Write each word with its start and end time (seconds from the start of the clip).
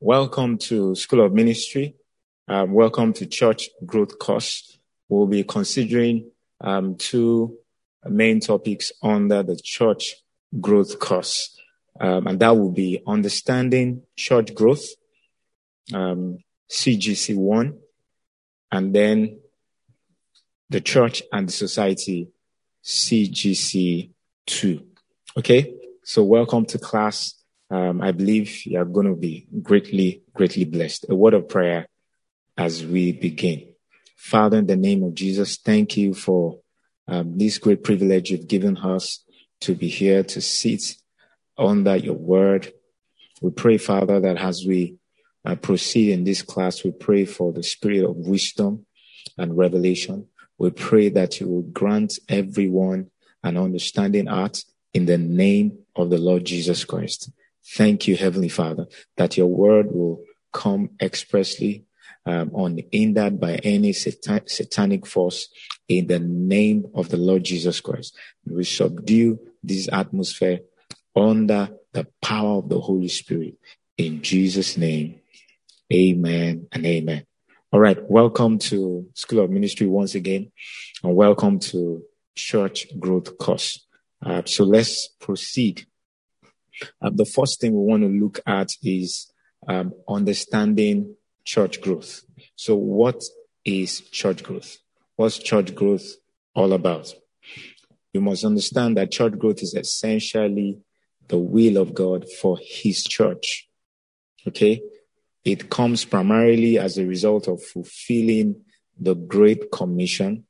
Welcome 0.00 0.58
to 0.58 0.94
School 0.94 1.26
of 1.26 1.32
Ministry. 1.32 1.96
Um, 2.46 2.72
welcome 2.72 3.12
to 3.14 3.26
Church 3.26 3.68
Growth 3.84 4.16
Course. 4.20 4.78
We'll 5.08 5.26
be 5.26 5.42
considering 5.42 6.30
um, 6.60 6.94
two 6.94 7.58
main 8.04 8.38
topics 8.38 8.92
under 9.02 9.42
the 9.42 9.56
Church 9.56 10.14
Growth 10.60 11.00
Course, 11.00 11.58
um, 12.00 12.28
and 12.28 12.38
that 12.38 12.56
will 12.56 12.70
be 12.70 13.02
understanding 13.08 14.02
church 14.14 14.54
growth, 14.54 14.86
um, 15.92 16.38
CGC 16.70 17.34
one, 17.34 17.78
and 18.70 18.94
then 18.94 19.40
the 20.70 20.80
church 20.80 21.24
and 21.32 21.48
the 21.48 21.52
society, 21.52 22.28
CGC 22.84 24.10
two. 24.46 24.86
Okay, 25.36 25.74
so 26.04 26.22
welcome 26.22 26.66
to 26.66 26.78
class. 26.78 27.34
Um, 27.70 28.00
I 28.00 28.12
believe 28.12 28.64
you 28.66 28.78
are 28.78 28.84
going 28.84 29.06
to 29.06 29.14
be 29.14 29.46
greatly, 29.62 30.22
greatly 30.34 30.64
blessed. 30.64 31.06
A 31.08 31.14
word 31.14 31.34
of 31.34 31.48
prayer 31.48 31.86
as 32.56 32.84
we 32.84 33.12
begin. 33.12 33.68
Father, 34.16 34.58
in 34.58 34.66
the 34.66 34.76
name 34.76 35.02
of 35.04 35.14
Jesus, 35.14 35.58
thank 35.58 35.96
you 35.96 36.14
for 36.14 36.60
um, 37.06 37.38
this 37.38 37.58
great 37.58 37.84
privilege 37.84 38.30
you've 38.30 38.48
given 38.48 38.76
us 38.78 39.24
to 39.60 39.74
be 39.74 39.88
here 39.88 40.22
to 40.22 40.40
sit 40.40 40.96
under 41.56 41.96
your 41.96 42.14
word. 42.14 42.72
We 43.40 43.50
pray, 43.50 43.78
Father, 43.78 44.20
that 44.20 44.36
as 44.36 44.64
we 44.66 44.96
uh, 45.44 45.56
proceed 45.56 46.12
in 46.12 46.24
this 46.24 46.42
class, 46.42 46.84
we 46.84 46.90
pray 46.90 47.24
for 47.24 47.52
the 47.52 47.62
spirit 47.62 48.04
of 48.04 48.16
wisdom 48.16 48.86
and 49.36 49.56
revelation. 49.56 50.26
We 50.58 50.70
pray 50.70 51.08
that 51.10 51.40
you 51.40 51.48
will 51.48 51.62
grant 51.62 52.18
everyone 52.28 53.10
an 53.42 53.56
understanding 53.56 54.26
heart 54.26 54.64
in 54.92 55.06
the 55.06 55.18
name 55.18 55.78
of 55.94 56.10
the 56.10 56.18
Lord 56.18 56.44
Jesus 56.44 56.84
Christ. 56.84 57.30
Thank 57.64 58.08
you, 58.08 58.16
Heavenly 58.16 58.48
Father, 58.48 58.86
that 59.16 59.36
your 59.36 59.46
word 59.46 59.92
will 59.92 60.24
come 60.52 60.90
expressly 61.00 61.84
um, 62.26 62.50
unhindered 62.54 63.40
by 63.40 63.56
any 63.56 63.92
satan- 63.92 64.46
satanic 64.46 65.06
force 65.06 65.48
in 65.88 66.06
the 66.06 66.18
name 66.18 66.86
of 66.94 67.08
the 67.08 67.16
Lord 67.16 67.44
Jesus 67.44 67.80
Christ. 67.80 68.16
We 68.46 68.64
subdue 68.64 69.38
this 69.62 69.88
atmosphere 69.92 70.60
under 71.14 71.70
the 71.92 72.06
power 72.22 72.58
of 72.58 72.68
the 72.68 72.80
Holy 72.80 73.08
Spirit 73.08 73.54
in 73.96 74.22
Jesus' 74.22 74.76
name. 74.76 75.20
Amen 75.92 76.68
and 76.72 76.86
amen. 76.86 77.24
All 77.72 77.80
right. 77.80 77.98
Welcome 78.10 78.58
to 78.60 79.08
School 79.14 79.40
of 79.40 79.50
Ministry 79.50 79.86
once 79.86 80.14
again 80.14 80.52
and 81.02 81.14
welcome 81.14 81.58
to 81.60 82.02
Church 82.34 82.86
Growth 82.98 83.36
Course. 83.38 83.86
Uh, 84.24 84.42
so 84.44 84.64
let's 84.64 85.08
proceed 85.20 85.86
uh, 87.02 87.10
the 87.12 87.24
first 87.24 87.60
thing 87.60 87.72
we 87.72 87.90
want 87.90 88.02
to 88.02 88.08
look 88.08 88.40
at 88.46 88.70
is 88.82 89.32
um, 89.66 89.92
understanding 90.08 91.16
church 91.44 91.80
growth. 91.80 92.22
So, 92.56 92.74
what 92.76 93.22
is 93.64 94.00
church 94.00 94.42
growth? 94.42 94.78
What's 95.16 95.38
church 95.38 95.74
growth 95.74 96.06
all 96.54 96.72
about? 96.72 97.12
You 98.12 98.20
must 98.20 98.44
understand 98.44 98.96
that 98.96 99.10
church 99.10 99.38
growth 99.38 99.62
is 99.62 99.74
essentially 99.74 100.78
the 101.28 101.38
will 101.38 101.76
of 101.76 101.94
God 101.94 102.26
for 102.40 102.58
His 102.60 103.04
church. 103.04 103.68
Okay? 104.46 104.80
It 105.44 105.70
comes 105.70 106.04
primarily 106.04 106.78
as 106.78 106.98
a 106.98 107.06
result 107.06 107.48
of 107.48 107.62
fulfilling 107.62 108.62
the 108.98 109.14
Great 109.14 109.70
Commission 109.70 110.44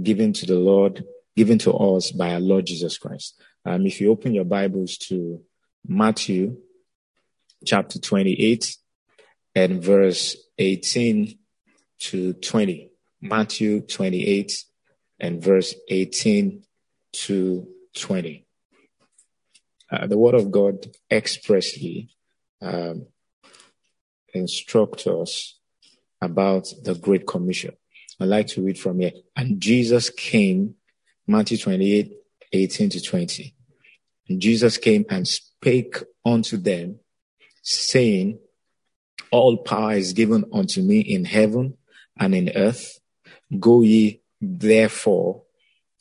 given 0.00 0.32
to 0.32 0.46
the 0.46 0.58
Lord, 0.58 1.04
given 1.36 1.58
to 1.58 1.72
us 1.72 2.10
by 2.10 2.32
our 2.34 2.40
Lord 2.40 2.66
Jesus 2.66 2.98
Christ. 2.98 3.40
Um, 3.64 3.86
if 3.86 4.00
you 4.00 4.10
open 4.10 4.34
your 4.34 4.44
Bibles 4.44 4.96
to 5.08 5.42
Matthew 5.86 6.56
chapter 7.64 7.98
28 7.98 8.76
and 9.54 9.82
verse 9.82 10.36
18 10.58 11.38
to 12.00 12.32
20. 12.34 12.90
Matthew 13.20 13.80
28 13.80 14.64
and 15.20 15.42
verse 15.42 15.74
18 15.88 16.62
to 17.12 17.68
20. 17.96 18.46
Uh, 19.90 20.06
the 20.06 20.18
word 20.18 20.34
of 20.34 20.50
God 20.50 20.86
expressly 21.10 22.10
um, 22.60 23.06
instructs 24.32 25.06
us 25.06 25.58
about 26.20 26.72
the 26.82 26.94
Great 26.94 27.26
Commission. 27.26 27.76
I'd 28.20 28.28
like 28.28 28.46
to 28.48 28.62
read 28.62 28.78
from 28.78 29.00
here. 29.00 29.12
And 29.36 29.60
Jesus 29.60 30.10
came, 30.10 30.74
Matthew 31.26 31.58
28, 31.58 32.12
18 32.52 32.90
to 32.90 33.00
20. 33.00 33.54
And 34.28 34.40
Jesus 34.40 34.78
came 34.78 35.04
and 35.10 35.26
spake 35.64 35.96
unto 36.26 36.58
them, 36.58 37.00
saying, 37.62 38.38
All 39.30 39.56
power 39.56 39.94
is 39.94 40.12
given 40.12 40.44
unto 40.52 40.82
me 40.82 41.00
in 41.00 41.24
heaven 41.24 41.78
and 42.18 42.34
in 42.34 42.50
earth. 42.54 43.00
Go 43.58 43.80
ye 43.80 44.20
therefore 44.42 45.44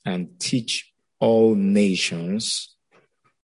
and 0.03 0.38
teach 0.38 0.91
all 1.18 1.56
nations, 1.56 2.75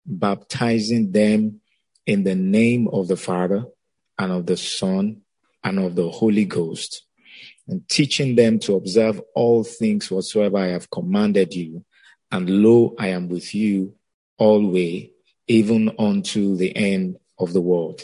baptizing 0.04 1.12
them 1.12 1.62
in 2.04 2.24
the 2.24 2.34
name 2.34 2.88
of 2.88 3.08
the 3.08 3.16
Father 3.16 3.64
and 4.18 4.32
of 4.32 4.44
the 4.44 4.58
Son 4.58 5.22
and 5.64 5.78
of 5.78 5.94
the 5.94 6.10
Holy 6.10 6.44
Ghost, 6.44 7.06
and 7.66 7.88
teaching 7.88 8.36
them 8.36 8.58
to 8.58 8.74
observe 8.74 9.18
all 9.34 9.64
things 9.64 10.10
whatsoever 10.10 10.58
I 10.58 10.66
have 10.66 10.90
commanded 10.90 11.54
you. 11.54 11.86
And 12.30 12.50
lo, 12.50 12.94
I 12.98 13.08
am 13.08 13.30
with 13.30 13.54
you 13.54 13.94
always, 14.36 15.08
even 15.48 15.94
unto 15.98 16.56
the 16.56 16.74
end 16.76 17.16
of 17.38 17.52
the 17.52 17.60
world. 17.60 18.02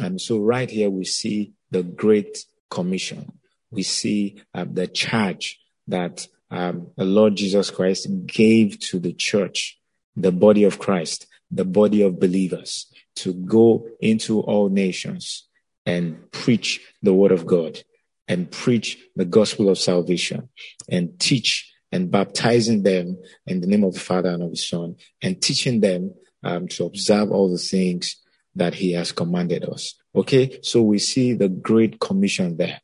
And 0.00 0.20
so 0.20 0.38
right 0.38 0.70
here 0.70 0.90
we 0.90 1.04
see 1.04 1.52
the 1.70 1.82
Great 1.82 2.44
Commission. 2.70 3.38
We 3.70 3.82
see 3.82 4.42
uh, 4.54 4.66
the 4.70 4.86
charge 4.86 5.58
that 5.88 6.26
um, 6.50 6.88
the 6.96 7.04
Lord 7.04 7.36
Jesus 7.36 7.70
Christ 7.70 8.08
gave 8.26 8.78
to 8.80 8.98
the 8.98 9.12
church, 9.12 9.78
the 10.16 10.32
body 10.32 10.64
of 10.64 10.78
Christ, 10.78 11.26
the 11.50 11.64
body 11.64 12.02
of 12.02 12.20
believers, 12.20 12.86
to 13.16 13.32
go 13.32 13.86
into 14.00 14.40
all 14.40 14.68
nations 14.68 15.48
and 15.86 16.30
preach 16.30 16.80
the 17.02 17.14
word 17.14 17.32
of 17.32 17.46
God 17.46 17.82
and 18.28 18.50
preach 18.50 18.98
the 19.16 19.24
gospel 19.24 19.68
of 19.68 19.78
salvation 19.78 20.48
and 20.88 21.18
teach 21.18 21.70
and 21.90 22.10
baptizing 22.10 22.82
them 22.82 23.18
in 23.46 23.60
the 23.60 23.66
name 23.66 23.84
of 23.84 23.94
the 23.94 24.00
Father 24.00 24.30
and 24.30 24.42
of 24.42 24.50
the 24.50 24.56
Son 24.56 24.96
and 25.20 25.40
teaching 25.42 25.80
them 25.80 26.14
um, 26.42 26.68
to 26.68 26.84
observe 26.84 27.30
all 27.30 27.50
the 27.50 27.58
things 27.58 28.16
that 28.54 28.74
He 28.74 28.92
has 28.92 29.12
commanded 29.12 29.64
us. 29.64 29.94
Okay, 30.14 30.58
so 30.62 30.82
we 30.82 30.98
see 30.98 31.32
the 31.32 31.48
Great 31.48 32.00
Commission 32.00 32.56
there. 32.56 32.80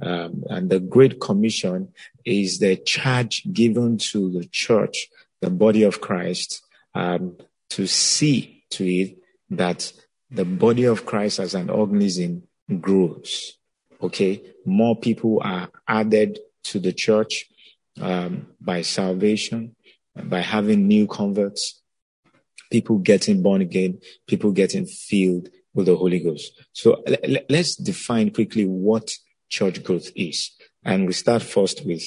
Um, 0.00 0.44
and 0.48 0.70
the 0.70 0.80
Great 0.80 1.20
Commission 1.20 1.92
is 2.24 2.58
the 2.58 2.76
charge 2.76 3.42
given 3.52 3.98
to 3.98 4.30
the 4.30 4.46
church, 4.46 5.08
the 5.40 5.50
body 5.50 5.82
of 5.82 6.00
Christ, 6.00 6.62
um, 6.94 7.36
to 7.70 7.86
see 7.86 8.64
to 8.70 8.84
it 8.84 9.18
that 9.50 9.92
the 10.30 10.44
body 10.44 10.84
of 10.84 11.04
Christ 11.04 11.38
as 11.38 11.54
an 11.54 11.70
organism 11.70 12.44
grows. 12.80 13.58
Okay, 14.02 14.42
more 14.64 14.96
people 14.96 15.40
are 15.44 15.68
added 15.86 16.38
to 16.64 16.78
the 16.78 16.92
church 16.92 17.46
um, 18.00 18.46
by 18.60 18.80
salvation, 18.80 19.76
by 20.16 20.40
having 20.40 20.86
new 20.86 21.06
converts, 21.06 21.79
people 22.70 22.98
getting 22.98 23.42
born 23.42 23.60
again, 23.60 23.98
people 24.26 24.52
getting 24.52 24.86
filled 24.86 25.48
with 25.74 25.86
the 25.86 25.96
Holy 25.96 26.20
Ghost. 26.20 26.52
So 26.72 27.02
let's 27.48 27.76
define 27.76 28.30
quickly 28.30 28.64
what 28.64 29.12
church 29.48 29.82
growth 29.82 30.10
is. 30.14 30.50
And 30.84 31.06
we 31.06 31.12
start 31.12 31.42
first 31.42 31.84
with 31.84 32.02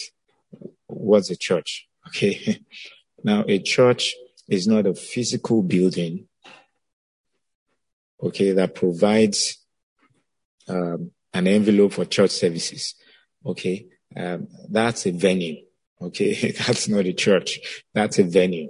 what's 0.87 1.29
a 1.29 1.37
church? 1.37 1.87
Okay. 2.09 2.59
now, 3.23 3.45
a 3.47 3.59
church 3.59 4.13
is 4.49 4.67
not 4.67 4.85
a 4.85 4.93
physical 4.93 5.63
building, 5.63 6.27
okay, 8.21 8.51
that 8.51 8.75
provides 8.75 9.57
um, 10.67 11.11
an 11.33 11.47
envelope 11.47 11.93
for 11.93 12.03
church 12.03 12.31
services. 12.31 12.95
Okay. 13.45 13.87
Um, 14.15 14.47
that's 14.69 15.05
a 15.05 15.11
venue. 15.11 15.63
Okay. 16.01 16.51
That's 16.67 16.87
not 16.89 17.05
a 17.05 17.13
church. 17.13 17.83
That's 17.93 18.19
a 18.19 18.23
venue. 18.23 18.67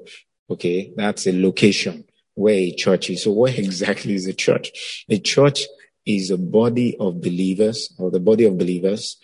Okay. 0.54 0.94
That's 0.96 1.26
a 1.28 1.34
location 1.34 2.06
where 2.36 2.56
a 2.56 2.74
church 2.74 3.10
is. 3.10 3.24
So 3.24 3.32
what 3.32 3.58
exactly 3.58 4.14
is 4.14 4.28
a 4.28 4.34
church? 4.34 5.06
A 5.10 5.20
church 5.20 5.66
is 6.06 6.30
a 6.32 6.38
body 6.38 6.96
of 7.00 7.22
believers 7.22 7.94
or 7.98 8.12
the 8.12 8.20
body 8.20 8.46
of 8.46 8.58
believers. 8.58 9.18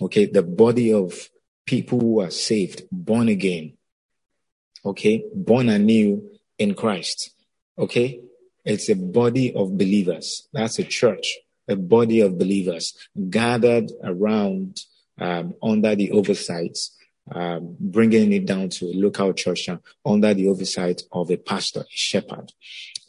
Okay. 0.00 0.26
The 0.26 0.42
body 0.42 0.92
of 0.92 1.28
people 1.66 2.00
who 2.00 2.20
are 2.20 2.30
saved, 2.30 2.82
born 2.90 3.28
again. 3.28 3.74
Okay. 4.84 5.24
Born 5.34 5.68
anew 5.68 6.30
in 6.58 6.74
Christ. 6.74 7.30
Okay. 7.78 8.20
It's 8.64 8.88
a 8.88 8.94
body 8.96 9.54
of 9.54 9.76
believers. 9.76 10.48
That's 10.52 10.78
a 10.78 10.84
church, 10.84 11.38
a 11.68 11.76
body 11.76 12.20
of 12.20 12.38
believers 12.38 12.94
gathered 13.28 13.90
around 14.02 14.80
um, 15.18 15.54
under 15.62 15.94
the 15.94 16.12
oversight 16.12 16.78
um, 17.32 17.76
bringing 17.78 18.32
it 18.32 18.46
down 18.46 18.68
to 18.68 18.86
a 18.86 18.94
local 18.94 19.32
church 19.32 19.68
under 20.04 20.34
the 20.34 20.48
oversight 20.48 21.02
of 21.12 21.30
a 21.30 21.36
pastor, 21.36 21.80
a 21.80 21.84
shepherd. 21.88 22.52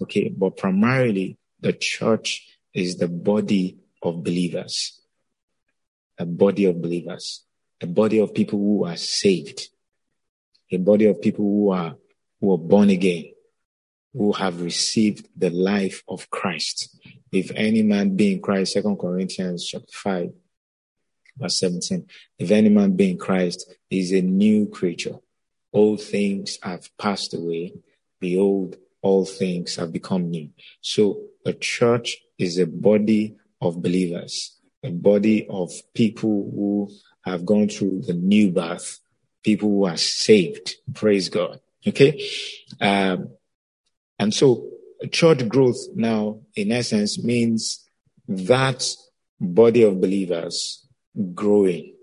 Okay, 0.02 0.30
but 0.30 0.58
primarily 0.58 1.38
the 1.60 1.74
church 1.74 2.58
is 2.74 2.98
the 2.98 3.08
body 3.08 3.78
of 4.02 4.24
believers. 4.24 5.00
A 6.18 6.26
body 6.26 6.66
of 6.66 6.82
believers. 6.82 7.44
A 7.82 7.88
body 7.88 8.20
of 8.20 8.34
people 8.34 8.60
who 8.60 8.86
are 8.86 8.98
saved. 8.98 9.70
A 10.72 10.78
body 10.78 11.06
of 11.06 11.22
people 11.22 11.46
who 11.46 11.72
are, 11.72 11.96
who 12.40 12.54
are 12.54 12.58
born 12.58 12.90
again. 12.90 13.32
Who 14.14 14.34
have 14.34 14.62
received 14.62 15.28
the 15.36 15.50
life 15.50 16.04
of 16.08 16.30
Christ. 16.30 17.00
If 17.32 17.52
any 17.56 17.82
man 17.82 18.16
be 18.16 18.34
in 18.34 18.42
Christ, 18.42 18.74
Second 18.74 18.98
Corinthians 18.98 19.66
chapter 19.66 19.88
5, 19.92 20.32
verse 21.38 21.60
17. 21.60 22.07
If 22.39 22.51
any 22.51 22.69
man 22.69 22.95
be 22.95 23.12
in 23.12 23.18
Christ, 23.18 23.74
he 23.89 24.00
is 24.00 24.12
a 24.12 24.22
new 24.22 24.68
creature. 24.68 25.16
All 25.72 25.98
things 25.98 26.57
have 26.63 26.89
passed 26.98 27.33
away. 27.33 27.74
Behold, 28.19 28.75
all 29.01 29.25
things 29.25 29.75
have 29.75 29.92
become 29.92 30.30
new. 30.30 30.50
So 30.81 31.22
a 31.45 31.54
church 31.54 32.18
is 32.38 32.57
a 32.57 32.68
body 32.68 33.36
of 33.60 33.81
believers, 33.81 34.57
a 34.83 34.92
body 34.92 35.48
of 35.50 35.72
people 35.94 36.51
who 36.54 36.92
have 37.24 37.45
gone 37.45 37.69
through 37.69 38.01
the 38.01 38.13
new 38.13 38.51
birth, 38.51 39.00
people 39.44 39.69
who 39.69 39.86
are 39.86 39.98
saved. 39.98 40.75
Praise 40.94 41.30
God. 41.30 41.60
Okay. 41.88 42.27
Um, 42.80 43.30
and 44.19 44.34
so 44.34 44.68
church 45.12 45.48
growth 45.48 45.80
now, 45.95 46.42
in 46.56 46.72
essence, 46.72 47.24
means 47.24 47.88
that 48.27 48.88
body 49.39 49.84
of 49.84 50.00
believers 50.00 50.88
growing. 51.34 51.96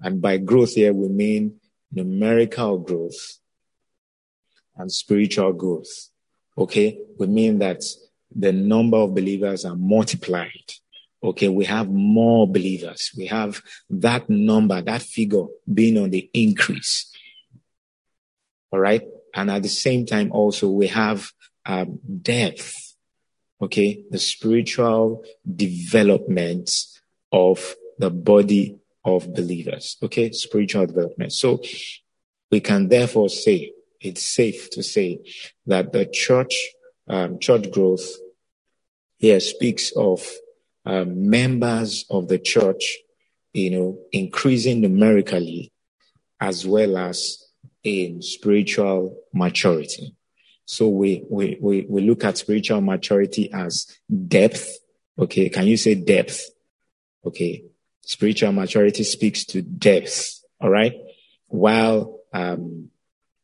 And 0.00 0.20
by 0.20 0.38
growth 0.38 0.74
here, 0.74 0.92
we 0.92 1.08
mean 1.08 1.60
numerical 1.92 2.78
growth 2.78 3.38
and 4.76 4.90
spiritual 4.92 5.52
growth. 5.52 6.10
Okay. 6.56 6.98
We 7.18 7.26
mean 7.26 7.58
that 7.58 7.82
the 8.34 8.52
number 8.52 8.96
of 8.96 9.14
believers 9.14 9.64
are 9.64 9.76
multiplied. 9.76 10.72
Okay. 11.22 11.48
We 11.48 11.64
have 11.64 11.88
more 11.88 12.46
believers. 12.50 13.10
We 13.16 13.26
have 13.26 13.60
that 13.90 14.30
number, 14.30 14.80
that 14.80 15.02
figure 15.02 15.46
being 15.72 15.98
on 15.98 16.10
the 16.10 16.30
increase. 16.32 17.12
All 18.70 18.80
right. 18.80 19.02
And 19.34 19.50
at 19.50 19.62
the 19.62 19.68
same 19.68 20.06
time, 20.06 20.30
also 20.32 20.68
we 20.68 20.88
have 20.88 21.30
um, 21.66 21.98
depth. 22.22 22.94
Okay. 23.60 24.04
The 24.10 24.18
spiritual 24.18 25.24
development 25.44 26.70
of 27.32 27.74
the 27.98 28.10
body 28.10 28.78
of 29.04 29.34
believers. 29.34 29.96
Okay. 30.02 30.32
Spiritual 30.32 30.86
development. 30.86 31.32
So 31.32 31.62
we 32.50 32.60
can 32.60 32.88
therefore 32.88 33.28
say 33.28 33.72
it's 34.00 34.24
safe 34.24 34.70
to 34.70 34.82
say 34.82 35.20
that 35.66 35.92
the 35.92 36.06
church, 36.06 36.54
um, 37.08 37.38
church 37.38 37.70
growth 37.70 38.08
here 39.16 39.40
speaks 39.40 39.92
of 39.96 40.26
um, 40.86 41.28
members 41.28 42.04
of 42.10 42.28
the 42.28 42.38
church, 42.38 42.98
you 43.52 43.70
know, 43.70 43.98
increasing 44.12 44.80
numerically 44.80 45.72
as 46.40 46.66
well 46.66 46.96
as 46.96 47.44
in 47.82 48.22
spiritual 48.22 49.18
maturity. 49.34 50.14
So 50.64 50.88
we, 50.88 51.24
we, 51.28 51.58
we, 51.60 51.86
we 51.88 52.02
look 52.02 52.24
at 52.24 52.38
spiritual 52.38 52.80
maturity 52.80 53.50
as 53.52 53.86
depth. 54.28 54.78
Okay. 55.18 55.48
Can 55.48 55.66
you 55.66 55.76
say 55.76 55.94
depth? 55.94 56.50
Okay. 57.24 57.64
Spiritual 58.08 58.52
maturity 58.52 59.04
speaks 59.04 59.44
to 59.44 59.60
depth. 59.60 60.42
All 60.62 60.70
right. 60.70 60.94
While, 61.48 62.20
um, 62.32 62.88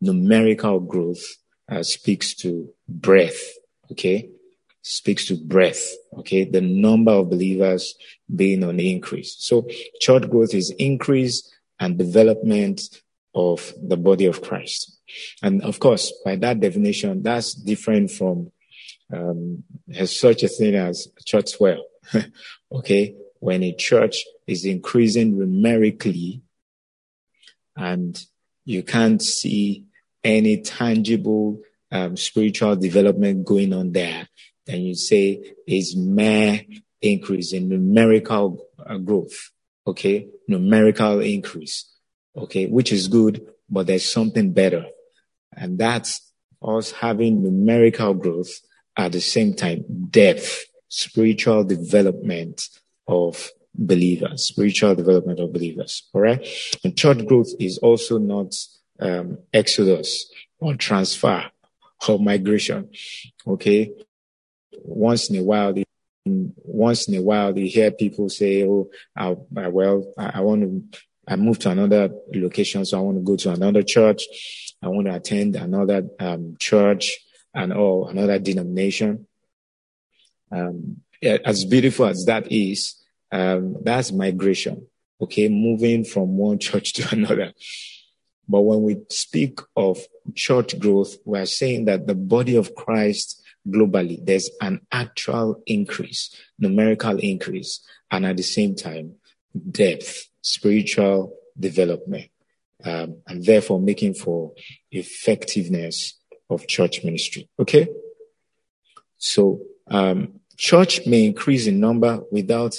numerical 0.01 0.81
growth 0.81 1.23
uh, 1.71 1.83
speaks 1.83 2.35
to 2.37 2.71
breadth. 2.89 3.59
Okay. 3.93 4.31
Speaks 4.81 5.27
to 5.27 5.37
breadth. 5.37 5.87
Okay. 6.19 6.45
The 6.47 6.63
number 6.63 7.13
of 7.13 7.29
believers 7.29 7.95
being 8.35 8.65
on 8.65 8.81
increase. 8.81 9.37
So 9.39 9.69
church 10.01 10.31
growth 10.31 10.55
is 10.55 10.71
increase 10.79 11.47
and 11.79 11.99
development 11.99 12.81
of 13.35 13.71
the 13.83 13.99
body 13.99 14.25
of 14.25 14.41
Christ. 14.41 14.99
And 15.43 15.61
of 15.61 15.79
course, 15.79 16.11
by 16.25 16.37
that 16.37 16.61
definition, 16.61 17.23
that's 17.23 17.53
different 17.53 18.13
from 18.13 18.51
um, 19.13 19.63
such 20.07 20.43
a 20.43 20.49
thing 20.49 20.75
as 20.75 21.07
church 21.27 21.51
swell. 21.51 21.85
okay. 22.73 23.15
When 23.45 23.63
a 23.63 23.75
church 23.75 24.25
is 24.47 24.65
increasing 24.65 25.39
numerically 25.39 26.41
and 27.77 28.19
you 28.65 28.83
can't 28.83 29.21
see 29.21 29.85
any 30.25 30.63
tangible 30.63 31.61
um, 31.93 32.17
spiritual 32.17 32.75
development 32.77 33.45
going 33.45 33.75
on 33.75 33.93
there, 33.93 34.31
then 34.65 34.81
you 34.81 34.95
say 34.95 35.53
is 35.67 35.95
mere 35.95 36.63
increase 37.03 37.53
in 37.53 37.69
numerical 37.69 38.67
uh, 38.79 38.97
growth. 38.97 39.51
Okay. 39.87 40.27
Numerical 40.49 41.21
increase. 41.21 41.93
Okay. 42.35 42.65
Which 42.65 42.93
is 42.93 43.09
good, 43.09 43.47
but 43.69 43.87
there's 43.87 44.11
something 44.11 44.55
better. 44.55 44.87
And 45.55 45.79
that's 45.79 46.33
us 46.63 46.93
having 46.93 47.43
numerical 47.43 48.15
growth 48.15 48.63
at 48.97 49.13
the 49.13 49.21
same 49.21 49.53
time, 49.53 49.85
depth, 50.09 50.65
spiritual 50.89 51.65
development 51.65 52.71
of 53.07 53.51
believers, 53.75 54.47
spiritual 54.47 54.95
development 54.95 55.41
of 55.41 55.53
believers. 55.53 56.09
All 56.13 56.21
right. 56.21 56.47
And 56.85 56.97
church 56.97 57.27
growth 57.27 57.53
is 57.59 57.79
also 57.79 58.19
not 58.19 58.55
um, 59.01 59.39
exodus 59.53 60.31
or 60.59 60.75
transfer 60.75 61.45
or 62.09 62.19
migration. 62.19 62.91
Okay. 63.47 63.93
Once 64.83 65.31
in 65.31 65.37
a 65.37 65.43
while, 65.43 65.73
they, 65.73 65.85
once 66.27 67.09
in 67.09 67.15
a 67.17 67.23
while, 67.23 67.53
they 67.53 67.67
hear 67.67 67.91
people 67.91 68.29
say, 68.29 68.67
"Oh, 68.67 68.91
I, 69.17 69.37
I, 69.57 69.69
well, 69.69 70.13
I, 70.19 70.33
I 70.35 70.41
want 70.41 70.63
to, 70.63 70.99
I 71.27 71.37
moved 71.37 71.63
to 71.63 71.71
another 71.71 72.11
location, 72.35 72.85
so 72.85 72.99
I 72.99 73.01
want 73.03 73.19
to 73.19 73.23
go 73.23 73.37
to 73.37 73.53
another 73.53 73.83
church. 73.83 74.25
I 74.83 74.89
want 74.89 75.07
to 75.07 75.15
attend 75.15 75.57
another 75.57 76.09
um, 76.21 76.57
church 76.59 77.19
and 77.55 77.73
or 77.73 78.11
another 78.11 78.39
denomination." 78.39 79.27
Um, 80.51 81.04
as 81.25 81.65
beautiful 81.65 82.07
as 82.07 82.25
that 82.27 82.51
is, 82.51 83.03
um, 83.33 83.77
that's 83.83 84.13
migration. 84.13 84.87
Okay, 85.21 85.49
moving 85.49 86.05
from 86.05 86.37
one 86.37 86.59
church 86.69 86.93
to 86.95 87.09
another. 87.13 87.53
But 88.49 88.63
when 88.63 88.83
we 88.83 88.99
speak 89.11 89.61
of 89.75 89.99
church 90.35 90.79
growth, 90.79 91.17
we're 91.25 91.47
saying 91.47 91.87
that 91.87 92.07
the 92.07 92.15
body 92.15 92.57
of 92.57 92.75
Christ 92.75 93.43
globally, 93.67 94.25
there's 94.25 94.51
an 94.61 94.81
actual 94.93 95.63
increase, 95.67 96.35
numerical 96.59 97.19
increase, 97.19 97.81
and 98.11 98.27
at 98.27 98.37
the 98.37 98.43
same 98.43 98.75
time, 98.75 99.15
depth, 99.71 100.29
spiritual 100.43 101.35
development, 101.59 102.29
um, 102.85 103.23
and 103.27 103.45
therefore 103.45 103.81
making 103.81 104.15
for 104.15 104.53
effectiveness 104.91 106.19
of 106.51 106.67
church 106.67 107.03
ministry. 107.03 107.49
Okay? 107.59 107.89
So, 109.17 109.61
um, 109.89 110.41
church 110.57 111.07
may 111.07 111.25
increase 111.25 111.67
in 111.67 111.81
number 111.81 112.21
without 112.31 112.77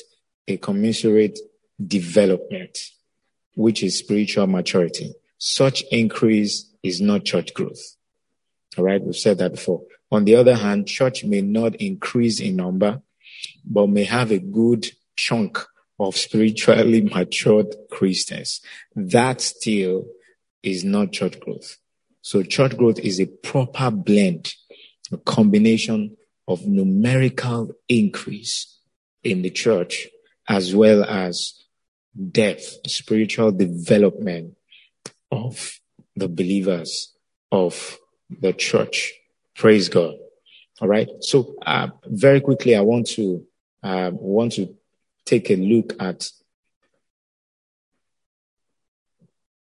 a 0.48 0.58
commensurate 0.58 1.40
development, 1.86 2.78
which 3.56 3.84
is 3.84 3.98
spiritual 3.98 4.48
maturity. 4.48 5.14
Such 5.38 5.84
increase 5.92 6.72
is 6.84 7.02
not 7.02 7.26
church 7.26 7.54
growth. 7.54 7.96
All 8.78 8.84
right. 8.84 9.02
We've 9.02 9.16
said 9.16 9.38
that 9.40 9.52
before. 9.52 9.84
On 10.12 10.26
the 10.26 10.36
other 10.36 10.56
hand, 10.56 10.88
church 10.88 11.24
may 11.24 11.42
not 11.42 11.76
increase 11.76 12.40
in 12.40 12.56
number, 12.56 13.02
but 13.66 13.88
may 13.88 14.04
have 14.04 14.32
a 14.32 14.40
good 14.40 14.88
chunk 15.16 15.60
of 16.00 16.16
spiritually 16.16 17.02
matured 17.14 17.76
Christians. 17.90 18.62
That 18.96 19.42
still 19.42 20.06
is 20.62 20.84
not 20.84 21.12
church 21.12 21.40
growth. 21.40 21.78
So 22.22 22.44
church 22.44 22.78
growth 22.78 23.00
is 23.00 23.20
a 23.20 23.28
proper 23.28 23.92
blend, 23.92 24.54
a 25.12 25.18
combination 25.18 26.18
of 26.48 26.66
numerical 26.66 27.72
increase 27.90 28.80
in 29.24 29.42
the 29.42 29.50
church 29.50 30.08
as 30.48 30.76
well 30.76 31.04
as 31.04 31.54
depth, 32.32 32.80
spiritual 32.88 33.52
development 33.52 34.56
of 35.32 35.80
the 36.16 36.28
believers 36.28 37.14
of 37.52 37.98
the 38.30 38.54
church. 38.54 39.14
Praise 39.56 39.90
God. 39.90 40.16
All 40.82 40.88
right. 40.88 41.10
So, 41.22 41.56
uh, 41.66 41.88
very 42.06 42.42
quickly, 42.42 42.76
I 42.76 42.82
want 42.82 43.08
to, 43.12 43.46
uh, 43.82 44.12
want 44.14 44.54
to 44.54 44.76
take 45.26 45.50
a 45.50 45.56
look 45.56 45.94
at 46.00 46.30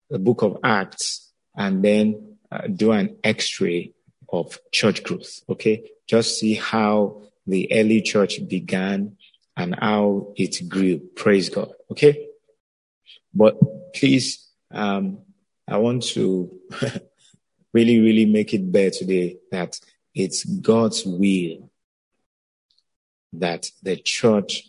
the 0.10 0.20
book 0.20 0.42
of 0.42 0.58
Acts 0.64 1.32
and 1.56 1.84
then 1.84 2.38
uh, 2.52 2.68
do 2.68 2.92
an 2.92 3.18
x-ray 3.24 3.94
of 4.30 4.60
church 4.72 5.04
growth. 5.04 5.42
Okay. 5.50 5.90
Just 6.08 6.40
see 6.40 6.56
how 6.56 7.22
the 7.46 7.72
early 7.72 8.02
church 8.02 8.48
began 8.48 9.18
and 9.56 9.76
how 9.80 10.34
it 10.36 10.68
grew. 10.70 11.00
Praise 11.00 11.50
God. 11.50 11.72
Okay. 11.92 12.28
But 13.34 13.58
please, 13.94 14.48
um, 14.72 15.20
I 15.68 15.78
want 15.78 16.04
to 16.04 16.52
really, 17.74 18.00
really 18.00 18.26
make 18.26 18.54
it 18.54 18.72
bear 18.72 18.92
today 18.92 19.38
that 19.52 19.80
it's 20.14 20.44
God's 20.44 21.06
will 21.06 21.70
that 23.34 23.70
the 23.84 23.98
church 23.98 24.64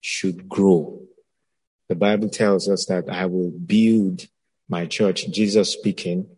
should 0.00 0.48
grow. 0.48 1.02
The 1.88 1.94
Bible 1.94 2.28
tells 2.28 2.68
us 2.68 2.86
that 2.86 3.08
I 3.10 3.26
will 3.26 3.50
build 3.50 4.26
my 4.68 4.86
church. 4.86 5.30
Jesus 5.30 5.72
speaking, 5.72 6.28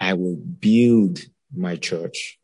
I 0.00 0.14
will 0.14 0.36
build 0.36 1.20
my 1.54 1.76
church. 1.76 2.38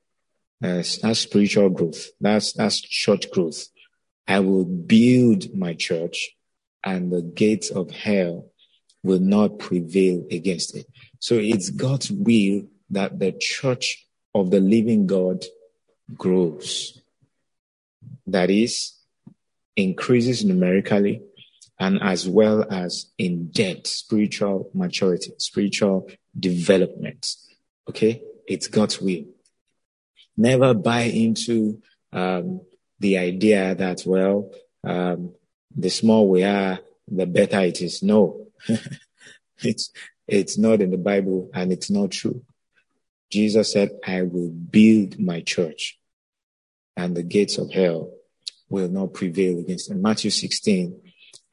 That's, 0.61 0.99
that's 0.99 1.21
spiritual 1.21 1.71
growth. 1.71 2.07
That's, 2.21 2.53
that's 2.53 2.81
church 2.81 3.31
growth. 3.31 3.67
I 4.29 4.41
will 4.41 4.65
build 4.65 5.55
my 5.55 5.75
church 5.75 6.37
and 6.85 7.11
the 7.11 7.23
gates 7.23 7.71
of 7.71 7.91
hell 7.91 8.47
will 9.03 9.21
not 9.21 9.59
prevail 9.59 10.25
against 10.31 10.77
it. 10.77 10.87
So 11.21 11.37
it's 11.37 11.71
God's 11.71 12.11
will 12.11 12.63
that 12.91 13.19
the 13.19 13.33
church 13.33 14.07
of 14.35 14.51
the 14.51 14.61
living 14.61 15.07
God 15.07 15.45
grows. 16.15 17.01
That 18.27 18.51
is, 18.51 18.93
increases 19.77 20.45
numerically 20.45 21.23
and 21.79 22.03
as 22.03 22.29
well 22.29 22.65
as 22.71 23.07
in 23.19 23.49
depth, 23.49 23.87
spiritual 23.87 24.71
maturity, 24.73 25.33
spiritual 25.39 26.11
development. 26.39 27.37
Okay. 27.89 28.23
It's 28.47 28.69
God's 28.69 29.01
will. 29.01 29.25
Never 30.37 30.75
buy 30.75 31.03
into, 31.03 31.83
um, 32.13 32.61
the 32.99 33.19
idea 33.19 33.75
that, 33.75 34.03
well, 34.07 34.51
um, 34.85 35.35
the 35.77 35.91
small 35.91 36.29
we 36.29 36.45
are, 36.45 36.79
the 37.09 37.27
better 37.27 37.61
it 37.61 37.83
is. 37.83 38.03
No, 38.03 38.47
it's, 39.59 39.93
it's 40.27 40.59
not 40.59 40.81
in 40.81 40.91
the 40.91 40.99
Bible 40.99 41.51
and 41.55 41.73
it's 41.73 41.91
not 41.91 42.11
true. 42.11 42.43
Jesus 43.31 43.73
said, 43.73 43.91
I 44.07 44.23
will 44.23 44.51
build 44.51 45.19
my 45.19 45.41
church 45.41 45.99
and 46.97 47.17
the 47.17 47.23
gates 47.23 47.59
of 47.59 47.73
hell 47.73 48.11
will 48.69 48.89
not 48.89 49.15
prevail 49.15 49.59
against 49.59 49.91
it. 49.91 49.97
Matthew 49.97 50.31
16 50.31 51.01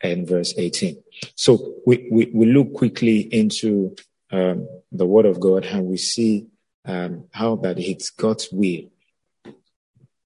and 0.02 0.28
verse 0.28 0.54
18. 0.58 1.02
So 1.36 1.76
we, 1.86 2.08
we, 2.12 2.32
we 2.34 2.46
look 2.46 2.74
quickly 2.74 3.22
into 3.22 3.96
um, 4.34 4.68
the 4.92 5.06
word 5.06 5.26
of 5.26 5.40
God 5.40 5.64
and 5.66 5.86
we 5.86 5.98
see 5.98 6.48
um, 6.86 7.26
how 7.32 7.56
that 7.58 7.80
it's 7.80 8.10
God's 8.10 8.50
will 8.52 8.90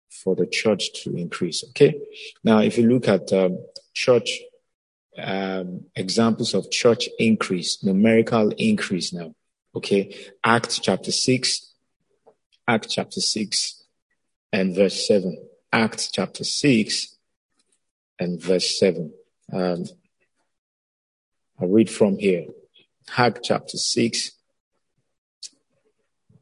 for 0.10 0.36
the 0.36 0.48
church 0.48 1.04
to 1.04 1.16
increase. 1.16 1.64
Okay. 1.70 2.00
Now, 2.44 2.60
if 2.60 2.78
you 2.78 2.88
look 2.88 3.08
at 3.08 3.32
um, 3.34 3.60
church 3.94 4.40
um, 5.18 5.86
examples 5.96 6.54
of 6.54 6.72
church 6.72 7.10
increase, 7.20 7.84
numerical 7.84 8.52
increase 8.58 9.14
now. 9.14 9.34
Okay. 9.76 10.16
Acts 10.44 10.80
chapter 10.80 11.12
6, 11.12 11.74
Acts 12.68 12.94
chapter 12.94 13.20
6 13.20 13.84
and 14.54 14.76
verse 14.76 15.06
7. 15.08 15.38
Acts 15.72 16.10
chapter 16.12 16.44
6 16.44 17.18
and 18.20 18.42
verse 18.42 18.80
7. 18.80 19.14
Um, 19.52 19.86
I 21.60 21.66
read 21.66 21.90
from 21.90 22.18
here. 22.18 22.46
Acts 23.16 23.42
chapter 23.44 23.78
6 23.78 24.32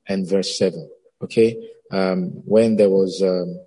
and 0.08 0.28
verse 0.28 0.58
7. 0.58 0.90
Okay. 1.24 1.70
Um, 1.92 2.42
when 2.46 2.76
there 2.76 2.90
was 2.90 3.22
um, 3.22 3.60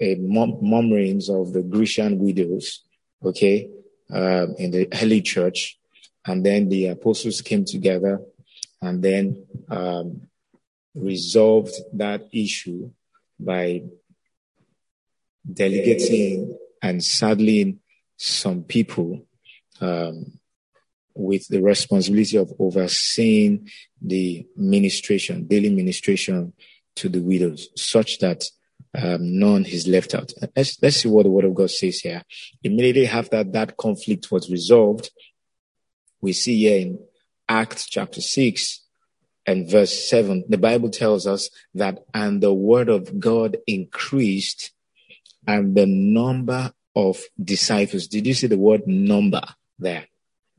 a 0.00 0.16
murmurings 0.16 1.28
of 1.28 1.52
the 1.52 1.62
Grecian 1.62 2.18
widows, 2.18 2.82
okay, 3.24 3.68
um, 4.10 4.54
in 4.58 4.70
the 4.70 4.88
early 5.02 5.20
church. 5.20 5.78
And 6.24 6.44
then 6.44 6.68
the 6.68 6.88
apostles 6.88 7.40
came 7.40 7.64
together 7.64 8.20
and 8.80 9.02
then 9.02 9.46
um, 9.68 10.28
resolved 10.94 11.74
that 11.94 12.28
issue 12.32 12.90
by 13.38 13.82
delegating 15.50 16.56
and 16.82 17.02
saddling 17.02 17.80
some 18.16 18.62
people 18.62 19.26
um, 19.80 20.37
with 21.18 21.48
the 21.48 21.60
responsibility 21.60 22.36
of 22.36 22.52
overseeing 22.58 23.68
the 24.00 24.46
ministration, 24.56 25.46
daily 25.46 25.70
ministration 25.70 26.52
to 26.96 27.08
the 27.08 27.20
widows, 27.20 27.68
such 27.76 28.18
that 28.20 28.44
um, 28.96 29.38
none 29.38 29.64
is 29.66 29.86
left 29.86 30.14
out. 30.14 30.32
Let's, 30.56 30.80
let's 30.82 30.96
see 30.96 31.08
what 31.08 31.24
the 31.24 31.30
word 31.30 31.44
of 31.44 31.54
God 31.54 31.70
says 31.70 32.00
here. 32.00 32.22
Immediately 32.62 33.08
after 33.08 33.44
that 33.44 33.76
conflict 33.76 34.30
was 34.30 34.50
resolved, 34.50 35.10
we 36.20 36.32
see 36.32 36.58
here 36.58 36.80
in 36.80 36.98
Acts 37.48 37.86
chapter 37.86 38.20
6 38.20 38.84
and 39.46 39.68
verse 39.68 40.08
7, 40.08 40.44
the 40.48 40.58
Bible 40.58 40.90
tells 40.90 41.26
us 41.26 41.50
that, 41.74 42.04
and 42.14 42.42
the 42.42 42.52
word 42.52 42.88
of 42.88 43.18
God 43.18 43.56
increased 43.66 44.72
and 45.46 45.74
the 45.74 45.86
number 45.86 46.72
of 46.94 47.22
disciples. 47.42 48.06
Did 48.08 48.26
you 48.26 48.34
see 48.34 48.46
the 48.46 48.58
word 48.58 48.86
number 48.86 49.42
there? 49.78 50.06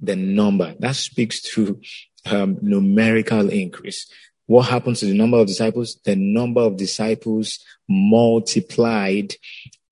The 0.02 0.16
number 0.16 0.76
that 0.80 0.96
speaks 0.96 1.42
to 1.54 1.80
um, 2.26 2.58
numerical 2.62 3.50
increase. 3.50 4.10
What 4.46 4.64
happened 4.64 4.96
to 4.98 5.06
the 5.06 5.14
number 5.14 5.38
of 5.38 5.48
disciples? 5.48 6.00
The 6.04 6.16
number 6.16 6.62
of 6.62 6.78
disciples 6.78 7.60
multiplied 7.88 9.36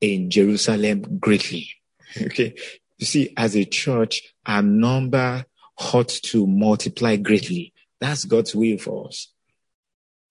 in 0.01 0.29
Jerusalem 0.29 1.19
greatly. 1.19 1.69
Okay. 2.19 2.55
You 2.97 3.05
see, 3.05 3.33
as 3.37 3.55
a 3.55 3.63
church, 3.63 4.33
our 4.43 4.63
number 4.63 5.45
ought 5.93 6.09
to 6.09 6.47
multiply 6.47 7.15
greatly. 7.17 7.73
That's 7.99 8.25
God's 8.25 8.55
will 8.55 8.79
for 8.79 9.07
us. 9.07 9.31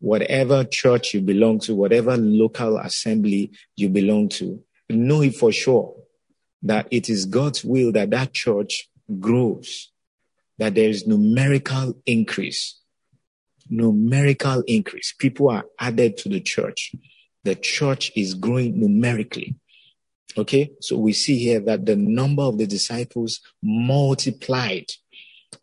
Whatever 0.00 0.64
church 0.64 1.14
you 1.14 1.21
belong 1.21 1.61
to, 1.61 1.76
whatever 1.76 2.16
local 2.16 2.78
assembly 2.78 3.52
you 3.76 3.88
belong 3.88 4.30
to, 4.30 4.62
know 4.88 5.23
it 5.23 5.37
for 5.37 5.52
sure 5.52 5.95
that 6.62 6.88
it 6.90 7.09
is 7.09 7.26
God's 7.26 7.64
will 7.64 7.92
that 7.92 8.11
that 8.11 8.33
church 8.33 8.88
grows, 9.21 9.91
that 10.59 10.75
there 10.75 10.89
is 10.89 11.07
numerical 11.07 11.97
increase 12.07 12.81
numerical 13.71 14.63
increase. 14.67 15.15
People 15.19 15.51
are 15.51 15.65
added 15.79 16.17
to 16.19 16.29
the 16.29 16.41
church. 16.41 16.95
The 17.45 17.55
church 17.55 18.13
is 18.17 18.35
growing 18.35 18.81
numerically. 18.81 19.57
Okay. 20.37 20.73
So 20.81 20.99
we 20.99 21.13
see 21.13 21.39
here 21.39 21.61
that 21.61 21.87
the 21.87 21.97
number 21.97 22.43
of 22.43 22.59
the 22.59 22.67
disciples 22.67 23.41
multiplied. 23.63 24.91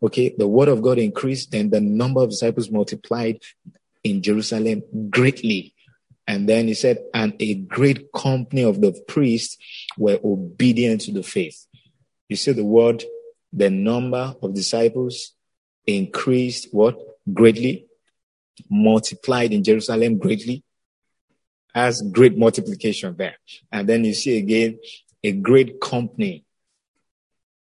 Okay. 0.02 0.34
The 0.36 0.48
word 0.48 0.68
of 0.68 0.82
God 0.82 0.98
increased, 0.98 1.50
then 1.50 1.70
the 1.70 1.80
number 1.80 2.22
of 2.22 2.30
disciples 2.30 2.70
multiplied 2.70 3.40
in 4.02 4.22
Jerusalem 4.22 4.82
greatly. 5.10 5.74
And 6.26 6.48
then 6.48 6.68
he 6.68 6.74
said, 6.74 6.98
and 7.12 7.34
a 7.38 7.54
great 7.54 8.10
company 8.12 8.62
of 8.62 8.80
the 8.80 8.98
priests 9.06 9.58
were 9.98 10.18
obedient 10.24 11.02
to 11.02 11.12
the 11.12 11.22
faith. 11.22 11.66
You 12.30 12.36
see 12.36 12.52
the 12.52 12.64
word, 12.64 13.04
the 13.54 13.70
number 13.70 14.34
of 14.42 14.54
disciples 14.54 15.32
increased 15.86 16.68
what? 16.72 16.98
Greatly 17.32 17.86
multiplied 18.70 19.52
in 19.52 19.64
Jerusalem 19.64 20.18
greatly. 20.18 20.62
Has 21.74 22.02
great 22.02 22.36
multiplication 22.38 23.16
there. 23.16 23.36
And 23.72 23.88
then 23.88 24.04
you 24.04 24.14
see 24.14 24.38
again 24.38 24.78
a 25.22 25.32
great 25.32 25.80
company 25.80 26.44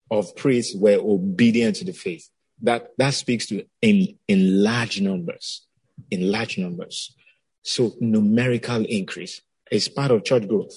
of 0.10 0.36
priests 0.36 0.75
were 0.75 0.98
obedient 1.00 1.75
to 1.77 1.86
the 1.86 1.93
faith. 1.93 2.27
That 2.62 2.89
that 2.98 3.13
speaks 3.13 3.46
to 3.48 3.65
in 3.81 4.17
in 4.27 4.63
large 4.63 5.00
numbers. 5.01 5.67
In 6.10 6.31
large 6.31 6.58
numbers. 6.58 7.15
So 7.62 7.93
numerical 8.00 8.84
increase 8.86 9.41
is 9.72 9.88
part 9.88 10.12
of 10.12 10.24
church 10.24 10.48
growth. 10.48 10.74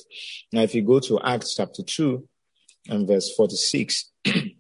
Now, 0.53 0.63
if 0.63 0.75
you 0.75 0.83
go 0.83 1.01
to 1.01 1.21
Acts 1.21 1.55
chapter 1.55 1.83
2 1.83 2.29
and 2.91 3.07
verse 3.07 3.35
46, 3.35 4.11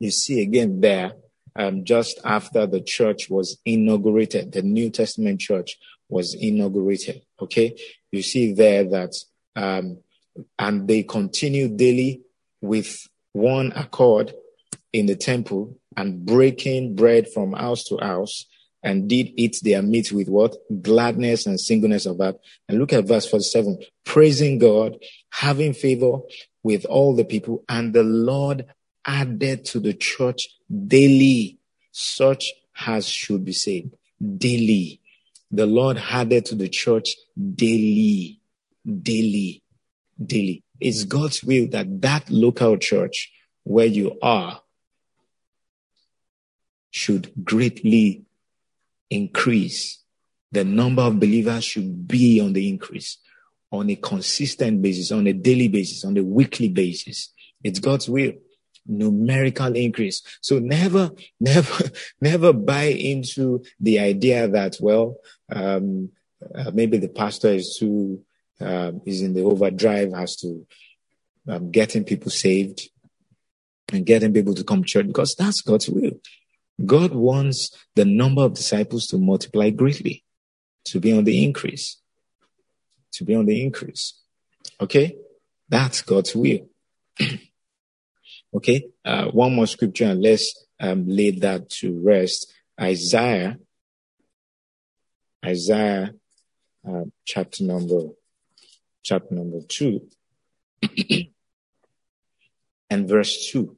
you 0.00 0.10
see 0.10 0.42
again 0.42 0.80
there 0.80 1.12
um, 1.56 1.84
just 1.84 2.20
after 2.24 2.66
the 2.66 2.80
church 2.80 3.28
was 3.28 3.58
inaugurated, 3.64 4.52
the 4.52 4.62
New 4.62 4.90
Testament 4.90 5.40
church 5.40 5.76
was 6.08 6.34
inaugurated. 6.34 7.22
Okay. 7.40 7.76
You 8.12 8.22
see 8.22 8.52
there 8.52 8.84
that, 8.84 9.12
um, 9.56 9.98
and 10.58 10.88
they 10.88 11.02
continued 11.02 11.76
daily 11.76 12.22
with 12.60 13.06
one 13.32 13.72
accord 13.72 14.32
in 14.92 15.06
the 15.06 15.16
temple 15.16 15.78
and 15.96 16.24
breaking 16.24 16.94
bread 16.94 17.28
from 17.32 17.52
house 17.52 17.84
to 17.84 17.98
house 17.98 18.46
and 18.82 19.08
did 19.08 19.32
eat 19.36 19.58
their 19.62 19.82
meat 19.82 20.10
with 20.10 20.28
what? 20.28 20.56
Gladness 20.80 21.46
and 21.46 21.60
singleness 21.60 22.06
of 22.06 22.18
heart. 22.18 22.36
And 22.68 22.78
look 22.78 22.92
at 22.92 23.06
verse 23.06 23.28
47. 23.28 23.78
Praising 24.04 24.58
God, 24.58 24.96
having 25.30 25.74
favor 25.74 26.20
with 26.62 26.84
all 26.86 27.14
the 27.14 27.24
people, 27.24 27.64
and 27.68 27.92
the 27.92 28.02
Lord 28.02 28.66
added 29.06 29.64
to 29.66 29.80
the 29.80 29.94
church 29.94 30.48
daily 30.86 31.58
such 31.92 32.52
as 32.86 33.08
should 33.08 33.44
be 33.44 33.52
saved 33.52 33.94
daily. 34.36 35.00
The 35.50 35.66
Lord 35.66 35.98
added 35.98 36.46
to 36.46 36.54
the 36.54 36.68
church 36.68 37.16
daily, 37.54 38.40
daily, 38.84 39.62
daily. 40.24 40.62
It's 40.78 41.04
God's 41.04 41.42
will 41.42 41.68
that 41.68 42.00
that 42.02 42.30
local 42.30 42.76
church 42.78 43.32
where 43.64 43.86
you 43.86 44.18
are 44.22 44.62
should 46.90 47.32
greatly 47.44 48.24
increase. 49.10 49.98
The 50.52 50.64
number 50.64 51.02
of 51.02 51.20
believers 51.20 51.64
should 51.64 52.06
be 52.08 52.40
on 52.40 52.52
the 52.52 52.68
increase. 52.68 53.18
on 53.72 53.88
a 53.90 53.96
consistent 53.96 54.82
basis, 54.82 55.12
on 55.12 55.26
a 55.26 55.32
daily 55.32 55.68
basis, 55.68 56.04
on 56.04 56.16
a 56.16 56.24
weekly 56.24 56.68
basis. 56.68 57.32
It's 57.62 57.78
God's 57.78 58.08
will. 58.08 58.32
Numerical 58.86 59.74
increase. 59.76 60.22
So 60.40 60.58
never, 60.58 61.10
never, 61.40 61.84
never 62.20 62.52
buy 62.52 62.84
into 62.84 63.64
the 63.78 64.00
idea 64.00 64.48
that, 64.48 64.76
well, 64.80 65.16
um, 65.50 66.10
uh, 66.54 66.70
maybe 66.72 66.98
the 66.98 67.08
pastor 67.08 67.48
is 67.48 67.76
too, 67.78 68.22
uh, 68.60 68.92
is 69.04 69.22
in 69.22 69.34
the 69.34 69.42
overdrive, 69.42 70.12
has 70.12 70.36
to, 70.36 70.66
um, 71.48 71.70
getting 71.70 72.04
people 72.04 72.30
saved 72.30 72.88
and 73.92 74.06
getting 74.06 74.32
people 74.32 74.54
to 74.54 74.64
come 74.64 74.82
to 74.82 74.88
church 74.88 75.06
because 75.06 75.34
that's 75.34 75.62
God's 75.62 75.88
will. 75.88 76.12
God 76.84 77.12
wants 77.12 77.76
the 77.94 78.04
number 78.04 78.42
of 78.42 78.54
disciples 78.54 79.06
to 79.08 79.18
multiply 79.18 79.70
greatly, 79.70 80.24
to 80.86 81.00
be 81.00 81.12
on 81.12 81.24
the 81.24 81.44
increase, 81.44 81.98
to 83.12 83.24
be 83.24 83.34
on 83.34 83.46
the 83.46 83.62
increase. 83.62 84.18
Okay. 84.80 85.16
That's 85.68 86.02
God's 86.02 86.34
will. 86.34 86.68
okay. 88.54 88.86
Uh, 89.04 89.26
one 89.26 89.54
more 89.54 89.66
scripture 89.66 90.06
and 90.06 90.22
let's 90.22 90.66
um, 90.80 91.04
lay 91.08 91.30
that 91.30 91.68
to 91.70 92.00
rest. 92.00 92.52
Isaiah, 92.80 93.58
Isaiah, 95.44 96.14
uh, 96.88 97.04
chapter 97.24 97.64
number, 97.64 98.08
chapter 99.02 99.34
number 99.34 99.60
two 99.68 100.08
and 102.90 103.08
verse 103.08 103.50
two. 103.50 103.76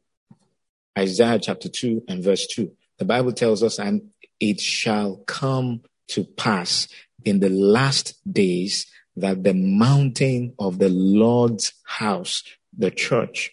Isaiah 0.99 1.39
chapter 1.39 1.69
2 1.69 2.05
and 2.09 2.23
verse 2.23 2.47
2. 2.49 2.71
The 2.99 3.05
Bible 3.05 3.33
tells 3.33 3.63
us, 3.63 3.79
and 3.79 4.11
it 4.41 4.61
shall 4.61 5.17
come 5.27 5.83
to 6.09 6.25
pass 6.25 6.89
in 7.25 7.41
the 7.41 7.49
last 7.49 8.21
days 8.31 8.87
that 9.17 9.45
the 9.45 9.55
mountain 9.55 10.55
of 10.59 10.79
the 10.79 10.89
Lord's 10.89 11.73
house, 11.85 12.43
the 12.77 12.91
church, 12.91 13.51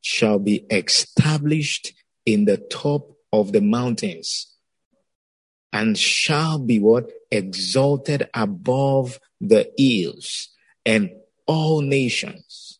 shall 0.00 0.38
be 0.38 0.66
established 0.70 1.92
in 2.26 2.44
the 2.44 2.56
top 2.56 3.16
of 3.32 3.52
the 3.52 3.60
mountains 3.60 4.56
and 5.72 5.96
shall 5.96 6.58
be 6.58 6.78
what? 6.78 7.10
Exalted 7.30 8.28
above 8.34 9.20
the 9.40 9.70
hills 9.76 10.48
and 10.84 11.10
all 11.46 11.80
nations. 11.80 12.78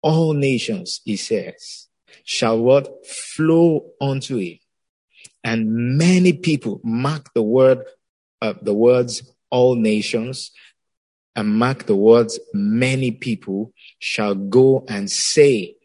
All 0.00 0.32
nations, 0.32 1.00
he 1.04 1.16
says, 1.16 1.88
shall 2.24 2.58
what? 2.58 3.06
Flow 3.06 3.90
unto 4.00 4.36
it. 4.38 4.58
And 5.44 5.98
many 5.98 6.32
people 6.32 6.80
mark 6.84 7.32
the 7.34 7.42
word, 7.42 7.84
uh, 8.40 8.54
the 8.62 8.74
words 8.74 9.22
all 9.50 9.74
nations 9.74 10.50
and 11.36 11.48
mark 11.48 11.86
the 11.86 11.96
words 11.96 12.38
many 12.52 13.10
people 13.10 13.72
shall 13.98 14.34
go 14.34 14.84
and 14.88 15.10
say, 15.10 15.76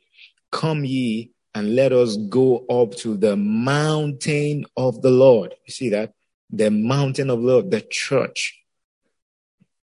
come 0.51 0.85
ye 0.85 1.31
and 1.53 1.75
let 1.75 1.91
us 1.91 2.17
go 2.17 2.65
up 2.69 2.95
to 2.97 3.17
the 3.17 3.35
mountain 3.35 4.65
of 4.75 5.01
the 5.01 5.09
Lord. 5.09 5.55
You 5.65 5.73
see 5.73 5.89
that? 5.89 6.13
The 6.49 6.69
mountain 6.71 7.29
of 7.29 7.41
the 7.41 7.47
Lord, 7.47 7.71
the 7.71 7.81
church, 7.81 8.59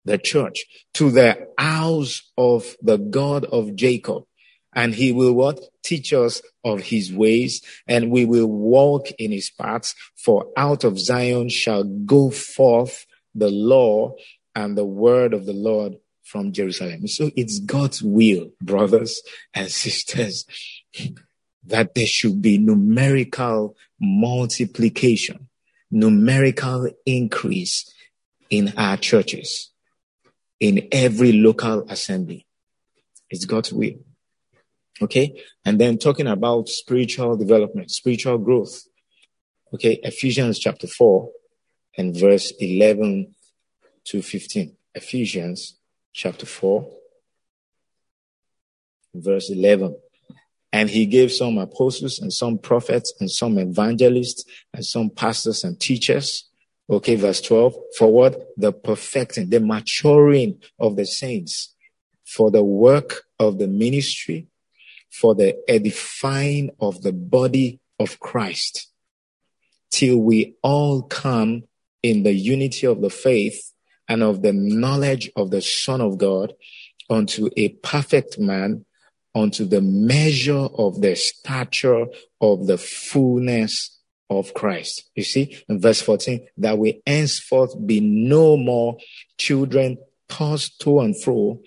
the 0.05 0.19
church 0.19 0.65
to 0.95 1.11
the 1.11 1.49
house 1.59 2.23
of 2.39 2.77
the 2.81 2.97
God 2.97 3.45
of 3.47 3.75
Jacob 3.75 4.25
and 4.75 4.95
he 4.95 5.11
will 5.11 5.33
what? 5.33 5.61
Teach 5.83 6.13
us 6.13 6.43
of 6.63 6.81
his 6.83 7.13
ways 7.13 7.63
and 7.89 8.11
we 8.11 8.25
will 8.25 8.47
walk 8.47 9.09
in 9.19 9.33
his 9.33 9.51
paths. 9.51 9.95
For 10.17 10.47
out 10.57 10.85
of 10.85 10.99
Zion 10.99 11.49
shall 11.49 11.83
go 11.83 12.31
forth 12.31 13.07
the 13.35 13.51
law 13.51 14.15
and 14.55 14.77
the 14.77 14.85
word 14.85 15.35
of 15.35 15.47
the 15.47 15.53
Lord 15.53 15.97
from 16.27 16.53
Jerusalem. 16.53 17.07
So 17.07 17.31
it's 17.37 17.61
God's 17.61 18.03
will, 18.03 18.51
brothers 18.61 19.23
and 19.55 19.71
sisters, 19.71 20.45
that 21.65 21.95
there 21.95 22.07
should 22.07 22.43
be 22.43 22.59
numerical 22.59 23.77
multiplication, 24.01 25.49
numerical 25.91 26.91
increase 27.07 27.93
in 28.51 28.73
our 28.77 28.97
churches, 28.97 29.71
in 30.59 30.89
every 30.91 31.33
local 31.33 31.87
assembly. 31.89 32.47
It's 33.31 33.45
God's 33.45 33.73
will. 33.73 33.95
Okay. 35.01 35.43
And 35.65 35.81
then 35.81 35.99
talking 35.99 36.27
about 36.27 36.69
spiritual 36.69 37.37
development, 37.37 37.91
spiritual 37.91 38.39
growth. 38.39 38.83
Okay. 39.75 40.01
Ephesians 40.03 40.59
chapter 40.59 40.87
4 40.87 41.31
and 41.99 42.17
verse 42.17 42.53
11 42.59 43.35
to 44.07 44.23
15. 44.23 44.77
Ephesians 44.95 45.77
chapter 46.17 46.47
4, 46.47 46.89
verse 49.15 49.51
11. 49.51 49.97
And 50.73 50.89
he 50.89 51.05
gave 51.05 51.31
some 51.31 51.59
apostles 51.59 52.19
and 52.19 52.33
some 52.33 52.59
prophets 52.59 53.13
and 53.21 53.31
some 53.31 53.59
evangelists 53.59 54.45
and 54.73 54.85
some 54.85 55.11
pastors 55.11 55.63
and 55.63 55.79
teachers. 55.79 56.49
Okay, 56.89 57.17
verse 57.17 57.43
12. 57.43 57.77
For 57.99 58.11
what? 58.11 58.49
The 58.57 58.73
perfecting, 58.73 59.51
the 59.51 59.61
maturing 59.61 60.63
of 60.79 60.97
the 60.97 61.05
saints 61.05 61.75
for 62.25 62.51
the 62.51 62.65
work 62.65 63.25
of 63.39 63.59
the 63.59 63.69
ministry 63.69 64.49
for 65.11 65.35
the 65.35 65.57
edifying 65.69 66.71
of 66.81 67.03
the 67.03 67.13
body 67.13 67.79
of 67.99 68.21
Christ 68.21 68.91
till 69.91 70.19
we 70.19 70.57
all 70.63 71.03
come 71.03 71.65
in 72.03 72.23
the 72.23 72.35
unity 72.35 72.87
of 72.87 73.01
the 73.01 73.11
faith 73.11 73.73
and 74.09 74.23
of 74.23 74.43
the 74.43 74.53
knowledge 74.53 75.31
of 75.37 75.51
the 75.51 75.63
Son 75.63 76.01
of 76.01 76.19
God 76.19 76.55
unto 77.11 77.49
a 77.57 77.69
perfect 77.69 78.39
man, 78.39 78.85
unto 79.35 79.65
the 79.65 79.81
measure 79.81 80.55
of 80.75 81.01
the 81.01 81.15
stature 81.15 82.07
of 82.41 82.67
the 82.67 82.79
fullness 82.79 83.99
of 84.31 84.55
Christ. 84.55 85.11
You 85.15 85.23
see, 85.23 85.57
in 85.69 85.81
verse 85.81 86.01
14, 86.01 86.49
that 86.59 86.79
we 86.79 87.03
henceforth 87.07 87.75
be 87.87 88.01
no 88.01 88.57
more 88.57 88.97
children 89.39 89.99
tossed 90.29 90.81
to 90.81 91.01
and 91.01 91.21
fro 91.21 91.61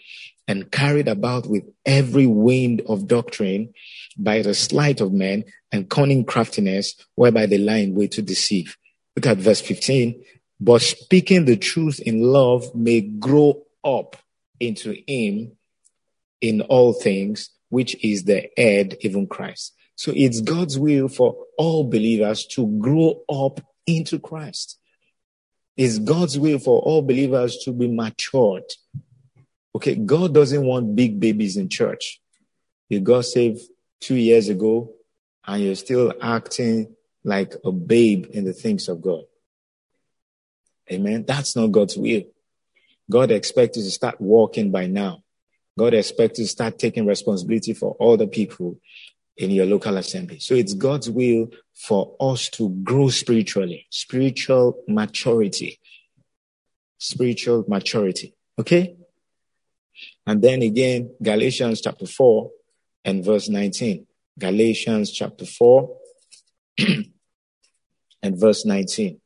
and 0.47 0.71
carried 0.71 1.07
about 1.07 1.47
with 1.47 1.63
every 1.85 2.25
wind 2.25 2.81
of 2.87 3.07
doctrine 3.07 3.73
by 4.17 4.41
the 4.41 4.53
sleight 4.53 4.99
of 4.99 5.13
men 5.13 5.45
and 5.71 5.89
cunning 5.89 6.25
craftiness, 6.25 6.95
whereby 7.15 7.45
they 7.45 7.57
lie 7.57 7.77
in 7.77 7.93
wait 7.93 8.11
to 8.13 8.21
deceive. 8.21 8.75
Look 9.15 9.27
at 9.27 9.37
verse 9.37 9.61
15. 9.61 10.23
But 10.59 10.81
speaking 10.81 11.45
the 11.45 11.57
truth 11.57 11.99
in 11.99 12.21
love 12.21 12.75
may 12.75 13.01
grow 13.01 13.63
up 13.83 14.17
into 14.59 14.95
him 15.07 15.53
in 16.41 16.61
all 16.61 16.93
things, 16.93 17.49
which 17.69 18.03
is 18.03 18.25
the 18.25 18.49
head, 18.57 18.97
even 19.01 19.27
Christ. 19.27 19.73
So 19.95 20.11
it's 20.15 20.41
God's 20.41 20.77
will 20.77 21.07
for 21.07 21.35
all 21.57 21.89
believers 21.89 22.45
to 22.51 22.67
grow 22.79 23.21
up 23.29 23.61
into 23.85 24.19
Christ. 24.19 24.77
It's 25.77 25.99
God's 25.99 26.37
will 26.37 26.59
for 26.59 26.81
all 26.81 27.01
believers 27.01 27.57
to 27.63 27.71
be 27.71 27.87
matured 27.87 28.63
Okay, 29.75 29.95
God 29.95 30.33
doesn't 30.33 30.65
want 30.65 30.95
big 30.95 31.19
babies 31.19 31.55
in 31.55 31.69
church. 31.69 32.19
You 32.89 32.99
got 33.01 33.25
saved 33.25 33.61
two 34.01 34.15
years 34.15 34.49
ago 34.49 34.93
and 35.45 35.63
you're 35.63 35.75
still 35.75 36.13
acting 36.21 36.95
like 37.23 37.53
a 37.63 37.71
babe 37.71 38.25
in 38.31 38.45
the 38.45 38.53
things 38.53 38.89
of 38.89 39.01
God. 39.01 39.23
Amen. 40.91 41.25
That's 41.27 41.55
not 41.55 41.71
God's 41.71 41.97
will. 41.97 42.23
God 43.09 43.31
expects 43.31 43.77
you 43.77 43.83
to 43.83 43.91
start 43.91 44.19
walking 44.19 44.71
by 44.71 44.87
now. 44.87 45.23
God 45.77 45.93
expects 45.93 46.39
you 46.39 46.45
to 46.45 46.51
start 46.51 46.77
taking 46.77 47.05
responsibility 47.05 47.73
for 47.73 47.95
all 47.99 48.17
the 48.17 48.27
people 48.27 48.79
in 49.37 49.51
your 49.51 49.65
local 49.65 49.97
assembly. 49.97 50.39
So 50.39 50.53
it's 50.53 50.73
God's 50.73 51.09
will 51.09 51.49
for 51.73 52.15
us 52.19 52.49
to 52.49 52.69
grow 52.83 53.09
spiritually, 53.09 53.87
spiritual 53.89 54.83
maturity, 54.87 55.79
spiritual 56.97 57.63
maturity. 57.67 58.35
Okay? 58.59 58.97
And 60.27 60.41
then 60.41 60.61
again, 60.61 61.11
Galatians 61.21 61.81
chapter 61.81 62.05
4 62.05 62.51
and 63.05 63.23
verse 63.23 63.47
19. 63.49 64.05
Galatians 64.37 65.11
chapter 65.11 65.45
4 65.45 65.97
and 68.21 68.39
verse 68.39 68.65
19. 68.65 69.19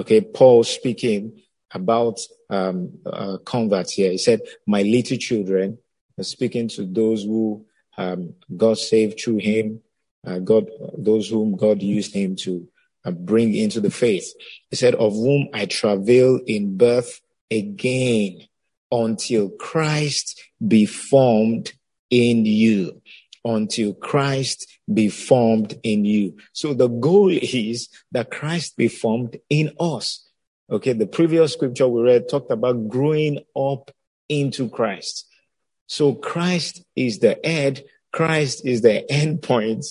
Okay, 0.00 0.22
Paul 0.22 0.64
speaking 0.64 1.42
about 1.74 2.18
um, 2.48 2.98
uh, 3.04 3.36
converts 3.44 3.92
here. 3.92 4.10
He 4.10 4.16
said, 4.16 4.40
My 4.66 4.80
little 4.80 5.18
children, 5.18 5.76
uh, 6.18 6.22
speaking 6.22 6.68
to 6.68 6.86
those 6.86 7.24
who 7.24 7.66
um, 7.98 8.32
God 8.56 8.78
saved 8.78 9.20
through 9.20 9.38
him, 9.38 9.82
uh, 10.26 10.38
God, 10.38 10.70
those 10.96 11.28
whom 11.28 11.54
God 11.54 11.82
used 11.82 12.14
him 12.14 12.34
to 12.36 12.66
uh, 13.04 13.10
bring 13.10 13.54
into 13.54 13.78
the 13.78 13.90
faith. 13.90 14.32
He 14.70 14.76
said, 14.76 14.94
Of 14.94 15.12
whom 15.12 15.48
I 15.52 15.66
travail 15.66 16.40
in 16.46 16.78
birth 16.78 17.20
again 17.50 18.48
until 18.90 19.50
Christ 19.50 20.42
be 20.66 20.86
formed 20.86 21.74
in 22.08 22.46
you. 22.46 23.02
Until 23.44 23.94
Christ 23.94 24.66
be 24.92 25.08
formed 25.08 25.78
in 25.82 26.04
you. 26.04 26.36
So 26.52 26.74
the 26.74 26.88
goal 26.88 27.30
is 27.30 27.88
that 28.12 28.30
Christ 28.30 28.76
be 28.76 28.88
formed 28.88 29.38
in 29.48 29.72
us. 29.80 30.28
Okay. 30.70 30.92
The 30.92 31.06
previous 31.06 31.54
scripture 31.54 31.88
we 31.88 32.02
read 32.02 32.28
talked 32.28 32.50
about 32.50 32.88
growing 32.88 33.38
up 33.56 33.90
into 34.28 34.68
Christ. 34.68 35.26
So 35.86 36.14
Christ 36.14 36.84
is 36.94 37.18
the 37.18 37.38
head. 37.42 37.84
Christ 38.12 38.64
is 38.64 38.82
the 38.82 39.10
end 39.12 39.42
point. 39.42 39.84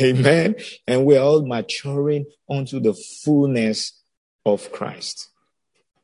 Amen. 0.00 0.56
And 0.86 1.04
we're 1.04 1.20
all 1.20 1.44
maturing 1.44 2.26
onto 2.48 2.80
the 2.80 2.94
fullness 2.94 4.00
of 4.44 4.70
Christ. 4.72 5.28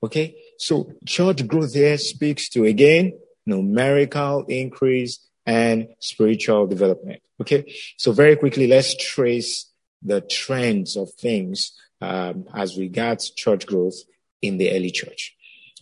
Okay. 0.03 0.37
So 0.59 0.93
church 1.07 1.47
growth 1.47 1.75
here 1.75 1.99
speaks 1.99 2.49
to 2.51 2.65
again, 2.65 3.13
numerical 3.47 4.45
increase 4.47 5.28
and 5.49 5.89
spiritual 5.99 6.67
development. 6.67 7.23
Okay. 7.41 7.75
So 7.97 8.13
very 8.13 8.37
quickly, 8.37 8.67
let's 8.67 8.95
trace 8.95 9.73
the 10.03 10.21
trends 10.21 10.95
of 10.95 11.11
things 11.15 11.73
um, 12.03 12.45
as 12.55 12.77
regards 12.77 13.31
church 13.31 13.67
growth 13.67 13.97
in 14.43 14.59
the 14.59 14.71
early 14.71 14.91
church. 14.91 15.35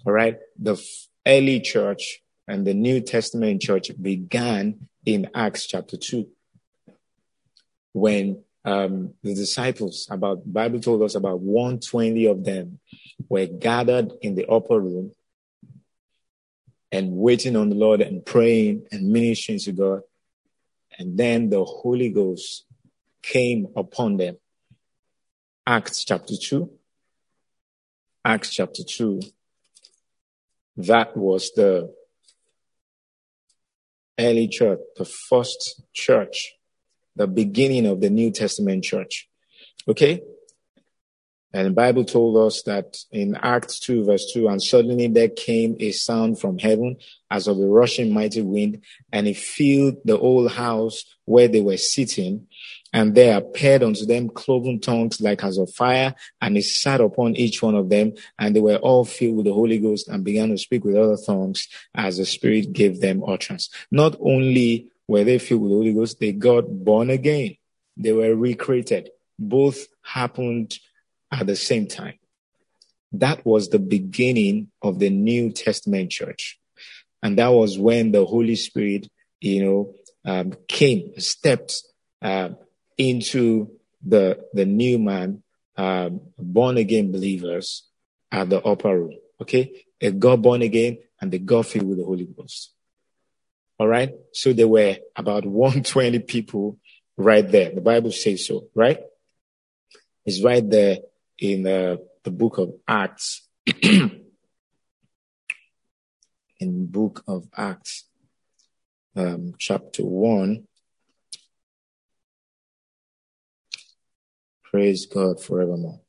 All 0.07 0.13
right. 0.13 0.39
The 0.57 0.81
early 1.27 1.59
church 1.59 2.23
and 2.47 2.65
the 2.65 2.75
New 2.75 3.01
Testament 3.01 3.61
church 3.61 3.91
began 4.01 4.87
in 5.05 5.31
Acts 5.35 5.67
chapter 5.67 5.97
2 5.97 6.29
when 7.93 8.45
um, 8.65 9.15
the 9.23 9.35
disciples 9.35 10.07
about 10.11 10.53
bible 10.53 10.81
told 10.81 11.03
us 11.03 11.15
about 11.15 11.41
120 11.41 12.27
of 12.27 12.45
them 12.45 12.79
were 13.29 13.47
gathered 13.47 14.13
in 14.23 14.35
the 14.35 14.45
upper 14.47 14.79
room 14.81 15.13
and 16.93 17.13
waiting 17.13 17.57
on 17.57 17.69
the 17.69 17.75
lord 17.75 18.01
and 18.01 18.25
praying 18.25 18.87
and 18.91 19.09
ministering 19.09 19.59
to 19.59 19.73
god 19.73 20.01
and 20.99 21.19
then 21.19 21.51
the 21.51 21.63
holy 21.65 22.11
ghost 22.11 22.65
came 23.23 23.67
upon 23.77 24.17
them 24.17 24.37
acts 25.67 26.05
chapter 26.05 26.35
2 26.41 26.71
acts 28.25 28.51
chapter 28.51 28.83
2 28.83 29.21
that 30.77 31.17
was 31.17 31.53
the 31.53 31.93
early 34.19 34.49
church, 34.49 34.81
the 34.97 35.05
first 35.05 35.83
church, 35.93 36.55
the 37.15 37.27
beginning 37.27 37.87
of 37.87 38.01
the 38.01 38.11
New 38.11 38.31
Testament 38.31 38.85
church. 38.85 39.29
Okay? 39.89 40.23
And 41.57 41.69
the 41.69 41.71
Bible 41.71 42.05
told 42.05 42.37
us 42.37 42.61
that 42.65 42.99
in 43.11 43.35
Acts 43.37 43.81
2 43.81 44.05
verse 44.05 44.31
2, 44.35 44.47
and 44.47 44.63
suddenly 44.63 45.09
there 45.09 45.31
came 45.31 45.75
a 45.81 45.91
sound 45.91 46.39
from 46.39 46.59
heaven 46.59 46.99
as 47.31 47.49
of 47.49 47.59
a 47.59 47.67
rushing 47.67 48.13
mighty 48.13 48.43
wind, 48.43 48.83
and 49.11 49.27
it 49.27 49.39
filled 49.39 49.97
the 50.05 50.19
whole 50.19 50.49
house 50.49 51.07
where 51.25 51.49
they 51.49 51.63
were 51.63 51.79
sitting. 51.79 52.47
And 52.93 53.15
there 53.15 53.39
appeared 53.39 53.83
unto 53.83 54.05
them 54.05 54.29
cloven 54.29 54.81
tongues 54.81 55.19
like 55.19 55.43
as 55.45 55.57
of 55.57 55.73
fire, 55.73 56.15
and 56.43 56.59
it 56.59 56.65
sat 56.65 57.01
upon 57.01 57.37
each 57.37 57.63
one 57.63 57.75
of 57.75 57.89
them, 57.89 58.13
and 58.39 58.55
they 58.55 58.61
were 58.61 58.77
all 58.77 59.07
filled 59.07 59.37
with 59.37 59.47
the 59.47 59.55
Holy 59.55 59.79
Ghost 59.79 60.09
and 60.09 60.25
began 60.25 60.51
to 60.51 60.59
speak 60.59 60.85
with 60.85 60.97
other 60.97 61.17
tongues 61.17 61.69
as 61.95 62.19
the 62.19 62.27
Spirit 62.27 62.75
gave 62.75 63.01
them 63.01 63.25
utterance. 63.27 63.71
Not 63.91 64.15
only 64.21 64.89
were 65.09 65.25
they 65.25 65.39
filled 65.39 65.63
with 65.63 65.71
the 65.71 65.77
Holy 65.77 65.95
Ghost, 65.95 66.21
they 66.21 66.33
got 66.33 66.65
born 66.69 67.09
again. 67.09 67.57
They 67.97 68.13
were 68.13 68.37
recreated. 68.37 69.09
Both 69.39 69.87
happened 70.03 70.79
at 71.41 71.47
the 71.47 71.57
same 71.57 71.87
time. 71.87 72.15
That 73.13 73.45
was 73.47 73.69
the 73.69 73.79
beginning 73.79 74.71
of 74.83 74.99
the 74.99 75.11
New 75.11 75.53
Testament 75.53 76.11
church. 76.11 76.59
And 77.23 77.39
that 77.39 77.49
was 77.49 77.79
when 77.79 78.13
the 78.13 78.25
Holy 78.25 78.57
Spirit, 78.57 79.09
you 79.41 79.65
know, 79.65 79.95
um, 80.25 80.55
came, 80.69 81.13
stepped 81.19 81.83
uh, 82.23 82.51
into 82.99 83.71
the, 84.05 84.45
the 84.53 84.65
new 84.65 84.99
man, 84.99 85.43
um, 85.77 86.21
born 86.39 86.77
again 86.79 87.13
believers 87.13 87.89
at 88.33 88.49
the 88.51 88.63
upper 88.63 88.99
room. 88.99 89.19
Okay. 89.41 89.85
They 90.01 90.11
got 90.11 90.43
born 90.43 90.63
again 90.63 90.99
and 91.21 91.31
they 91.31 91.39
got 91.39 91.67
filled 91.67 91.89
with 91.89 91.99
the 91.99 92.05
Holy 92.05 92.25
Ghost. 92.27 92.73
All 93.79 93.89
right. 93.89 94.11
So 94.33 94.53
there 94.53 94.69
were 94.69 94.97
about 95.15 95.47
120 95.47 96.19
people 96.21 96.79
right 97.17 97.49
there. 97.49 97.71
The 97.75 97.81
Bible 97.81 98.13
says 98.13 98.47
so, 98.47 98.69
right? 98.75 98.99
It's 100.25 100.43
right 100.43 100.69
there 100.69 100.99
in 101.39 101.67
uh, 101.67 101.97
the 102.23 102.31
book 102.31 102.59
of 102.59 102.75
Acts. 102.87 103.47
in 106.61 106.87
book 106.87 107.23
of 107.27 107.47
Acts, 107.57 108.05
um, 109.15 109.55
chapter 109.59 110.05
one. 110.05 110.67
Praise 114.65 115.07
God 115.07 115.43
forevermore. 115.43 116.01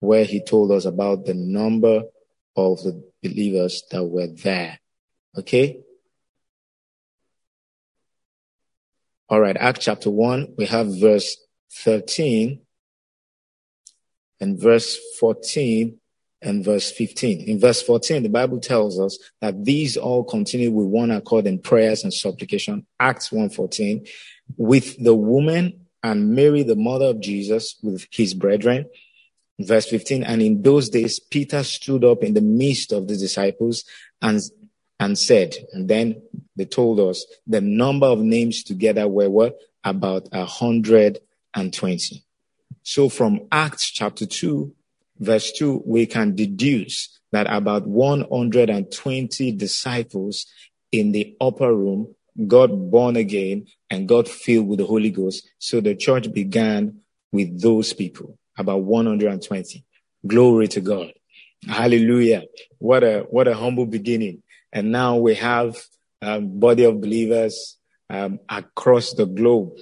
Where 0.00 0.24
he 0.24 0.42
told 0.42 0.72
us 0.72 0.84
about 0.86 1.26
the 1.26 1.34
number 1.34 2.04
of 2.56 2.82
the 2.82 3.04
believers 3.22 3.82
that 3.90 4.04
were 4.04 4.28
there. 4.28 4.80
Okay? 5.36 5.80
All 9.30 9.40
right, 9.40 9.56
Acts 9.56 9.84
chapter 9.84 10.10
1, 10.10 10.54
we 10.58 10.66
have 10.66 10.98
verse 10.98 11.36
13 11.84 12.62
and 14.40 14.60
verse 14.60 14.98
14 15.20 16.00
and 16.42 16.64
verse 16.64 16.90
15. 16.90 17.48
In 17.48 17.60
verse 17.60 17.80
14, 17.80 18.24
the 18.24 18.28
Bible 18.28 18.58
tells 18.58 18.98
us 18.98 19.16
that 19.40 19.64
these 19.64 19.96
all 19.96 20.24
continue 20.24 20.72
with 20.72 20.88
one 20.88 21.12
accord 21.12 21.46
in 21.46 21.60
prayers 21.60 22.02
and 22.02 22.12
supplication. 22.12 22.84
Acts 22.98 23.30
1:14, 23.30 24.04
with 24.56 25.00
the 25.00 25.14
woman 25.14 25.86
and 26.02 26.34
Mary, 26.34 26.64
the 26.64 26.74
mother 26.74 27.06
of 27.06 27.20
Jesus, 27.20 27.76
with 27.84 28.08
his 28.10 28.34
brethren. 28.34 28.86
Verse 29.60 29.86
15, 29.86 30.24
and 30.24 30.42
in 30.42 30.62
those 30.62 30.88
days, 30.88 31.20
Peter 31.20 31.62
stood 31.62 32.04
up 32.04 32.24
in 32.24 32.34
the 32.34 32.40
midst 32.40 32.90
of 32.90 33.06
the 33.06 33.16
disciples 33.16 33.84
and 34.20 34.40
and 35.00 35.18
said, 35.18 35.56
and 35.72 35.88
then 35.88 36.22
they 36.56 36.66
told 36.66 37.00
us 37.00 37.26
the 37.46 37.60
number 37.60 38.06
of 38.06 38.20
names 38.20 38.62
together 38.62 39.08
were 39.08 39.30
what? 39.30 39.56
About 39.82 40.28
a 40.30 40.44
hundred 40.44 41.18
and 41.54 41.72
twenty. 41.72 42.24
So 42.82 43.08
from 43.08 43.48
Acts 43.50 43.90
chapter 43.90 44.26
two, 44.26 44.74
verse 45.18 45.52
two, 45.52 45.82
we 45.86 46.06
can 46.06 46.36
deduce 46.36 47.18
that 47.32 47.46
about 47.52 47.86
120 47.86 49.52
disciples 49.52 50.46
in 50.92 51.12
the 51.12 51.36
upper 51.40 51.74
room 51.74 52.14
got 52.46 52.68
born 52.68 53.16
again 53.16 53.66
and 53.88 54.08
got 54.08 54.28
filled 54.28 54.68
with 54.68 54.78
the 54.78 54.86
Holy 54.86 55.10
Ghost. 55.10 55.48
So 55.58 55.80
the 55.80 55.94
church 55.94 56.32
began 56.32 57.00
with 57.32 57.60
those 57.60 57.92
people, 57.92 58.38
about 58.58 58.82
120. 58.82 59.84
Glory 60.26 60.68
to 60.68 60.80
God. 60.80 61.12
Hallelujah. 61.68 62.44
What 62.78 63.04
a, 63.04 63.20
what 63.30 63.48
a 63.48 63.54
humble 63.54 63.86
beginning. 63.86 64.42
And 64.72 64.92
now 64.92 65.16
we 65.16 65.34
have 65.34 65.76
a 66.22 66.40
body 66.40 66.84
of 66.84 67.00
believers 67.00 67.78
um, 68.08 68.40
across 68.48 69.14
the 69.14 69.26
globe, 69.26 69.76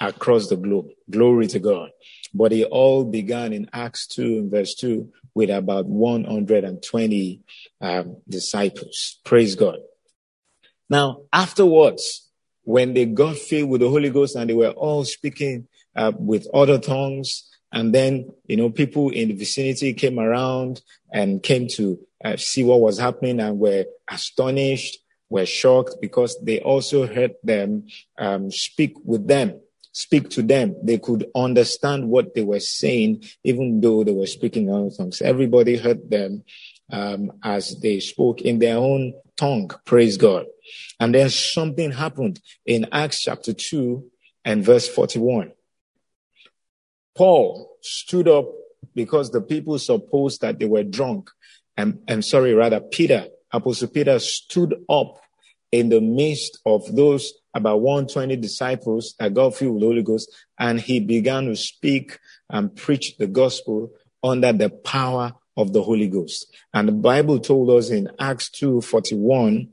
across 0.00 0.48
the 0.48 0.56
globe. 0.56 0.88
Glory 1.10 1.46
to 1.48 1.58
God. 1.58 1.90
But 2.34 2.52
it 2.52 2.68
all 2.70 3.04
began 3.04 3.52
in 3.52 3.68
Acts 3.72 4.06
2 4.06 4.22
and 4.22 4.50
verse 4.50 4.74
2 4.74 5.12
with 5.34 5.50
about 5.50 5.86
120 5.86 7.40
um, 7.80 8.16
disciples. 8.28 9.20
Praise 9.24 9.54
God. 9.54 9.78
Now, 10.88 11.22
afterwards, 11.32 12.28
when 12.64 12.94
they 12.94 13.06
got 13.06 13.36
filled 13.36 13.70
with 13.70 13.80
the 13.80 13.88
Holy 13.88 14.10
Ghost 14.10 14.36
and 14.36 14.48
they 14.48 14.54
were 14.54 14.70
all 14.70 15.04
speaking 15.04 15.66
uh, 15.96 16.12
with 16.14 16.46
other 16.54 16.78
tongues, 16.78 17.48
and 17.72 17.94
then, 17.94 18.30
you 18.46 18.56
know, 18.56 18.70
people 18.70 19.08
in 19.10 19.28
the 19.28 19.34
vicinity 19.34 19.94
came 19.94 20.18
around 20.18 20.82
and 21.10 21.42
came 21.42 21.68
to 21.68 21.98
uh, 22.24 22.36
see 22.36 22.62
what 22.62 22.80
was 22.80 22.98
happening 22.98 23.40
and 23.40 23.58
were 23.58 23.86
astonished, 24.10 24.98
were 25.30 25.46
shocked 25.46 25.96
because 26.00 26.38
they 26.42 26.60
also 26.60 27.06
heard 27.06 27.32
them 27.42 27.86
um, 28.18 28.50
speak 28.50 28.94
with 29.04 29.26
them, 29.26 29.58
speak 29.92 30.28
to 30.30 30.42
them. 30.42 30.76
They 30.82 30.98
could 30.98 31.26
understand 31.34 32.08
what 32.08 32.34
they 32.34 32.44
were 32.44 32.60
saying, 32.60 33.24
even 33.42 33.80
though 33.80 34.04
they 34.04 34.12
were 34.12 34.26
speaking 34.26 34.70
other 34.70 34.90
tongues. 34.90 35.22
Everybody 35.22 35.78
heard 35.78 36.10
them 36.10 36.44
um, 36.90 37.32
as 37.42 37.80
they 37.80 38.00
spoke 38.00 38.42
in 38.42 38.58
their 38.58 38.76
own 38.76 39.14
tongue. 39.38 39.70
Praise 39.86 40.18
God. 40.18 40.44
And 41.00 41.14
then 41.14 41.30
something 41.30 41.90
happened 41.90 42.40
in 42.66 42.86
Acts 42.92 43.22
chapter 43.22 43.54
2 43.54 44.04
and 44.44 44.62
verse 44.62 44.86
41. 44.88 45.52
Paul 47.14 47.76
stood 47.80 48.28
up 48.28 48.46
because 48.94 49.30
the 49.30 49.40
people 49.40 49.78
supposed 49.78 50.40
that 50.40 50.58
they 50.58 50.66
were 50.66 50.82
drunk. 50.82 51.30
And 51.76 52.00
I'm 52.08 52.22
sorry, 52.22 52.54
rather, 52.54 52.80
Peter, 52.80 53.26
Apostle 53.52 53.88
Peter 53.88 54.18
stood 54.18 54.74
up 54.88 55.20
in 55.70 55.88
the 55.88 56.00
midst 56.00 56.58
of 56.66 56.94
those 56.94 57.32
about 57.54 57.80
120 57.80 58.36
disciples 58.36 59.14
that 59.18 59.34
got 59.34 59.54
filled 59.54 59.74
with 59.74 59.82
the 59.82 59.86
Holy 59.86 60.02
Ghost, 60.02 60.30
and 60.58 60.80
he 60.80 61.00
began 61.00 61.46
to 61.46 61.56
speak 61.56 62.18
and 62.48 62.74
preach 62.74 63.16
the 63.18 63.26
gospel 63.26 63.90
under 64.22 64.52
the 64.52 64.70
power 64.70 65.32
of 65.56 65.72
the 65.72 65.82
Holy 65.82 66.08
Ghost. 66.08 66.54
And 66.72 66.88
the 66.88 66.92
Bible 66.92 67.38
told 67.40 67.70
us 67.70 67.90
in 67.90 68.08
Acts 68.18 68.50
2 68.50 68.80
41, 68.80 69.68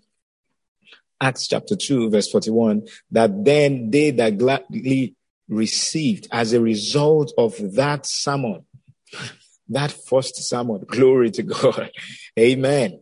Acts 1.21 1.47
chapter 1.47 1.75
2, 1.75 2.09
verse 2.09 2.29
41, 2.31 2.87
that 3.11 3.45
then 3.45 3.89
they 3.91 4.11
that 4.11 4.37
gladly 4.37 5.15
received 5.49 6.27
as 6.31 6.53
a 6.53 6.61
result 6.61 7.33
of 7.37 7.55
that 7.75 8.05
sermon, 8.05 8.65
That 9.69 9.91
first 9.91 10.35
sermon, 10.37 10.83
glory 10.87 11.31
to 11.31 11.43
God. 11.43 11.91
Amen. 12.39 13.01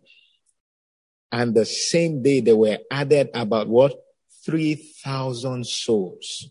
And 1.32 1.54
the 1.54 1.66
same 1.66 2.24
day 2.24 2.40
they 2.40 2.54
were 2.54 2.80
added 2.90 3.30
about 3.34 3.68
what? 3.68 3.94
3,000 4.46 5.68
souls. 5.68 6.50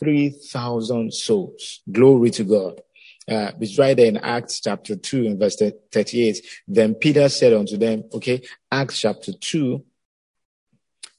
3,000 0.00 1.14
souls. 1.14 1.80
Glory 1.90 2.30
to 2.30 2.44
God. 2.44 2.80
Uh, 3.28 3.52
it's 3.60 3.78
right 3.78 3.96
there 3.96 4.08
in 4.08 4.16
Acts 4.16 4.60
chapter 4.60 4.96
2 4.96 5.26
and 5.26 5.38
verse 5.38 5.56
38. 5.92 6.44
Then 6.66 6.94
Peter 6.96 7.28
said 7.28 7.52
unto 7.52 7.76
them, 7.76 8.02
okay, 8.12 8.42
Acts 8.70 9.00
chapter 9.00 9.32
2 9.32 9.84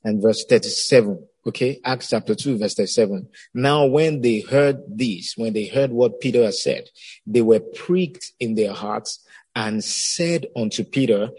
and 0.04 0.22
verse 0.22 0.44
37. 0.44 1.26
Okay, 1.46 1.80
Acts 1.84 2.10
chapter 2.10 2.36
2, 2.36 2.58
verse 2.58 2.74
37. 2.74 3.28
Now, 3.54 3.86
when 3.86 4.22
they 4.22 4.40
heard 4.40 4.78
this, 4.88 5.34
when 5.36 5.52
they 5.52 5.66
heard 5.66 5.92
what 5.92 6.22
Peter 6.22 6.44
had 6.44 6.54
said, 6.54 6.86
they 7.28 7.42
were 7.42 7.60
pricked 7.60 8.32
in 8.40 8.56
their 8.56 8.72
hearts 8.72 9.20
and 9.56 9.84
said 9.84 10.48
unto 10.56 10.86
Peter 10.86 11.30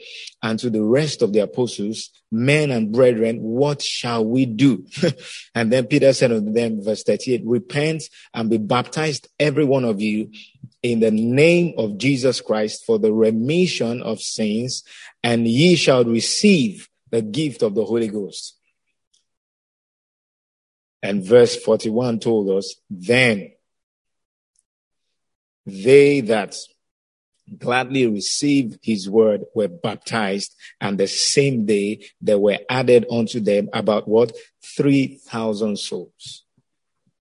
and 0.42 0.58
to 0.58 0.68
the 0.68 0.82
rest 0.82 1.22
of 1.22 1.32
the 1.32 1.40
apostles, 1.40 2.10
men 2.30 2.70
and 2.70 2.92
brethren, 2.92 3.40
what 3.40 3.80
shall 3.80 4.24
we 4.24 4.44
do? 4.44 4.86
and 5.54 5.72
then 5.72 5.86
Peter 5.86 6.12
said 6.12 6.32
unto 6.32 6.52
them, 6.52 6.82
verse 6.82 7.02
38, 7.02 7.42
repent 7.44 8.04
and 8.34 8.50
be 8.50 8.58
baptized, 8.58 9.28
every 9.40 9.64
one 9.64 9.84
of 9.84 10.02
you, 10.02 10.30
in 10.82 11.00
the 11.00 11.10
name 11.10 11.72
of 11.78 11.96
Jesus 11.96 12.42
Christ 12.42 12.84
for 12.84 12.98
the 12.98 13.12
remission 13.12 14.02
of 14.02 14.20
sins, 14.20 14.84
and 15.22 15.48
ye 15.48 15.76
shall 15.76 16.04
receive 16.04 16.90
the 17.10 17.22
gift 17.22 17.62
of 17.62 17.74
the 17.74 17.84
Holy 17.84 18.08
Ghost. 18.08 18.58
And 21.04 21.22
verse 21.22 21.54
41 21.54 22.18
told 22.20 22.48
us, 22.48 22.76
then 22.88 23.52
they 25.66 26.22
that 26.22 26.56
gladly 27.58 28.06
received 28.06 28.78
his 28.82 29.10
word 29.10 29.42
were 29.54 29.68
baptized 29.68 30.56
and 30.80 30.96
the 30.96 31.06
same 31.06 31.66
day 31.66 32.06
there 32.22 32.38
were 32.38 32.56
added 32.70 33.04
unto 33.10 33.38
them 33.38 33.68
about 33.74 34.08
what? 34.08 34.34
3000 34.64 35.78
souls. 35.78 36.46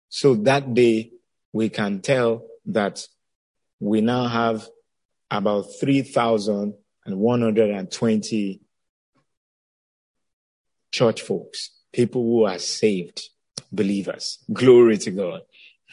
So 0.09 0.35
that 0.35 0.75
day 0.75 1.13
we 1.53 1.69
can 1.69 2.01
tell 2.01 2.49
that 2.67 3.07
we 3.79 4.01
now 4.01 4.27
have 4.27 4.69
about 5.31 5.67
3120 5.79 8.61
church 10.91 11.23
folks 11.23 11.71
people 11.93 12.23
who 12.23 12.43
are 12.43 12.59
saved 12.59 13.31
believers 13.73 14.39
glory 14.53 14.99
to 14.99 15.11
god 15.11 15.43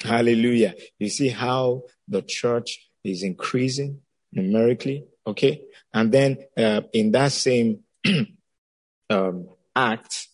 hallelujah 0.03 0.73
you 0.99 1.09
see 1.09 1.29
how 1.29 1.81
the 2.07 2.21
church 2.21 2.89
is 3.03 3.23
increasing 3.23 4.01
numerically. 4.31 5.05
Okay. 5.25 5.61
And 5.93 6.11
then 6.11 6.37
uh, 6.57 6.81
in 6.93 7.11
that 7.11 7.31
same 7.31 7.79
um, 9.09 9.49
act, 9.75 10.27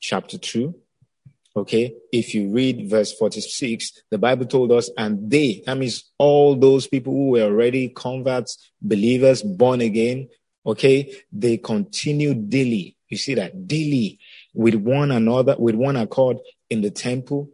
chapter 0.00 0.36
2, 0.36 0.74
okay, 1.56 1.94
if 2.12 2.34
you 2.34 2.50
read 2.50 2.90
verse 2.90 3.12
46, 3.12 4.02
the 4.10 4.18
Bible 4.18 4.44
told 4.46 4.72
us, 4.72 4.90
and 4.98 5.30
they, 5.30 5.62
that 5.64 5.78
means 5.78 6.12
all 6.18 6.56
those 6.56 6.86
people 6.86 7.12
who 7.12 7.30
were 7.30 7.42
already 7.42 7.88
converts, 7.88 8.70
believers, 8.82 9.42
born 9.42 9.80
again, 9.80 10.28
okay, 10.66 11.14
they 11.32 11.56
continue 11.56 12.34
daily. 12.34 12.96
You 13.08 13.16
see 13.16 13.34
that 13.34 13.66
daily 13.66 14.18
with 14.54 14.74
one 14.74 15.10
another, 15.10 15.56
with 15.58 15.74
one 15.74 15.96
accord 15.96 16.38
in 16.70 16.80
the 16.80 16.90
temple 16.90 17.50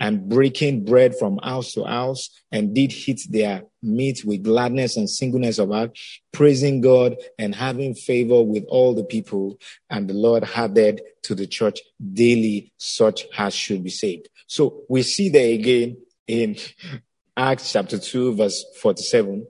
and 0.00 0.28
breaking 0.28 0.84
bread 0.84 1.14
from 1.16 1.38
house 1.42 1.74
to 1.74 1.84
house 1.84 2.30
and 2.50 2.74
did 2.74 2.90
hit 2.90 3.20
their 3.28 3.62
meat 3.82 4.24
with 4.24 4.42
gladness 4.42 4.96
and 4.96 5.08
singleness 5.08 5.58
of 5.58 5.68
heart, 5.68 5.96
praising 6.32 6.80
God 6.80 7.16
and 7.38 7.54
having 7.54 7.94
favor 7.94 8.42
with 8.42 8.64
all 8.68 8.94
the 8.94 9.04
people. 9.04 9.60
And 9.90 10.08
the 10.08 10.14
Lord 10.14 10.42
had 10.42 10.70
added 10.70 11.02
to 11.24 11.34
the 11.34 11.46
church 11.46 11.80
daily 12.12 12.72
such 12.78 13.26
as 13.36 13.54
should 13.54 13.84
be 13.84 13.90
saved. 13.90 14.30
So 14.46 14.84
we 14.88 15.02
see 15.02 15.28
there 15.28 15.52
again 15.52 15.98
in 16.26 16.56
Acts 17.36 17.70
chapter 17.70 17.98
2 17.98 18.36
verse 18.36 18.64
47. 18.80 19.46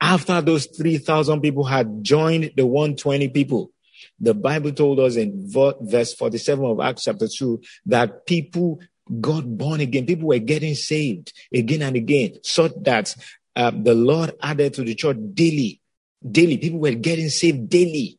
After 0.00 0.40
those 0.40 0.66
3,000 0.66 1.40
people 1.40 1.64
had 1.64 2.02
joined 2.02 2.52
the 2.56 2.66
120 2.66 3.28
people, 3.28 3.72
the 4.18 4.34
Bible 4.34 4.72
told 4.72 5.00
us 5.00 5.16
in 5.16 5.44
verse 5.46 6.14
47 6.14 6.64
of 6.64 6.80
Acts 6.80 7.04
chapter 7.04 7.28
2 7.28 7.60
that 7.86 8.26
people 8.26 8.80
got 9.20 9.44
born 9.44 9.80
again. 9.80 10.06
People 10.06 10.28
were 10.28 10.38
getting 10.38 10.74
saved 10.74 11.32
again 11.52 11.82
and 11.82 11.96
again, 11.96 12.38
so 12.42 12.68
that 12.68 13.14
um, 13.54 13.84
the 13.84 13.94
Lord 13.94 14.32
added 14.42 14.74
to 14.74 14.82
the 14.84 14.94
church 14.94 15.16
daily. 15.34 15.80
Daily. 16.28 16.58
People 16.58 16.80
were 16.80 16.92
getting 16.92 17.28
saved 17.28 17.68
daily, 17.68 18.18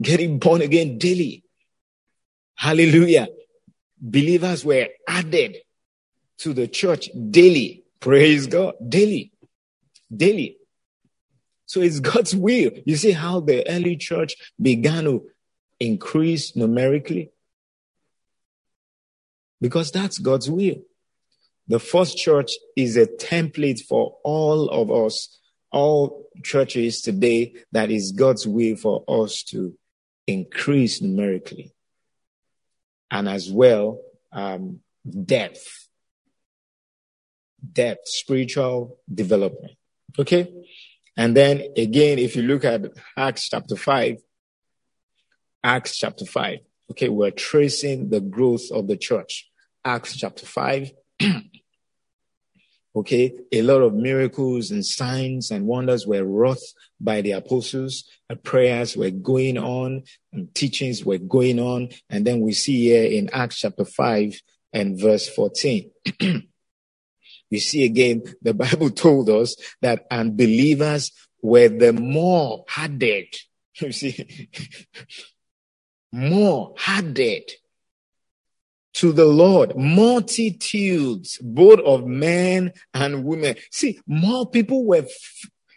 getting 0.00 0.38
born 0.38 0.62
again 0.62 0.98
daily. 0.98 1.44
Hallelujah. 2.54 3.28
Believers 4.00 4.64
were 4.64 4.88
added 5.08 5.56
to 6.38 6.52
the 6.52 6.68
church 6.68 7.10
daily. 7.30 7.84
Praise 8.00 8.46
God. 8.46 8.74
Daily. 8.86 9.32
Daily. 10.14 10.56
So 11.72 11.80
it's 11.80 12.00
God's 12.00 12.34
will. 12.36 12.70
You 12.84 12.96
see 12.96 13.12
how 13.12 13.40
the 13.40 13.68
early 13.68 13.96
church 13.96 14.34
began 14.60 15.04
to 15.04 15.24
increase 15.80 16.54
numerically? 16.54 17.32
because 19.62 19.92
that's 19.92 20.18
God's 20.18 20.50
will. 20.50 20.82
The 21.68 21.78
first 21.78 22.18
church 22.18 22.50
is 22.76 22.96
a 22.98 23.06
template 23.06 23.80
for 23.80 24.18
all 24.24 24.68
of 24.68 24.90
us, 24.90 25.38
all 25.70 26.26
churches 26.42 27.00
today, 27.00 27.54
that 27.70 27.90
is 27.90 28.10
God's 28.12 28.46
will 28.46 28.76
for 28.76 29.04
us 29.08 29.44
to 29.44 29.72
increase 30.26 31.00
numerically. 31.00 31.72
And 33.10 33.28
as 33.28 33.50
well, 33.50 34.00
um, 34.32 34.80
depth, 35.24 35.88
depth, 37.72 38.08
spiritual 38.08 38.98
development. 39.12 39.72
Okay. 40.18 40.52
And 41.16 41.36
then 41.36 41.62
again, 41.76 42.18
if 42.18 42.36
you 42.36 42.42
look 42.42 42.64
at 42.64 42.82
Acts 43.16 43.48
chapter 43.48 43.76
5, 43.76 44.18
Acts 45.64 45.98
chapter 45.98 46.24
5, 46.24 46.58
okay, 46.92 47.08
we're 47.08 47.30
tracing 47.30 48.10
the 48.10 48.20
growth 48.20 48.70
of 48.72 48.88
the 48.88 48.96
church. 48.96 49.50
Acts 49.84 50.16
chapter 50.16 50.46
5. 50.46 50.92
okay, 52.96 53.32
a 53.52 53.62
lot 53.62 53.82
of 53.82 53.94
miracles 53.94 54.70
and 54.70 54.84
signs 54.84 55.50
and 55.50 55.66
wonders 55.66 56.06
were 56.06 56.24
wrought 56.24 56.58
by 57.00 57.20
the 57.20 57.32
apostles. 57.32 58.04
And 58.28 58.42
prayers 58.42 58.96
were 58.96 59.10
going 59.10 59.58
on 59.58 60.04
and 60.32 60.54
teachings 60.54 61.04
were 61.04 61.18
going 61.18 61.60
on. 61.60 61.90
And 62.08 62.26
then 62.26 62.40
we 62.40 62.52
see 62.52 62.84
here 62.84 63.04
in 63.04 63.28
Acts 63.30 63.60
chapter 63.60 63.84
5 63.84 64.40
and 64.72 64.98
verse 64.98 65.28
14. 65.28 65.90
you 67.52 67.60
see 67.60 67.84
again, 67.84 68.22
the 68.40 68.54
Bible 68.64 68.90
told 68.90 69.28
us 69.28 69.54
that 69.82 70.06
unbelievers 70.10 71.12
were 71.42 71.68
the 71.68 71.92
more 71.92 72.64
hardened. 72.68 73.34
You 73.80 73.90
see, 73.90 74.48
more 76.12 76.74
hardened 76.76 77.48
to 78.94 79.12
the 79.12 79.24
Lord, 79.24 79.74
multitudes, 79.74 81.38
both 81.42 81.80
of 81.80 82.06
men 82.06 82.72
and 82.92 83.24
women. 83.24 83.56
See, 83.70 83.98
more 84.06 84.48
people 84.48 84.84
were, 84.84 85.06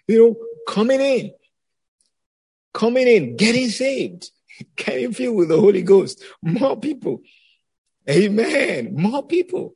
you 0.10 0.20
know, 0.20 0.36
coming 0.68 1.00
in, 1.00 1.32
coming 2.74 3.08
in, 3.08 3.38
getting 3.38 3.70
saved, 3.70 4.30
getting 4.76 5.14
filled 5.14 5.38
with 5.38 5.48
the 5.48 5.60
Holy 5.60 5.82
Ghost. 5.82 6.22
More 6.42 6.78
people. 6.78 7.22
Amen. 8.10 8.94
More 8.94 9.24
people. 9.24 9.74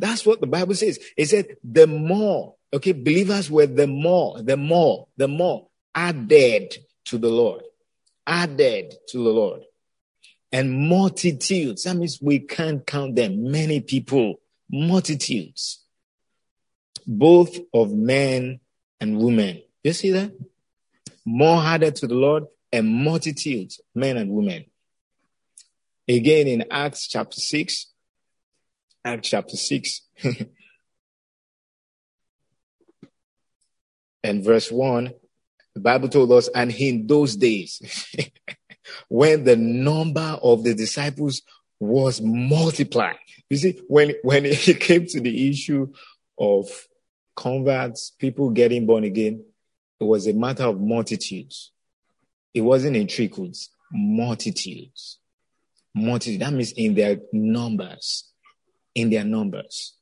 That's 0.00 0.24
what 0.24 0.40
the 0.40 0.46
Bible 0.46 0.74
says. 0.74 0.98
It 1.14 1.26
said, 1.26 1.56
the 1.62 1.86
more, 1.86 2.54
okay, 2.72 2.92
believers 2.92 3.50
were 3.50 3.66
the 3.66 3.86
more, 3.86 4.42
the 4.42 4.56
more, 4.56 5.08
the 5.18 5.28
more 5.28 5.68
added 5.94 6.74
to 7.04 7.18
the 7.18 7.28
Lord, 7.28 7.62
added 8.26 8.94
to 9.08 9.18
the 9.18 9.28
Lord 9.28 9.62
and 10.50 10.88
multitudes. 10.88 11.84
That 11.84 11.96
means 11.96 12.18
we 12.22 12.38
can't 12.38 12.86
count 12.86 13.14
them. 13.14 13.50
Many 13.50 13.80
people, 13.80 14.40
multitudes, 14.70 15.84
both 17.06 17.58
of 17.74 17.92
men 17.92 18.60
and 19.02 19.18
women. 19.18 19.62
You 19.84 19.92
see 19.92 20.12
that? 20.12 20.32
More 21.26 21.62
added 21.62 21.96
to 21.96 22.06
the 22.06 22.14
Lord 22.14 22.46
and 22.72 22.88
multitudes, 22.88 23.82
men 23.94 24.16
and 24.16 24.30
women. 24.30 24.64
Again 26.08 26.48
in 26.48 26.64
Acts 26.70 27.06
chapter 27.06 27.38
6, 27.38 27.86
Acts 29.04 29.28
chapter 29.30 29.56
6, 29.56 30.02
and 34.22 34.44
verse 34.44 34.70
1, 34.70 35.12
the 35.74 35.80
Bible 35.80 36.08
told 36.08 36.30
us, 36.32 36.48
and 36.54 36.70
in 36.72 37.06
those 37.06 37.36
days, 37.36 37.80
when 39.08 39.44
the 39.44 39.56
number 39.56 40.38
of 40.42 40.64
the 40.64 40.74
disciples 40.74 41.42
was 41.78 42.20
multiplied. 42.20 43.16
You 43.48 43.56
see, 43.56 43.80
when, 43.88 44.14
when 44.22 44.44
it 44.44 44.58
came 44.80 45.06
to 45.06 45.20
the 45.20 45.48
issue 45.48 45.92
of 46.38 46.68
converts, 47.34 48.12
people 48.18 48.50
getting 48.50 48.86
born 48.86 49.04
again, 49.04 49.44
it 49.98 50.04
was 50.04 50.26
a 50.26 50.34
matter 50.34 50.64
of 50.64 50.80
multitudes. 50.80 51.72
It 52.52 52.60
wasn't 52.60 52.96
in 52.96 53.06
trickles, 53.06 53.70
multitudes. 53.90 55.18
Multitudes. 55.94 56.40
That 56.40 56.52
means 56.52 56.72
in 56.72 56.94
their 56.94 57.18
numbers. 57.32 58.29
In 58.94 59.10
their 59.10 59.24
numbers. 59.24 59.94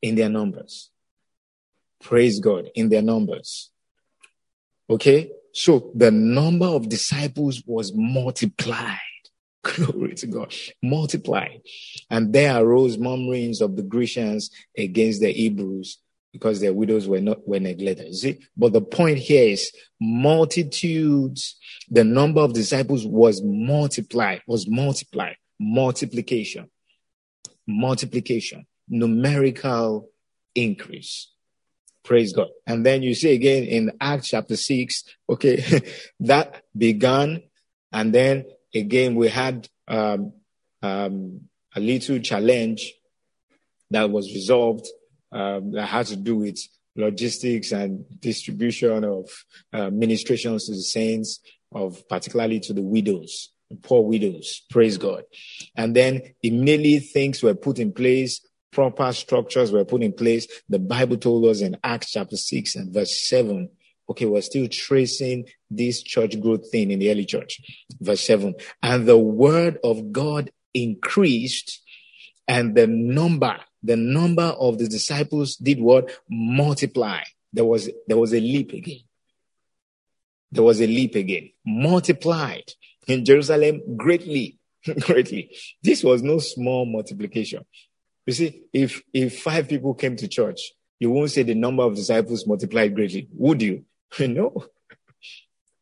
In 0.00 0.14
their 0.14 0.28
numbers. 0.28 0.90
Praise 2.00 2.40
God. 2.40 2.70
In 2.74 2.88
their 2.88 3.02
numbers. 3.02 3.70
Okay? 4.88 5.30
So 5.52 5.92
the 5.94 6.10
number 6.10 6.66
of 6.66 6.88
disciples 6.88 7.62
was 7.66 7.92
multiplied. 7.94 8.98
Glory 9.62 10.14
to 10.14 10.26
God. 10.26 10.54
Multiplied. 10.82 11.60
And 12.10 12.32
there 12.32 12.56
arose 12.56 12.98
murmurings 12.98 13.60
of 13.60 13.76
the 13.76 13.82
Grecians 13.82 14.50
against 14.76 15.20
the 15.20 15.32
Hebrews 15.32 15.98
because 16.32 16.60
their 16.60 16.72
widows 16.72 17.06
were 17.06 17.20
not 17.20 17.46
were 17.46 17.60
neglected. 17.60 18.08
You 18.08 18.14
see? 18.14 18.38
But 18.56 18.72
the 18.72 18.80
point 18.80 19.18
here 19.18 19.52
is 19.52 19.70
multitudes, 20.00 21.56
the 21.90 22.04
number 22.04 22.40
of 22.40 22.54
disciples 22.54 23.06
was 23.06 23.42
multiplied, 23.42 24.42
was 24.46 24.66
multiplied, 24.66 25.36
multiplication, 25.60 26.70
multiplication, 27.66 28.66
numerical 28.88 30.08
increase. 30.54 31.28
Praise 32.04 32.32
God. 32.32 32.48
And 32.66 32.84
then 32.84 33.02
you 33.02 33.14
see 33.14 33.32
again 33.32 33.64
in 33.64 33.92
Acts 34.00 34.28
chapter 34.28 34.56
6, 34.56 35.04
okay, 35.30 35.82
that 36.20 36.62
began. 36.76 37.42
And 37.92 38.12
then 38.12 38.46
again, 38.74 39.14
we 39.14 39.28
had 39.28 39.68
um, 39.86 40.32
um, 40.82 41.42
a 41.74 41.80
little 41.80 42.18
challenge 42.18 42.92
that 43.90 44.10
was 44.10 44.32
resolved 44.34 44.86
um, 45.30 45.72
that 45.72 45.86
had 45.86 46.06
to 46.06 46.16
do 46.16 46.36
with 46.36 46.58
logistics 46.96 47.72
and 47.72 48.04
distribution 48.20 49.04
of 49.04 49.30
uh, 49.72 49.90
ministrations 49.90 50.66
to 50.66 50.72
the 50.72 50.82
saints, 50.82 51.40
of 51.72 52.06
particularly 52.08 52.60
to 52.60 52.72
the 52.72 52.82
widows, 52.82 53.51
poor 53.82 54.02
widows. 54.02 54.62
Praise 54.70 54.98
God. 54.98 55.24
And 55.76 55.94
then 55.94 56.22
immediately 56.42 56.98
things 56.98 57.42
were 57.42 57.54
put 57.54 57.78
in 57.78 57.92
place. 57.92 58.46
Proper 58.72 59.12
structures 59.12 59.70
were 59.72 59.84
put 59.84 60.02
in 60.02 60.12
place. 60.12 60.46
The 60.68 60.78
Bible 60.78 61.16
told 61.16 61.44
us 61.46 61.60
in 61.60 61.76
Acts 61.84 62.12
chapter 62.12 62.36
6 62.36 62.76
and 62.76 62.92
verse 62.92 63.28
7 63.28 63.68
okay, 64.08 64.26
we're 64.26 64.42
still 64.42 64.68
tracing 64.68 65.46
this 65.70 66.02
church 66.02 66.38
growth 66.38 66.70
thing 66.70 66.90
in 66.90 66.98
the 66.98 67.10
early 67.10 67.24
church. 67.24 67.60
Verse 67.98 68.26
7. 68.26 68.54
And 68.82 69.06
the 69.06 69.16
word 69.16 69.78
of 69.82 70.12
God 70.12 70.50
increased 70.74 71.80
and 72.46 72.74
the 72.74 72.86
number 72.86 73.58
the 73.82 73.96
number 73.96 74.42
of 74.42 74.78
the 74.78 74.86
disciples 74.86 75.56
did 75.56 75.80
what? 75.80 76.10
Multiply. 76.30 77.20
There 77.52 77.64
was, 77.64 77.90
there 78.06 78.16
was 78.16 78.32
a 78.32 78.40
leap 78.40 78.72
again. 78.72 79.00
There 80.52 80.62
was 80.62 80.80
a 80.80 80.86
leap 80.86 81.14
again. 81.14 81.50
Multiplied 81.66 82.70
in 83.06 83.24
Jerusalem 83.24 83.96
greatly, 83.96 84.58
greatly. 85.00 85.54
This 85.82 86.04
was 86.04 86.22
no 86.22 86.38
small 86.38 86.86
multiplication. 86.86 87.64
You 88.26 88.32
see, 88.32 88.62
if, 88.72 89.02
if 89.12 89.42
five 89.42 89.68
people 89.68 89.94
came 89.94 90.16
to 90.16 90.28
church, 90.28 90.72
you 91.00 91.10
won't 91.10 91.30
say 91.30 91.42
the 91.42 91.54
number 91.54 91.82
of 91.82 91.96
disciples 91.96 92.46
multiplied 92.46 92.94
greatly, 92.94 93.28
would 93.32 93.60
you? 93.60 93.84
no. 94.20 94.66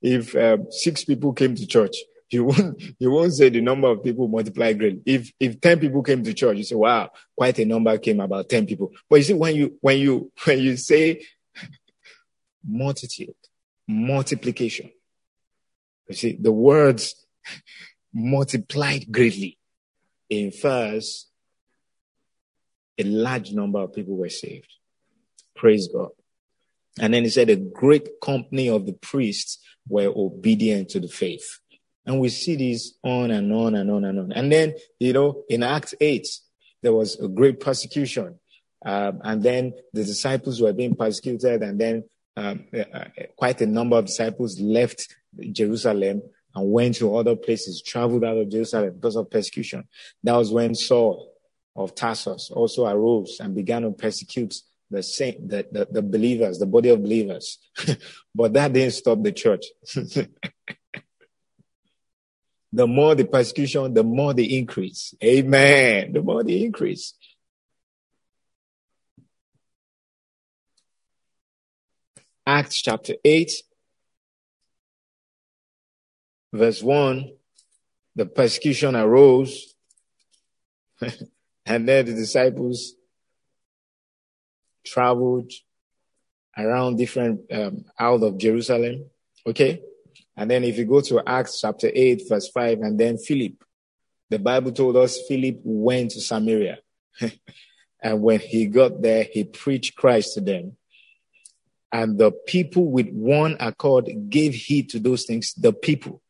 If 0.00 0.35
um, 0.35 0.66
six 0.70 1.04
people 1.04 1.35
came 1.35 1.54
to 1.54 1.66
church, 1.66 1.94
you 2.30 2.44
won't 2.44 2.80
you 2.98 3.11
won't 3.11 3.35
say 3.35 3.48
the 3.48 3.61
number 3.61 3.88
of 3.88 4.04
people 4.04 4.28
multiplied 4.28 4.78
greatly. 4.78 5.02
If 5.04 5.33
if 5.40 5.61
ten 5.61 5.80
people 5.80 6.02
came 6.02 6.22
to 6.22 6.33
church, 6.33 6.59
you 6.59 6.64
say, 6.64 6.76
"Wow, 6.76 7.11
quite 7.37 7.59
a 7.59 7.64
number 7.64 7.98
came 7.98 8.20
about 8.20 8.48
ten 8.48 8.66
people." 8.66 8.92
But 9.09 9.16
you 9.16 9.22
see, 9.24 9.35
when 9.35 9.56
you 9.56 9.76
when 9.80 9.98
you 9.98 10.30
when 10.44 10.61
you 10.61 10.76
say 10.76 11.26
multitude, 12.64 13.35
multiplication, 13.88 14.90
you 16.11 16.16
see 16.16 16.38
the 16.40 16.53
words 16.53 17.14
multiplied 18.12 19.11
greatly 19.11 19.59
infers 20.29 21.27
a 22.99 23.05
large 23.05 23.53
number 23.53 23.79
of 23.79 23.94
people 23.94 24.16
were 24.16 24.29
saved. 24.29 24.73
Praise 25.57 25.88
God. 25.88 26.11
And 27.01 27.14
then 27.14 27.25
he 27.25 27.31
said 27.31 27.49
a 27.49 27.57
great 27.57 28.09
company 28.23 28.68
of 28.68 28.85
the 28.85 28.92
priests 28.92 29.59
were 29.88 30.12
obedient 30.14 30.90
to 30.90 31.01
the 31.01 31.09
faith. 31.09 31.61
And 32.05 32.20
we 32.20 32.29
see 32.29 32.57
this 32.57 32.94
on 33.03 33.31
and 33.31 33.53
on 33.53 33.75
and 33.75 33.90
on 33.90 34.05
and 34.05 34.18
on. 34.18 34.33
And 34.33 34.53
then, 34.53 34.75
you 34.99 35.12
know, 35.12 35.44
in 35.49 35.62
Acts 35.62 35.94
8, 36.01 36.27
there 36.83 36.92
was 36.92 37.18
a 37.20 37.29
great 37.29 37.61
persecution. 37.61 38.38
Um, 38.85 39.20
and 39.23 39.42
then 39.42 39.75
the 39.92 40.05
disciples 40.05 40.61
were 40.61 40.73
being 40.73 40.96
persecuted, 40.96 41.62
and 41.62 41.79
then 41.79 42.05
um, 42.37 42.64
uh, 42.75 43.05
quite 43.37 43.61
a 43.61 43.66
number 43.66 43.96
of 43.96 44.07
disciples 44.07 44.59
left 44.59 45.14
Jerusalem 45.53 46.23
and 46.55 46.73
went 46.73 46.97
to 46.97 47.16
other 47.16 47.37
places, 47.37 47.83
traveled 47.83 48.25
out 48.25 48.37
of 48.37 48.49
Jerusalem 48.51 48.95
because 48.95 49.16
of 49.16 49.31
persecution. 49.31 49.85
That 50.23 50.37
was 50.37 50.53
when 50.53 50.75
Saul 50.75 51.33
of 51.77 51.95
Tarsus 51.95 52.51
also 52.51 52.87
arose 52.87 53.38
and 53.40 53.55
began 53.55 53.83
to 53.83 53.93
persecute 53.93 54.55
the 54.90 55.03
same 55.03 55.47
the, 55.47 55.66
the, 55.71 55.87
the 55.90 56.03
believers, 56.03 56.59
the 56.59 56.66
body 56.66 56.88
of 56.88 57.03
believers. 57.03 57.59
but 58.35 58.53
that 58.55 58.73
didn't 58.73 58.95
stop 58.95 59.23
the 59.23 59.33
church. 59.33 59.64
the 62.73 62.87
more 62.87 63.14
the 63.14 63.25
persecution, 63.25 63.95
the 63.95 64.03
more 64.03 64.35
the 64.35 64.59
increase. 64.59 65.14
Amen. 65.23 66.12
The 66.12 66.23
more 66.23 66.43
the 66.43 66.64
increase. 66.64 67.14
Acts 72.47 72.83
chapter 72.83 73.14
8, 73.25 73.53
verse 76.52 76.82
1 76.82 77.30
the 78.16 78.26
persecution 78.26 78.96
arose, 78.96 79.74
and 81.66 81.88
then 81.88 82.06
the 82.06 82.12
disciples 82.12 82.94
traveled 84.84 85.50
around 86.56 86.96
different 86.96 87.40
um, 87.52 87.84
out 87.98 88.22
of 88.22 88.38
Jerusalem. 88.38 89.06
Okay. 89.46 89.80
And 90.36 90.50
then 90.50 90.64
if 90.64 90.78
you 90.78 90.84
go 90.84 91.00
to 91.00 91.22
Acts 91.26 91.60
chapter 91.60 91.90
8, 91.92 92.28
verse 92.28 92.48
5, 92.48 92.80
and 92.80 92.98
then 92.98 93.18
Philip, 93.18 93.64
the 94.28 94.38
Bible 94.38 94.72
told 94.72 94.96
us 94.96 95.18
Philip 95.28 95.60
went 95.62 96.12
to 96.12 96.20
Samaria. 96.20 96.78
and 98.02 98.22
when 98.22 98.40
he 98.40 98.66
got 98.66 99.02
there, 99.02 99.24
he 99.24 99.44
preached 99.44 99.96
Christ 99.96 100.34
to 100.34 100.40
them. 100.40 100.76
And 101.92 102.18
the 102.18 102.32
people 102.32 102.90
with 102.90 103.08
one 103.10 103.56
accord 103.60 104.08
gave 104.28 104.54
heed 104.54 104.90
to 104.90 104.98
those 104.98 105.24
things. 105.24 105.54
The 105.54 105.72
people 105.72 106.22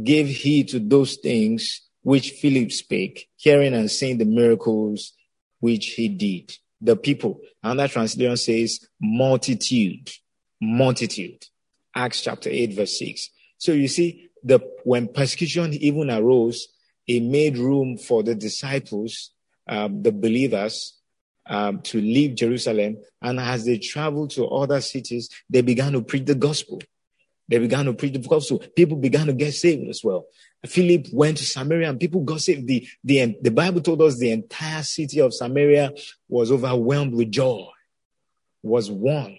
gave 0.00 0.28
heed 0.28 0.68
to 0.68 0.78
those 0.78 1.16
things 1.16 1.82
which 2.02 2.32
Philip 2.32 2.72
spake, 2.72 3.28
hearing 3.36 3.74
and 3.74 3.90
seeing 3.90 4.18
the 4.18 4.24
miracles 4.24 5.12
which 5.60 5.94
he 5.94 6.08
did. 6.08 6.56
The 6.80 6.96
people. 6.96 7.40
Another 7.62 7.88
translation 7.88 8.36
says 8.36 8.80
multitude, 9.00 10.10
multitude. 10.60 11.46
Acts 11.94 12.22
chapter 12.22 12.50
8, 12.50 12.74
verse 12.74 12.98
6. 12.98 13.30
So 13.58 13.72
you 13.72 13.86
see, 13.86 14.30
the 14.42 14.58
when 14.84 15.08
persecution 15.08 15.72
even 15.74 16.10
arose, 16.10 16.66
it 17.06 17.22
made 17.22 17.58
room 17.58 17.96
for 17.96 18.22
the 18.22 18.34
disciples, 18.34 19.30
um, 19.68 20.02
the 20.02 20.10
believers, 20.10 20.98
um, 21.46 21.80
to 21.82 22.00
leave 22.00 22.34
Jerusalem. 22.34 22.98
And 23.20 23.38
as 23.38 23.64
they 23.64 23.78
traveled 23.78 24.30
to 24.30 24.46
other 24.46 24.80
cities, 24.80 25.28
they 25.48 25.62
began 25.62 25.92
to 25.92 26.02
preach 26.02 26.24
the 26.24 26.34
gospel. 26.34 26.80
They 27.52 27.58
began 27.58 27.84
to 27.84 27.92
preach 27.92 28.14
the 28.14 28.18
gospel. 28.20 28.60
People 28.74 28.96
began 28.96 29.26
to 29.26 29.34
get 29.34 29.52
saved 29.52 29.86
as 29.90 30.02
well. 30.02 30.24
Philip 30.64 31.08
went 31.12 31.36
to 31.36 31.44
Samaria 31.44 31.90
and 31.90 32.00
people 32.00 32.22
got 32.22 32.40
saved. 32.40 32.66
The, 32.66 32.88
the, 33.04 33.36
the 33.42 33.50
Bible 33.50 33.82
told 33.82 34.00
us 34.00 34.16
the 34.16 34.30
entire 34.30 34.82
city 34.82 35.20
of 35.20 35.34
Samaria 35.34 35.92
was 36.30 36.50
overwhelmed 36.50 37.12
with 37.12 37.30
joy, 37.30 37.66
was 38.62 38.90
one 38.90 39.36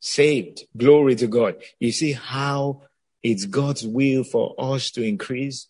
saved. 0.00 0.64
Glory 0.78 1.14
to 1.16 1.26
God. 1.26 1.56
You 1.78 1.92
see 1.92 2.12
how 2.12 2.84
it's 3.22 3.44
God's 3.44 3.86
will 3.86 4.24
for 4.24 4.54
us 4.56 4.90
to 4.92 5.02
increase 5.02 5.68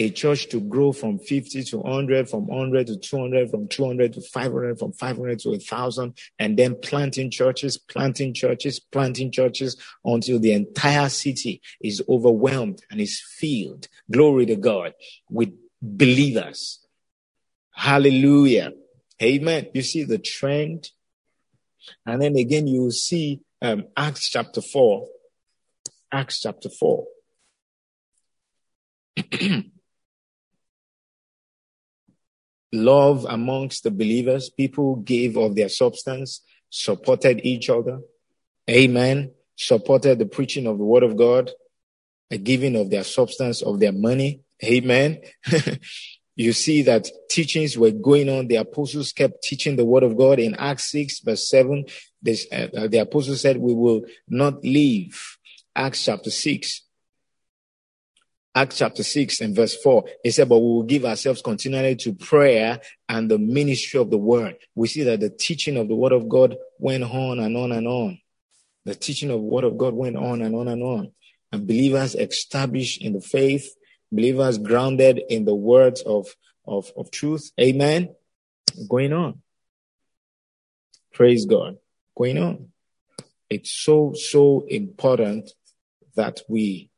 a 0.00 0.10
church 0.10 0.48
to 0.48 0.60
grow 0.60 0.92
from 0.92 1.18
50 1.18 1.64
to 1.64 1.78
100, 1.78 2.28
from 2.28 2.46
100 2.46 2.86
to 2.88 2.96
200, 2.96 3.50
from 3.50 3.68
200 3.68 4.12
to 4.14 4.20
500, 4.20 4.78
from 4.78 4.92
500 4.92 5.38
to 5.40 5.50
1,000, 5.50 6.18
and 6.38 6.56
then 6.56 6.76
planting 6.80 7.30
churches, 7.30 7.76
planting 7.76 8.32
churches, 8.32 8.80
planting 8.80 9.30
churches 9.30 9.76
until 10.04 10.38
the 10.38 10.52
entire 10.52 11.08
city 11.08 11.60
is 11.80 12.02
overwhelmed 12.08 12.82
and 12.90 13.00
is 13.00 13.20
filled. 13.20 13.88
Glory 14.10 14.46
to 14.46 14.56
God 14.56 14.94
with 15.28 15.52
believers. 15.82 16.86
Hallelujah. 17.72 18.72
Amen. 19.22 19.68
You 19.74 19.82
see 19.82 20.04
the 20.04 20.18
trend. 20.18 20.90
And 22.06 22.22
then 22.22 22.36
again, 22.36 22.66
you 22.66 22.82
will 22.82 22.90
see 22.90 23.40
um, 23.62 23.84
Acts 23.96 24.28
chapter 24.28 24.60
4. 24.60 25.06
Acts 26.12 26.40
chapter 26.40 26.68
4. 26.68 27.06
love 32.72 33.26
amongst 33.28 33.84
the 33.84 33.90
believers. 33.90 34.50
People 34.50 34.96
gave 34.96 35.36
of 35.36 35.54
their 35.54 35.68
substance, 35.68 36.42
supported 36.70 37.40
each 37.44 37.68
other. 37.68 38.00
Amen. 38.68 39.32
Supported 39.56 40.18
the 40.18 40.26
preaching 40.26 40.66
of 40.66 40.78
the 40.78 40.84
word 40.84 41.02
of 41.02 41.16
God, 41.16 41.50
a 42.30 42.38
giving 42.38 42.76
of 42.76 42.90
their 42.90 43.04
substance, 43.04 43.62
of 43.62 43.80
their 43.80 43.92
money. 43.92 44.40
Amen. 44.64 45.20
you 46.36 46.52
see 46.52 46.82
that 46.82 47.08
teachings 47.28 47.76
were 47.76 47.90
going 47.90 48.28
on. 48.28 48.46
The 48.46 48.56
apostles 48.56 49.12
kept 49.12 49.42
teaching 49.42 49.76
the 49.76 49.84
word 49.84 50.02
of 50.02 50.16
God 50.16 50.38
in 50.38 50.54
Acts 50.54 50.90
6 50.90 51.20
verse 51.20 51.48
7. 51.48 51.84
This, 52.22 52.46
uh, 52.52 52.86
the 52.88 52.98
apostles 52.98 53.40
said, 53.40 53.56
we 53.56 53.74
will 53.74 54.02
not 54.28 54.62
leave. 54.62 55.36
Acts 55.74 56.04
chapter 56.04 56.30
6. 56.30 56.82
Acts 58.52 58.78
chapter 58.78 59.04
6 59.04 59.40
and 59.42 59.54
verse 59.54 59.76
4, 59.76 60.04
he 60.24 60.30
said, 60.32 60.48
but 60.48 60.58
we 60.58 60.64
will 60.64 60.82
give 60.82 61.04
ourselves 61.04 61.40
continually 61.40 61.94
to 61.96 62.12
prayer 62.12 62.80
and 63.08 63.30
the 63.30 63.38
ministry 63.38 64.00
of 64.00 64.10
the 64.10 64.18
word. 64.18 64.56
We 64.74 64.88
see 64.88 65.04
that 65.04 65.20
the 65.20 65.30
teaching 65.30 65.76
of 65.76 65.86
the 65.86 65.94
word 65.94 66.12
of 66.12 66.28
God 66.28 66.56
went 66.78 67.04
on 67.04 67.38
and 67.38 67.56
on 67.56 67.70
and 67.70 67.86
on. 67.86 68.18
The 68.84 68.96
teaching 68.96 69.30
of 69.30 69.36
the 69.36 69.46
word 69.46 69.64
of 69.64 69.78
God 69.78 69.94
went 69.94 70.16
on 70.16 70.42
and 70.42 70.56
on 70.56 70.66
and 70.66 70.82
on. 70.82 71.12
And 71.52 71.66
believers 71.66 72.16
established 72.16 73.00
in 73.02 73.12
the 73.12 73.20
faith, 73.20 73.72
believers 74.10 74.58
grounded 74.58 75.22
in 75.28 75.44
the 75.44 75.54
words 75.54 76.02
of, 76.02 76.26
of, 76.66 76.90
of 76.96 77.12
truth. 77.12 77.52
Amen. 77.60 78.14
Going 78.88 79.12
on. 79.12 79.42
Praise 81.12 81.46
God. 81.46 81.76
Going 82.16 82.38
on. 82.38 82.68
It's 83.48 83.70
so, 83.70 84.12
so 84.14 84.64
important 84.68 85.52
that 86.16 86.40
we 86.48 86.89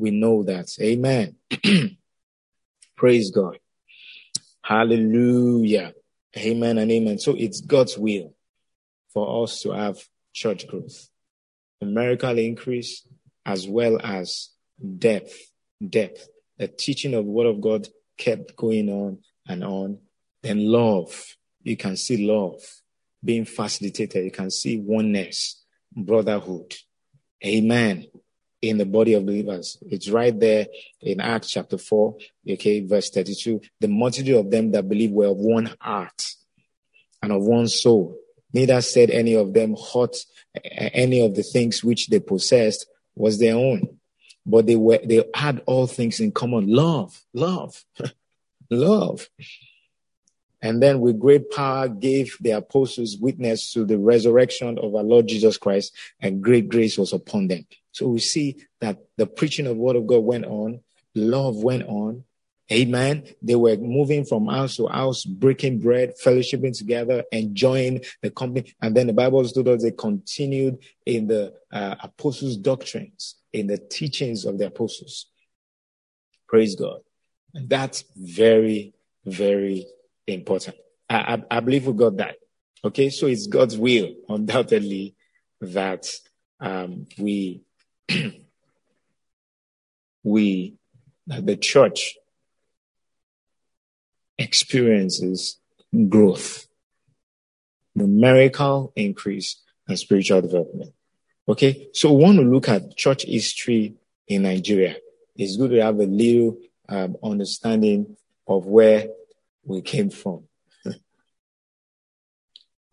we 0.00 0.10
know 0.10 0.42
that. 0.44 0.68
Amen. 0.80 1.36
Praise 2.96 3.30
God. 3.30 3.58
Hallelujah. 4.62 5.92
Amen 6.36 6.78
and 6.78 6.90
amen. 6.90 7.18
So 7.18 7.34
it's 7.36 7.60
God's 7.60 7.98
will 7.98 8.34
for 9.12 9.44
us 9.44 9.60
to 9.62 9.72
have 9.72 9.98
church 10.32 10.66
growth, 10.66 11.08
numerical 11.80 12.38
increase, 12.38 13.06
as 13.44 13.68
well 13.68 14.00
as 14.02 14.50
depth, 14.98 15.36
depth. 15.86 16.28
The 16.58 16.68
teaching 16.68 17.14
of 17.14 17.24
the 17.24 17.30
word 17.30 17.46
of 17.46 17.60
God 17.60 17.88
kept 18.16 18.56
going 18.56 18.88
on 18.88 19.18
and 19.46 19.64
on. 19.64 19.98
Then 20.42 20.66
love. 20.66 21.36
You 21.62 21.76
can 21.76 21.96
see 21.96 22.26
love 22.26 22.62
being 23.22 23.44
facilitated. 23.44 24.24
You 24.24 24.30
can 24.30 24.50
see 24.50 24.78
oneness, 24.78 25.62
brotherhood. 25.94 26.74
Amen 27.44 28.06
in 28.62 28.78
the 28.78 28.84
body 28.84 29.14
of 29.14 29.24
believers. 29.24 29.78
It's 29.82 30.08
right 30.08 30.38
there 30.38 30.66
in 31.00 31.20
Acts 31.20 31.50
chapter 31.50 31.78
4, 31.78 32.16
okay, 32.50 32.84
verse 32.84 33.10
32. 33.10 33.60
The 33.80 33.88
multitude 33.88 34.36
of 34.36 34.50
them 34.50 34.72
that 34.72 34.88
believe 34.88 35.12
were 35.12 35.28
of 35.28 35.38
one 35.38 35.74
heart 35.80 36.34
and 37.22 37.32
of 37.32 37.42
one 37.42 37.68
soul. 37.68 38.18
Neither 38.52 38.80
said 38.80 39.10
any 39.10 39.34
of 39.34 39.54
them 39.54 39.76
hot 39.78 40.16
any 40.64 41.24
of 41.24 41.34
the 41.34 41.42
things 41.42 41.84
which 41.84 42.08
they 42.08 42.20
possessed 42.20 42.86
was 43.14 43.38
their 43.38 43.54
own, 43.54 43.98
but 44.44 44.66
they 44.66 44.76
were, 44.76 44.98
they 45.04 45.24
had 45.34 45.62
all 45.66 45.86
things 45.86 46.20
in 46.20 46.32
common. 46.32 46.66
Love, 46.68 47.22
love, 47.32 47.84
love. 48.70 49.28
And 50.62 50.82
then 50.82 51.00
with 51.00 51.18
great 51.18 51.50
power 51.50 51.88
gave 51.88 52.36
the 52.40 52.50
apostles 52.50 53.16
witness 53.16 53.72
to 53.72 53.84
the 53.84 53.98
resurrection 53.98 54.78
of 54.78 54.94
our 54.94 55.02
Lord 55.02 55.28
Jesus 55.28 55.56
Christ 55.56 55.94
and 56.20 56.42
great 56.42 56.68
grace 56.68 56.98
was 56.98 57.12
upon 57.12 57.48
them. 57.48 57.66
So 57.92 58.08
we 58.08 58.20
see 58.20 58.64
that 58.80 58.98
the 59.16 59.26
preaching 59.26 59.66
of 59.66 59.76
the 59.76 59.82
word 59.82 59.96
of 59.96 60.06
God 60.06 60.24
went 60.24 60.44
on, 60.44 60.80
love 61.14 61.56
went 61.56 61.84
on. 61.88 62.24
Amen. 62.72 63.24
They 63.42 63.56
were 63.56 63.76
moving 63.76 64.24
from 64.24 64.46
house 64.46 64.76
to 64.76 64.86
house, 64.86 65.24
breaking 65.24 65.80
bread, 65.80 66.14
fellowshipping 66.24 66.78
together, 66.78 67.24
enjoying 67.32 68.02
the 68.22 68.30
company. 68.30 68.72
And 68.80 68.96
then 68.96 69.08
the 69.08 69.12
Bible 69.12 69.44
told 69.48 69.66
us 69.66 69.82
they 69.82 69.90
continued 69.90 70.78
in 71.04 71.26
the 71.26 71.54
uh, 71.72 71.96
apostles' 72.00 72.56
doctrines, 72.56 73.36
in 73.52 73.66
the 73.66 73.76
teachings 73.76 74.44
of 74.44 74.58
the 74.58 74.66
apostles. 74.66 75.26
Praise 76.48 76.76
God. 76.76 77.00
And 77.54 77.68
that's 77.68 78.04
very, 78.16 78.94
very 79.24 79.86
important. 80.28 80.76
I, 81.08 81.16
I, 81.50 81.56
I 81.56 81.60
believe 81.60 81.88
we 81.88 81.92
got 81.92 82.18
that. 82.18 82.36
Okay. 82.84 83.10
So 83.10 83.26
it's 83.26 83.48
God's 83.48 83.76
will, 83.76 84.14
undoubtedly, 84.28 85.16
that 85.60 86.08
um, 86.60 87.08
we 87.18 87.62
we, 90.22 90.74
the 91.26 91.56
church 91.56 92.16
experiences 94.38 95.58
growth, 96.08 96.66
numerical 97.94 98.92
increase, 98.96 99.60
and 99.86 99.98
spiritual 99.98 100.40
development. 100.40 100.92
Okay, 101.48 101.88
so 101.92 102.12
we 102.12 102.22
want 102.22 102.38
to 102.38 102.44
look 102.44 102.68
at 102.68 102.96
church 102.96 103.24
history 103.24 103.94
in 104.28 104.42
Nigeria. 104.42 104.96
It's 105.36 105.56
good 105.56 105.70
to 105.72 105.82
have 105.82 105.98
a 105.98 106.04
little 106.04 106.58
um, 106.88 107.16
understanding 107.22 108.16
of 108.46 108.66
where 108.66 109.06
we 109.64 109.82
came 109.82 110.10
from. 110.10 110.44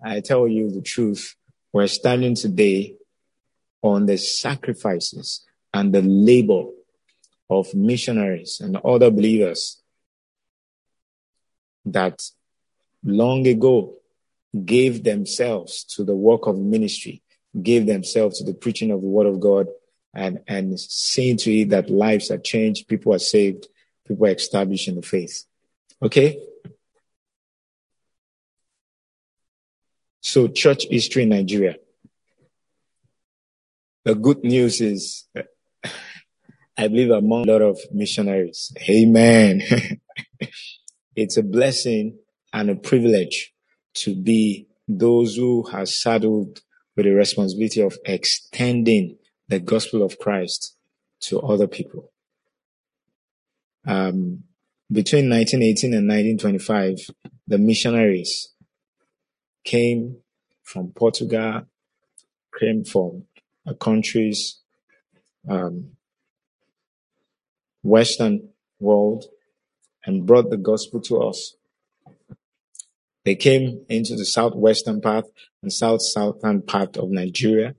I 0.03 0.21
tell 0.21 0.47
you 0.47 0.71
the 0.71 0.81
truth, 0.81 1.35
we're 1.71 1.87
standing 1.87 2.35
today 2.35 2.95
on 3.81 4.05
the 4.05 4.17
sacrifices 4.17 5.45
and 5.73 5.93
the 5.93 6.01
labor 6.01 6.63
of 7.49 7.73
missionaries 7.73 8.59
and 8.59 8.77
other 8.77 9.09
believers 9.09 9.81
that 11.85 12.21
long 13.03 13.47
ago 13.47 13.93
gave 14.65 15.03
themselves 15.03 15.83
to 15.83 16.03
the 16.03 16.15
work 16.15 16.47
of 16.47 16.57
ministry, 16.57 17.21
gave 17.61 17.85
themselves 17.85 18.39
to 18.39 18.43
the 18.43 18.53
preaching 18.53 18.91
of 18.91 19.01
the 19.01 19.07
word 19.07 19.27
of 19.27 19.39
God, 19.39 19.67
and, 20.13 20.39
and 20.47 20.79
seeing 20.79 21.37
to 21.37 21.53
it 21.53 21.69
that 21.69 21.89
lives 21.89 22.31
are 22.31 22.37
changed, 22.37 22.87
people 22.87 23.13
are 23.13 23.19
saved, 23.19 23.67
people 24.07 24.25
are 24.25 24.31
established 24.31 24.87
in 24.87 24.95
the 24.95 25.01
faith. 25.01 25.45
Okay? 26.01 26.39
So, 30.21 30.47
church 30.47 30.87
history 30.89 31.23
in 31.23 31.29
Nigeria. 31.29 31.75
The 34.07 34.15
good 34.15 34.41
news 34.41 34.79
is, 34.79 35.27
I 36.77 36.87
believe 36.87 37.09
among 37.09 37.49
a 37.49 37.51
lot 37.51 37.61
of 37.61 37.77
missionaries. 37.91 38.71
Amen. 38.89 39.61
it's 41.17 41.35
a 41.35 41.43
blessing 41.43 42.17
and 42.53 42.69
a 42.69 42.75
privilege 42.75 43.53
to 43.95 44.15
be 44.15 44.69
those 44.87 45.35
who 45.35 45.63
have 45.73 45.89
saddled 45.89 46.61
with 46.95 47.05
the 47.05 47.11
responsibility 47.11 47.81
of 47.81 47.97
extending 48.05 49.17
the 49.49 49.59
gospel 49.59 50.01
of 50.01 50.17
Christ 50.19 50.77
to 51.23 51.41
other 51.41 51.67
people. 51.67 52.09
Um, 53.85 54.45
between 54.89 55.29
1918 55.29 55.93
and 55.93 56.07
1925, 56.07 57.13
the 57.45 57.57
missionaries 57.57 58.53
came 59.65 60.19
from 60.63 60.93
Portugal, 60.95 61.63
came 62.57 62.85
from 62.85 63.25
countries, 63.73 64.59
um, 65.49 65.91
Western 67.83 68.49
world, 68.79 69.25
and 70.05 70.25
brought 70.25 70.49
the 70.49 70.57
gospel 70.57 71.01
to 71.01 71.21
us. 71.21 71.55
They 73.25 73.35
came 73.35 73.85
into 73.89 74.15
the 74.15 74.25
southwestern 74.25 75.01
part 75.01 75.25
and 75.61 75.71
south 75.71 76.01
southern 76.01 76.61
part 76.61 76.95
of 76.97 77.09
Nigeria, 77.09 77.75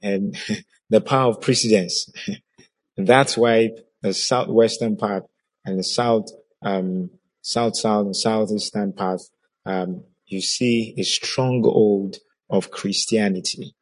and 0.00 0.36
the 0.90 1.00
power 1.00 1.30
of 1.30 1.40
precedence. 1.40 2.08
That's 2.96 3.36
why 3.36 3.70
the 4.02 4.14
southwestern 4.14 4.96
part 4.96 5.24
and 5.64 5.78
the 5.78 5.84
south, 5.84 6.26
um, 6.62 7.10
south 7.40 7.76
south 7.76 8.06
and 8.06 8.16
southeastern 8.16 8.92
part, 8.92 9.20
um, 9.66 10.04
you 10.26 10.40
see 10.40 10.94
a 10.96 11.02
stronghold 11.02 12.18
of 12.48 12.70
Christianity. 12.70 13.74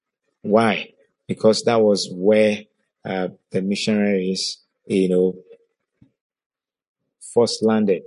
Why? 0.43 0.93
Because 1.27 1.63
that 1.65 1.81
was 1.81 2.09
where 2.13 2.63
uh, 3.05 3.29
the 3.51 3.63
missionaries, 3.63 4.59
you 4.87 5.09
know, 5.09 5.37
first 7.33 7.63
landed 7.63 8.03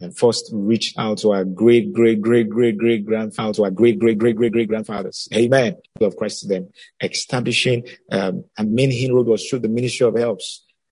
and 0.00 0.16
first 0.16 0.50
reached 0.52 0.98
out 0.98 1.18
to 1.18 1.32
our 1.32 1.44
great, 1.44 1.92
great, 1.92 2.20
great, 2.20 2.48
great, 2.48 2.78
great 2.78 3.04
grandfather, 3.04 3.52
to 3.54 3.64
our 3.64 3.70
great, 3.70 3.98
great, 3.98 4.18
great, 4.18 4.36
great, 4.36 4.52
great 4.52 4.68
grandfathers. 4.68 5.28
Amen. 5.34 5.76
Of 6.00 6.16
Christ 6.16 6.40
to 6.40 6.48
them, 6.48 6.70
establishing 7.02 7.86
um, 8.10 8.44
and 8.56 8.72
main 8.72 8.92
inroad 8.92 9.26
was 9.26 9.46
through 9.46 9.58
the 9.60 9.68
ministry 9.68 10.06
of 10.06 10.40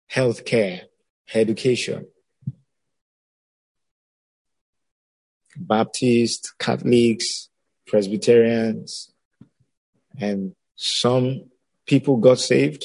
health 0.08 0.44
care, 0.44 0.82
education. 1.34 2.06
Baptists, 5.56 6.52
Catholics, 6.58 7.48
Presbyterians, 7.86 9.10
and 10.18 10.54
some 10.76 11.44
people 11.86 12.16
got 12.16 12.38
saved 12.38 12.84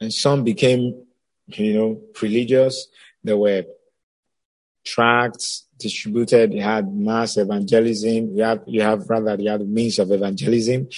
and 0.00 0.12
some 0.12 0.44
became, 0.44 1.04
you 1.46 1.74
know, 1.74 2.00
religious. 2.20 2.88
there 3.24 3.36
were 3.36 3.64
tracts 4.84 5.66
distributed. 5.78 6.52
You 6.52 6.62
had 6.62 6.92
mass 6.92 7.36
evangelism. 7.36 8.36
You 8.36 8.42
have, 8.42 8.62
you 8.66 8.82
have 8.82 9.08
rather, 9.08 9.34
you 9.34 9.50
have 9.50 9.60
means 9.62 9.98
of 9.98 10.10
evangelism. 10.10 10.88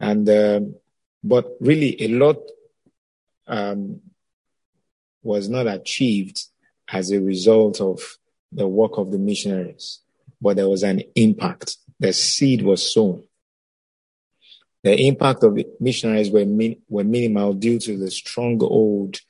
And, 0.00 0.28
um, 0.28 0.74
but 1.22 1.46
really 1.60 2.02
a 2.02 2.08
lot, 2.08 2.38
um, 3.46 4.00
was 5.22 5.48
not 5.48 5.68
achieved 5.68 6.42
as 6.88 7.12
a 7.12 7.20
result 7.20 7.80
of 7.80 8.00
the 8.50 8.66
work 8.66 8.98
of 8.98 9.12
the 9.12 9.18
missionaries, 9.18 10.00
but 10.40 10.56
there 10.56 10.68
was 10.68 10.82
an 10.82 11.02
impact. 11.14 11.76
The 12.00 12.12
seed 12.12 12.62
was 12.62 12.92
sown. 12.92 13.22
The 14.82 15.06
impact 15.06 15.44
of 15.44 15.54
the 15.54 15.66
missionaries 15.78 16.30
were, 16.30 16.44
min- 16.44 16.82
were 16.88 17.04
minimal 17.04 17.54
due 17.54 17.78
to 17.78 17.96
the 17.96 18.10
stronghold 18.10 19.20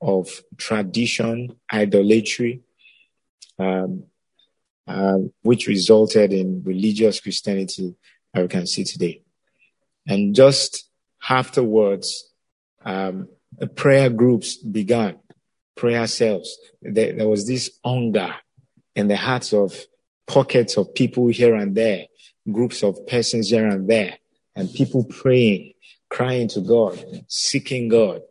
of 0.00 0.42
tradition, 0.56 1.56
idolatry, 1.72 2.62
um, 3.58 4.04
uh, 4.86 5.18
which 5.42 5.66
resulted 5.66 6.32
in 6.32 6.62
religious 6.64 7.20
Christianity 7.20 7.94
that 8.32 8.42
we 8.42 8.48
can 8.48 8.66
see 8.66 8.84
today. 8.84 9.22
And 10.06 10.34
just 10.34 10.88
afterwards, 11.28 12.32
um, 12.84 13.28
prayer 13.74 14.10
groups 14.10 14.56
began, 14.56 15.18
prayer 15.76 16.06
cells. 16.06 16.56
There, 16.82 17.12
there 17.12 17.28
was 17.28 17.46
this 17.46 17.78
hunger 17.84 18.34
in 18.94 19.08
the 19.08 19.16
hearts 19.16 19.52
of 19.52 19.76
pockets 20.26 20.76
of 20.76 20.94
people 20.94 21.28
here 21.28 21.54
and 21.54 21.74
there, 21.74 22.06
groups 22.50 22.82
of 22.82 23.06
persons 23.06 23.50
here 23.50 23.66
and 23.66 23.88
there, 23.88 24.18
and 24.56 24.72
people 24.72 25.04
praying, 25.04 25.74
crying 26.08 26.48
to 26.48 26.60
God, 26.60 26.98
seeking 27.28 27.88
God. 27.88 28.22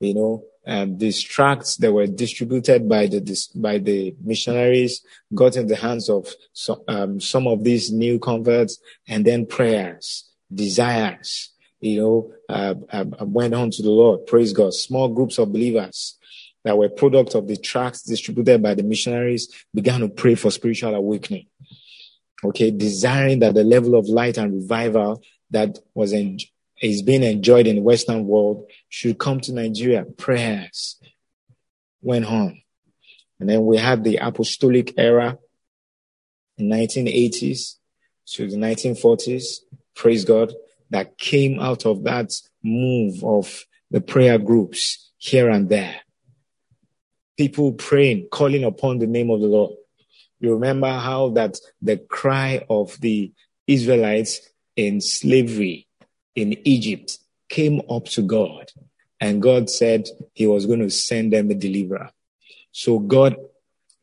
You 0.00 0.14
know, 0.14 0.44
um, 0.66 0.96
these 0.98 1.20
tracts 1.20 1.76
that 1.78 1.92
were 1.92 2.06
distributed 2.06 2.88
by 2.88 3.06
the 3.06 3.20
by 3.56 3.78
the 3.78 4.14
missionaries 4.22 5.02
got 5.34 5.56
in 5.56 5.66
the 5.66 5.76
hands 5.76 6.08
of 6.08 6.28
some, 6.52 6.80
um, 6.86 7.20
some 7.20 7.48
of 7.48 7.64
these 7.64 7.90
new 7.90 8.18
converts, 8.18 8.78
and 9.08 9.24
then 9.24 9.44
prayers, 9.44 10.30
desires, 10.54 11.50
you 11.80 12.00
know, 12.00 12.32
uh, 12.48 12.74
uh, 12.92 13.04
went 13.20 13.54
on 13.54 13.70
to 13.72 13.82
the 13.82 13.90
Lord. 13.90 14.26
Praise 14.26 14.52
God. 14.52 14.72
Small 14.74 15.08
groups 15.08 15.38
of 15.38 15.52
believers 15.52 16.16
that 16.64 16.76
were 16.76 16.88
product 16.88 17.34
of 17.34 17.48
the 17.48 17.56
tracts 17.56 18.02
distributed 18.02 18.62
by 18.62 18.74
the 18.74 18.82
missionaries 18.82 19.48
began 19.74 20.00
to 20.00 20.08
pray 20.08 20.34
for 20.34 20.50
spiritual 20.50 20.94
awakening. 20.94 21.46
Okay, 22.44 22.70
desiring 22.70 23.40
that 23.40 23.54
the 23.54 23.64
level 23.64 23.96
of 23.96 24.06
light 24.06 24.38
and 24.38 24.54
revival 24.54 25.22
that 25.50 25.78
was 25.94 26.12
en- 26.12 26.38
is 26.80 27.02
being 27.02 27.22
enjoyed 27.22 27.66
in 27.66 27.76
the 27.76 27.82
Western 27.82 28.26
world 28.26 28.70
should 28.88 29.18
come 29.18 29.40
to 29.40 29.52
Nigeria. 29.52 30.04
Prayers 30.04 31.00
went 32.00 32.26
on. 32.26 32.62
And 33.40 33.48
then 33.48 33.66
we 33.66 33.76
had 33.76 34.04
the 34.04 34.16
apostolic 34.16 34.94
era 34.96 35.38
in 36.56 36.68
1980s 36.68 37.76
to 38.32 38.48
the 38.48 38.56
1940s. 38.56 39.58
Praise 39.94 40.24
God. 40.24 40.52
That 40.90 41.18
came 41.18 41.60
out 41.60 41.86
of 41.86 42.04
that 42.04 42.32
move 42.62 43.22
of 43.22 43.64
the 43.90 44.00
prayer 44.00 44.38
groups 44.38 45.10
here 45.18 45.50
and 45.50 45.68
there. 45.68 45.96
People 47.36 47.72
praying, 47.72 48.28
calling 48.30 48.64
upon 48.64 48.98
the 48.98 49.06
name 49.06 49.30
of 49.30 49.40
the 49.40 49.46
Lord. 49.46 49.72
You 50.40 50.54
remember 50.54 50.88
how 50.88 51.30
that 51.30 51.58
the 51.82 51.96
cry 51.96 52.64
of 52.68 52.98
the 53.00 53.32
Israelites 53.66 54.40
in 54.76 55.00
slavery 55.00 55.86
in 56.34 56.56
Egypt 56.66 57.18
came 57.48 57.82
up 57.90 58.04
to 58.06 58.22
God 58.22 58.70
and 59.20 59.42
God 59.42 59.68
said 59.68 60.08
he 60.34 60.46
was 60.46 60.66
going 60.66 60.80
to 60.80 60.90
send 60.90 61.32
them 61.32 61.50
a 61.50 61.54
deliverer. 61.54 62.10
So 62.70 62.98
God 62.98 63.36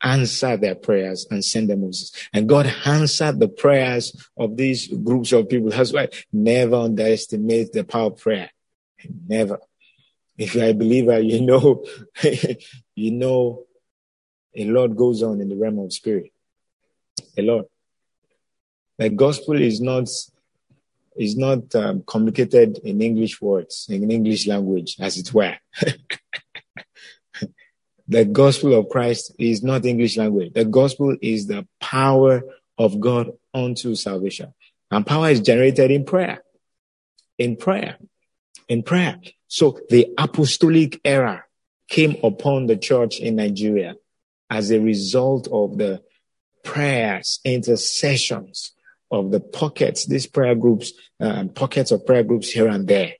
answered 0.01 0.61
their 0.61 0.75
prayers 0.75 1.25
and 1.31 1.43
sent 1.43 1.69
them 1.69 1.81
Moses. 1.81 2.11
And 2.33 2.49
God 2.49 2.71
answered 2.85 3.39
the 3.39 3.47
prayers 3.47 4.29
of 4.37 4.57
these 4.57 4.87
groups 4.87 5.31
of 5.31 5.49
people. 5.49 5.69
That's 5.69 5.93
why 5.93 6.09
never 6.31 6.75
underestimate 6.75 7.71
the 7.71 7.83
power 7.83 8.07
of 8.07 8.17
prayer. 8.17 8.51
Never. 9.27 9.59
If 10.37 10.53
you're 10.53 10.65
a 10.65 10.73
believer, 10.73 11.19
you 11.19 11.41
know, 11.41 11.85
you 12.95 13.11
know 13.11 13.64
a 14.55 14.65
lot 14.65 14.95
goes 14.95 15.21
on 15.21 15.41
in 15.41 15.49
the 15.49 15.55
realm 15.55 15.79
of 15.79 15.93
spirit. 15.93 16.31
A 17.37 17.41
lot. 17.41 17.65
The 18.97 19.09
gospel 19.09 19.61
is 19.61 19.81
not 19.81 20.07
is 21.17 21.37
not 21.37 21.73
um, 21.75 22.03
communicated 22.05 22.79
in 22.79 23.01
English 23.01 23.41
words, 23.41 23.87
in 23.89 24.11
English 24.11 24.47
language, 24.47 24.97
as 24.99 25.17
it 25.17 25.33
were. 25.33 25.55
the 28.07 28.25
gospel 28.25 28.73
of 28.77 28.89
Christ 28.89 29.33
is 29.39 29.63
not 29.63 29.85
English 29.85 30.17
language. 30.17 30.51
The 30.53 30.65
gospel 30.65 31.15
is 31.21 31.47
the 31.47 31.65
power 31.79 32.43
of 32.77 32.99
God 32.99 33.31
unto 33.53 33.95
salvation. 33.95 34.53
And 34.91 35.07
power 35.07 35.29
is 35.29 35.39
generated 35.39 35.89
in 35.89 36.03
prayer. 36.03 36.43
In 37.37 37.55
prayer. 37.55 37.97
In 38.67 38.83
prayer. 38.83 39.19
So 39.47 39.79
the 39.89 40.07
apostolic 40.17 40.99
era 41.05 41.45
came 41.87 42.17
upon 42.23 42.65
the 42.67 42.75
church 42.75 43.19
in 43.19 43.37
Nigeria 43.37 43.95
as 44.49 44.71
a 44.71 44.79
result 44.79 45.47
of 45.51 45.77
the 45.77 46.01
prayers, 46.63 47.39
intercessions 47.43 48.71
of 49.11 49.31
the 49.31 49.39
pockets, 49.39 50.05
these 50.05 50.25
prayer 50.25 50.55
groups, 50.55 50.91
uh, 51.19 51.45
pockets 51.53 51.91
of 51.91 52.05
prayer 52.05 52.23
groups 52.23 52.49
here 52.49 52.67
and 52.67 52.87
there. 52.87 53.13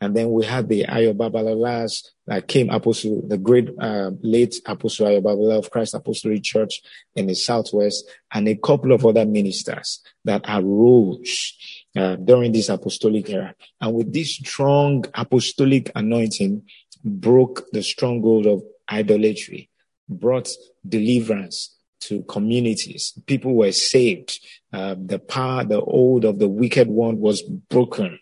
And 0.00 0.14
then 0.14 0.30
we 0.30 0.44
had 0.44 0.68
the 0.68 0.84
Ayo 0.84 1.14
Babalolas 1.14 2.06
that 2.26 2.46
came 2.46 2.70
apostle, 2.70 3.22
the 3.26 3.38
great 3.38 3.70
uh, 3.80 4.10
late 4.22 4.60
apostle 4.66 5.06
Ayo 5.06 5.22
Babalola 5.22 5.58
of 5.58 5.70
Christ 5.70 5.94
Apostolic 5.94 6.42
Church 6.42 6.82
in 7.16 7.26
the 7.26 7.34
Southwest, 7.34 8.08
and 8.32 8.46
a 8.46 8.56
couple 8.56 8.92
of 8.92 9.04
other 9.06 9.24
ministers 9.24 10.00
that 10.24 10.44
arose 10.48 11.54
uh, 11.96 12.16
during 12.16 12.52
this 12.52 12.68
apostolic 12.68 13.28
era. 13.30 13.54
And 13.80 13.94
with 13.94 14.12
this 14.12 14.34
strong 14.36 15.04
apostolic 15.14 15.90
anointing, 15.94 16.62
broke 17.04 17.64
the 17.72 17.82
stronghold 17.82 18.46
of 18.46 18.62
idolatry, 18.90 19.70
brought 20.08 20.48
deliverance, 20.86 21.76
to 22.02 22.22
communities. 22.24 23.12
People 23.26 23.54
were 23.54 23.72
saved. 23.72 24.40
Uh, 24.72 24.96
the 24.98 25.18
power, 25.18 25.64
the 25.64 25.80
hold 25.80 26.24
of 26.24 26.38
the 26.38 26.48
wicked 26.48 26.88
one 26.88 27.20
was 27.20 27.42
broken. 27.42 28.18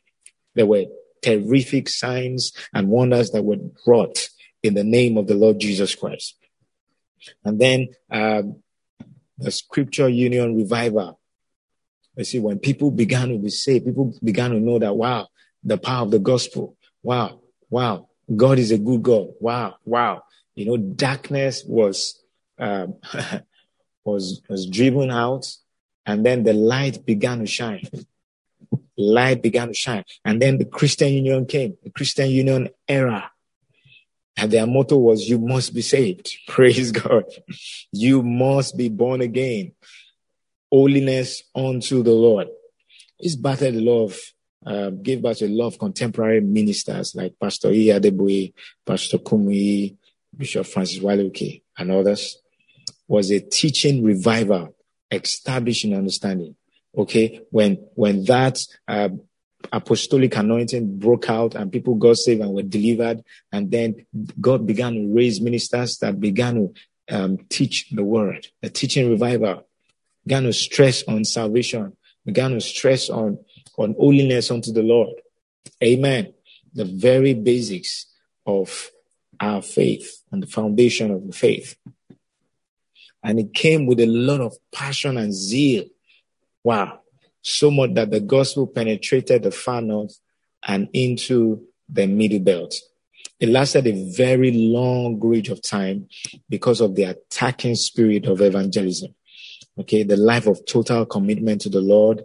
There 0.55 0.66
were 0.66 0.85
terrific 1.22 1.89
signs 1.89 2.53
and 2.74 2.89
wonders 2.89 3.31
that 3.31 3.43
were 3.43 3.57
wrought 3.87 4.28
in 4.62 4.74
the 4.74 4.85
name 4.85 5.16
of 5.16 5.26
the 5.26 5.35
Lord 5.35 5.59
Jesus 5.61 5.95
Christ. 5.95 6.37
And 7.45 7.59
then 7.59 7.89
um, 8.11 8.62
the 9.39 9.51
scripture 9.51 10.09
union 10.09 10.57
revival. 10.57 11.18
You 12.16 12.24
see, 12.24 12.39
when 12.39 12.59
people 12.59 12.91
began 12.91 13.28
to 13.28 13.39
be 13.39 13.51
saved, 13.51 13.87
people 13.87 14.14
began 14.22 14.51
to 14.51 14.61
know 14.61 14.78
that, 14.78 14.95
wow, 14.95 15.28
the 15.64 15.78
power 15.78 16.03
of 16.03 16.11
the 16.11 16.18
gospel. 16.18 16.76
Wow, 17.03 17.41
wow, 17.70 18.09
God 18.35 18.59
is 18.59 18.72
a 18.72 18.78
good 18.78 19.03
God. 19.03 19.28
Wow, 19.41 19.76
wow. 19.85 20.22
You 20.55 20.67
know, 20.67 20.77
darkness 20.77 21.65
was 21.67 22.21
um, 22.59 22.97
was, 24.05 24.43
was 24.49 24.67
driven 24.67 25.11
out 25.11 25.47
and 26.07 26.25
then 26.25 26.43
the 26.45 26.53
light 26.53 27.05
began 27.05 27.41
to 27.41 27.47
shine. 27.47 27.89
Light 28.97 29.43
began 29.43 29.69
to 29.69 29.75
shine. 29.75 30.05
And 30.25 30.41
then 30.41 30.59
the 30.59 30.65
Christian 30.65 31.13
Union 31.13 31.47
came, 31.47 31.77
the 31.83 31.91
Christian 31.91 32.31
Union 32.31 32.69
era. 32.87 33.31
And 34.37 34.51
their 34.51 34.67
motto 34.67 34.97
was, 34.97 35.29
you 35.29 35.39
must 35.39 35.75
be 35.75 35.83
saved. 35.83 36.31
Praise 36.49 36.93
God. 36.93 37.25
You 37.93 38.23
must 38.23 38.77
be 38.77 38.89
born 38.89 39.21
again. 39.21 39.73
Holiness 40.71 41.43
unto 41.55 42.05
the 42.05 42.13
Lord. 42.13 42.49
It's 43.19 43.35
battered 43.35 43.75
lot 43.75 44.05
of, 44.05 44.19
uh, 44.65 44.91
gave 44.91 45.23
birth 45.23 45.39
to 45.39 45.47
a 45.47 45.49
lot 45.49 45.67
of 45.67 45.79
contemporary 45.79 46.41
ministers 46.41 47.17
like 47.17 47.35
Pastor 47.41 47.73
E. 47.73 47.87
Adeboye, 47.89 48.53
Pastor 48.87 49.19
Kumuyi, 49.19 49.97
Bishop 50.37 50.66
Francis 50.66 51.01
Wale 51.01 51.26
Oke, 51.26 51.62
and 51.76 51.91
others 51.91 52.39
was 53.09 53.31
a 53.31 53.41
teaching 53.41 54.05
revival, 54.05 54.74
establishing 55.11 55.95
understanding. 55.95 56.55
Okay. 56.97 57.41
When, 57.51 57.74
when 57.95 58.24
that, 58.24 58.61
uh, 58.89 59.11
apostolic 59.72 60.37
anointing 60.37 60.99
broke 60.99 61.28
out 61.28 61.55
and 61.55 61.72
people 61.72 61.95
got 61.95 62.16
saved 62.16 62.41
and 62.41 62.55
were 62.55 62.62
delivered. 62.62 63.22
And 63.53 63.70
then 63.70 64.07
God 64.41 64.66
began 64.66 64.95
to 64.95 65.14
raise 65.14 65.41
ministers 65.41 65.99
that 65.99 66.20
began 66.20 66.55
to 66.55 66.74
um, 67.11 67.39
teach 67.49 67.91
the 67.91 68.05
word, 68.05 68.47
the 68.62 68.70
teaching 68.70 69.11
revival, 69.11 69.66
began 70.24 70.45
to 70.45 70.53
stress 70.53 71.03
on 71.05 71.24
salvation, 71.24 71.97
began 72.24 72.53
to 72.53 72.61
stress 72.61 73.11
on, 73.11 73.39
on 73.76 73.95
holiness 73.99 74.51
unto 74.51 74.72
the 74.72 74.83
Lord. 74.83 75.14
Amen. 75.83 76.33
The 76.72 76.85
very 76.85 77.35
basics 77.35 78.07
of 78.47 78.91
our 79.41 79.62
faith 79.62 80.22
and 80.30 80.43
the 80.43 80.47
foundation 80.47 81.11
of 81.11 81.26
the 81.26 81.32
faith. 81.32 81.76
And 83.22 83.38
it 83.38 83.55
came 83.55 83.86
with 83.86 84.01
a 84.01 84.07
lot 84.07 84.41
of 84.41 84.55
passion 84.72 85.16
and 85.16 85.32
zeal. 85.32 85.84
Wow. 86.62 87.01
So 87.43 87.70
much 87.70 87.95
that 87.95 88.11
the 88.11 88.20
gospel 88.20 88.66
penetrated 88.66 89.43
the 89.43 89.51
far 89.51 89.80
north 89.80 90.18
and 90.66 90.88
into 90.93 91.64
the 91.88 92.07
middle 92.07 92.38
belt. 92.38 92.74
It 93.38 93.49
lasted 93.49 93.86
a 93.86 94.12
very 94.12 94.53
long 94.53 95.18
range 95.20 95.49
of 95.49 95.62
time 95.62 96.09
because 96.49 96.80
of 96.80 96.95
the 96.95 97.05
attacking 97.05 97.74
spirit 97.74 98.26
of 98.26 98.41
evangelism. 98.43 99.14
Okay. 99.78 100.03
The 100.03 100.16
life 100.16 100.47
of 100.47 100.64
total 100.66 101.07
commitment 101.07 101.62
to 101.62 101.70
the 101.70 101.80
Lord 101.80 102.24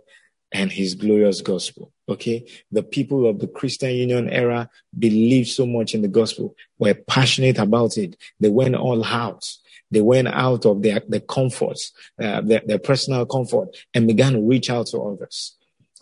and 0.56 0.72
his 0.72 0.96
glorious 0.96 1.42
gospel. 1.42 1.92
Okay. 2.08 2.46
The 2.72 2.82
people 2.82 3.28
of 3.28 3.40
the 3.40 3.48
Christian 3.48 3.90
Union 3.90 4.30
era 4.30 4.70
believed 4.98 5.50
so 5.50 5.66
much 5.66 5.94
in 5.94 6.02
the 6.02 6.08
gospel, 6.08 6.56
were 6.80 6.94
passionate 6.94 7.60
about 7.60 7.98
it. 7.98 8.16
They 8.40 8.50
went 8.50 8.76
all 8.76 9.04
out. 9.04 9.44
They 9.92 10.00
went 10.00 10.30
out 10.30 10.66
of 10.66 10.82
their, 10.82 11.02
their 11.10 11.20
comforts, 11.20 11.92
uh, 12.24 12.40
their, 12.40 12.62
their 12.66 12.80
personal 12.80 13.26
comfort 13.26 13.76
and 13.94 14.08
began 14.08 14.32
to 14.34 14.42
reach 14.42 14.70
out 14.70 14.88
to 14.88 15.00
others 15.00 15.58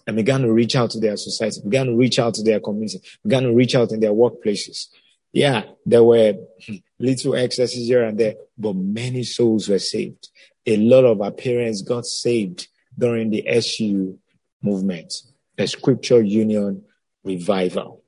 and 0.05 0.15
began 0.15 0.41
to 0.41 0.53
reach 0.53 0.75
out 0.75 0.91
to 0.91 0.99
their 0.99 1.17
society, 1.17 1.59
began 1.63 1.87
to 1.87 1.95
reach 1.95 2.19
out 2.19 2.35
to 2.35 2.43
their 2.43 2.59
community, 2.59 3.01
began 3.23 3.43
to 3.43 3.53
reach 3.53 3.73
out 3.73 3.91
in 3.91 4.01
their 4.01 4.13
workplaces. 4.13 4.87
Yeah, 5.31 5.63
there 5.83 6.03
were 6.03 6.35
little 6.99 7.35
excesses 7.35 7.87
here 7.87 8.03
and 8.03 8.19
there, 8.19 8.35
but 8.55 8.75
many 8.75 9.23
souls 9.23 9.67
were 9.67 9.79
saved. 9.79 10.29
A 10.67 10.77
lot 10.77 11.05
of 11.05 11.21
our 11.21 11.31
parents 11.31 11.81
got 11.81 12.05
saved 12.05 12.67
during 12.97 13.31
the 13.31 13.47
SU 13.47 14.19
movement, 14.63 15.13
the 15.57 15.67
Scripture 15.67 16.21
Union 16.21 16.83
revival. 17.23 18.03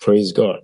Praise 0.00 0.32
God. 0.32 0.60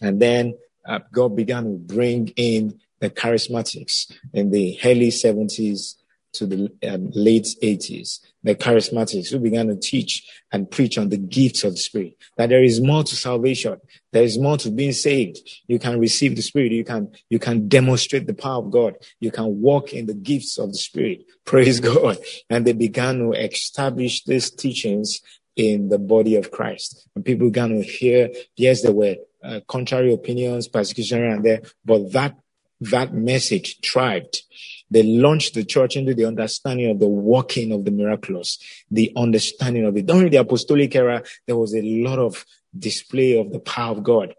And 0.00 0.20
then 0.20 0.54
uh, 0.86 1.00
God 1.12 1.36
began 1.36 1.64
to 1.64 1.94
bring 1.94 2.28
in 2.36 2.80
the 3.00 3.10
charismatics 3.10 4.12
in 4.32 4.50
the 4.50 4.78
early 4.84 5.08
70s 5.08 5.94
to 6.34 6.46
the 6.46 6.70
um, 6.88 7.10
late 7.14 7.46
80s, 7.62 8.20
the 8.42 8.54
charismatics 8.54 9.30
who 9.30 9.38
began 9.38 9.68
to 9.68 9.76
teach 9.76 10.22
and 10.52 10.70
preach 10.70 10.98
on 10.98 11.08
the 11.08 11.16
gifts 11.16 11.64
of 11.64 11.72
the 11.72 11.78
Spirit, 11.78 12.16
that 12.36 12.50
there 12.50 12.62
is 12.62 12.80
more 12.80 13.02
to 13.02 13.16
salvation. 13.16 13.80
There 14.12 14.22
is 14.22 14.38
more 14.38 14.58
to 14.58 14.70
being 14.70 14.92
saved. 14.92 15.38
You 15.66 15.78
can 15.78 15.98
receive 15.98 16.36
the 16.36 16.42
Spirit. 16.42 16.72
You 16.72 16.84
can, 16.84 17.12
you 17.30 17.38
can 17.38 17.68
demonstrate 17.68 18.26
the 18.26 18.34
power 18.34 18.58
of 18.58 18.70
God. 18.70 18.94
You 19.20 19.30
can 19.30 19.60
walk 19.60 19.92
in 19.92 20.06
the 20.06 20.14
gifts 20.14 20.58
of 20.58 20.70
the 20.70 20.78
Spirit. 20.78 21.24
Praise 21.44 21.80
God. 21.80 22.18
And 22.50 22.66
they 22.66 22.72
began 22.72 23.18
to 23.18 23.32
establish 23.32 24.24
these 24.24 24.50
teachings 24.50 25.20
in 25.56 25.88
the 25.88 25.98
body 25.98 26.36
of 26.36 26.50
Christ. 26.50 27.08
And 27.14 27.24
people 27.24 27.48
began 27.48 27.70
to 27.70 27.82
hear, 27.82 28.30
yes, 28.56 28.82
there 28.82 28.92
were 28.92 29.16
uh, 29.42 29.60
contrary 29.68 30.12
opinions, 30.12 30.68
persecution 30.68 31.22
around 31.22 31.44
there, 31.44 31.62
but 31.84 32.12
that, 32.12 32.36
that 32.80 33.14
message 33.14 33.78
thrived 33.80 34.42
they 34.90 35.02
launched 35.02 35.54
the 35.54 35.64
church 35.64 35.96
into 35.96 36.14
the 36.14 36.24
understanding 36.24 36.90
of 36.90 37.00
the 37.00 37.08
working 37.08 37.72
of 37.72 37.84
the 37.84 37.90
miraculous, 37.90 38.58
the 38.90 39.12
understanding 39.16 39.84
of 39.84 39.96
it. 39.96 40.06
During 40.06 40.30
the 40.30 40.38
apostolic 40.38 40.94
era, 40.94 41.22
there 41.46 41.56
was 41.56 41.74
a 41.74 41.82
lot 41.82 42.18
of 42.18 42.44
display 42.78 43.38
of 43.38 43.52
the 43.52 43.60
power 43.60 43.92
of 43.92 44.02
God, 44.02 44.34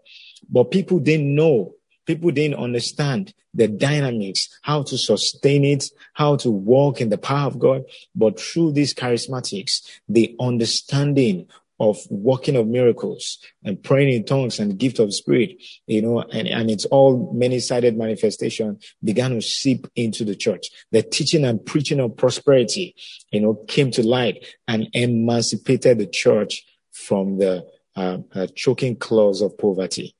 but 0.48 0.70
people 0.70 0.98
didn't 0.98 1.34
know. 1.34 1.74
People 2.06 2.30
didn't 2.30 2.58
understand 2.58 3.34
the 3.52 3.66
dynamics, 3.66 4.48
how 4.62 4.82
to 4.84 4.96
sustain 4.96 5.64
it, 5.64 5.90
how 6.12 6.36
to 6.36 6.50
walk 6.50 7.00
in 7.00 7.08
the 7.08 7.18
power 7.18 7.48
of 7.48 7.58
God. 7.58 7.84
But 8.14 8.38
through 8.38 8.72
these 8.72 8.94
charismatics, 8.94 9.82
the 10.08 10.36
understanding 10.38 11.48
of 11.78 11.98
working 12.10 12.56
of 12.56 12.66
miracles 12.66 13.38
and 13.62 13.82
praying 13.82 14.12
in 14.12 14.24
tongues 14.24 14.58
and 14.58 14.78
gift 14.78 14.98
of 14.98 15.12
spirit, 15.14 15.62
you 15.86 16.00
know, 16.00 16.20
and, 16.20 16.48
and 16.48 16.70
it's 16.70 16.86
all 16.86 17.32
many-sided 17.34 17.96
manifestation 17.96 18.78
began 19.04 19.32
to 19.32 19.42
seep 19.42 19.86
into 19.94 20.24
the 20.24 20.34
church. 20.34 20.70
The 20.92 21.02
teaching 21.02 21.44
and 21.44 21.64
preaching 21.64 22.00
of 22.00 22.16
prosperity, 22.16 22.94
you 23.30 23.40
know, 23.40 23.54
came 23.68 23.90
to 23.92 24.06
light 24.06 24.46
and 24.66 24.88
emancipated 24.94 25.98
the 25.98 26.06
church 26.06 26.64
from 26.92 27.38
the 27.38 27.66
uh, 27.94 28.18
uh, 28.34 28.46
choking 28.54 28.96
claws 28.96 29.42
of 29.42 29.58
poverty. 29.58 30.14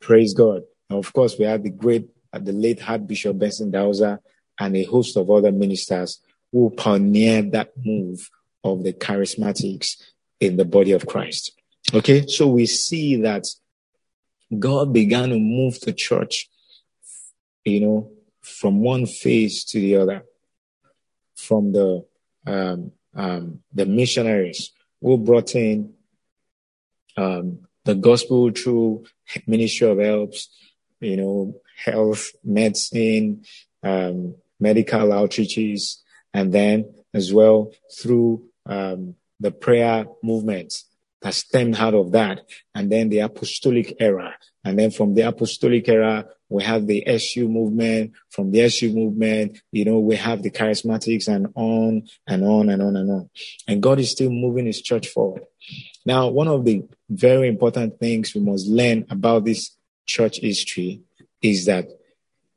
Praise 0.00 0.34
God. 0.34 0.62
And 0.90 0.98
of 0.98 1.12
course, 1.12 1.36
we 1.38 1.44
had 1.44 1.62
the 1.62 1.70
great, 1.70 2.08
uh, 2.32 2.38
the 2.38 2.52
late 2.52 2.88
Archbishop 2.88 3.38
Benson 3.38 3.72
Idahosa 3.72 4.18
and 4.60 4.76
a 4.76 4.84
host 4.84 5.16
of 5.16 5.30
other 5.30 5.50
ministers 5.50 6.20
who 6.52 6.70
pioneered 6.70 7.50
that 7.52 7.72
move 7.82 8.30
of 8.64 8.82
the 8.82 8.92
charismatics 8.92 10.02
in 10.40 10.56
the 10.56 10.64
body 10.64 10.92
of 10.92 11.06
Christ. 11.06 11.52
Okay, 11.92 12.26
so 12.26 12.48
we 12.48 12.66
see 12.66 13.16
that 13.16 13.44
God 14.58 14.92
began 14.92 15.28
to 15.28 15.38
move 15.38 15.80
the 15.80 15.92
church, 15.92 16.48
you 17.64 17.80
know, 17.80 18.10
from 18.40 18.80
one 18.80 19.06
phase 19.06 19.64
to 19.64 19.78
the 19.78 19.96
other, 19.96 20.24
from 21.36 21.72
the 21.72 22.04
um, 22.46 22.92
um, 23.14 23.60
the 23.72 23.86
missionaries 23.86 24.72
who 25.00 25.18
brought 25.18 25.54
in 25.54 25.94
um, 27.16 27.60
the 27.84 27.94
gospel 27.94 28.50
through 28.50 29.04
ministry 29.46 29.88
of 29.88 29.98
helps, 29.98 30.48
you 31.00 31.16
know, 31.16 31.54
health, 31.76 32.32
medicine, 32.42 33.44
um, 33.82 34.34
medical 34.58 35.08
outreaches, 35.08 36.00
and 36.32 36.52
then 36.52 36.92
as 37.12 37.32
well 37.32 37.72
through 37.96 38.42
um, 38.66 39.14
the 39.40 39.50
prayer 39.50 40.06
movements 40.22 40.86
that 41.22 41.34
stemmed 41.34 41.76
out 41.76 41.94
of 41.94 42.12
that, 42.12 42.42
and 42.74 42.92
then 42.92 43.08
the 43.08 43.20
apostolic 43.20 43.96
era. 43.98 44.34
And 44.62 44.78
then 44.78 44.90
from 44.90 45.14
the 45.14 45.22
apostolic 45.22 45.88
era, 45.88 46.26
we 46.50 46.62
have 46.62 46.86
the 46.86 47.06
SU 47.06 47.48
movement. 47.48 48.12
From 48.28 48.50
the 48.50 48.60
SU 48.62 48.92
movement, 48.92 49.58
you 49.72 49.86
know, 49.86 49.98
we 49.98 50.16
have 50.16 50.42
the 50.42 50.50
charismatics 50.50 51.26
and 51.26 51.48
on 51.54 52.06
and 52.26 52.44
on 52.44 52.68
and 52.68 52.82
on 52.82 52.96
and 52.96 53.10
on. 53.10 53.30
And 53.66 53.82
God 53.82 53.98
is 54.00 54.10
still 54.10 54.30
moving 54.30 54.66
his 54.66 54.82
church 54.82 55.08
forward. 55.08 55.44
Now, 56.04 56.28
one 56.28 56.48
of 56.48 56.64
the 56.64 56.84
very 57.08 57.48
important 57.48 57.98
things 57.98 58.34
we 58.34 58.42
must 58.42 58.68
learn 58.68 59.06
about 59.08 59.46
this 59.46 59.76
church 60.06 60.40
history 60.40 61.00
is 61.40 61.64
that 61.64 61.88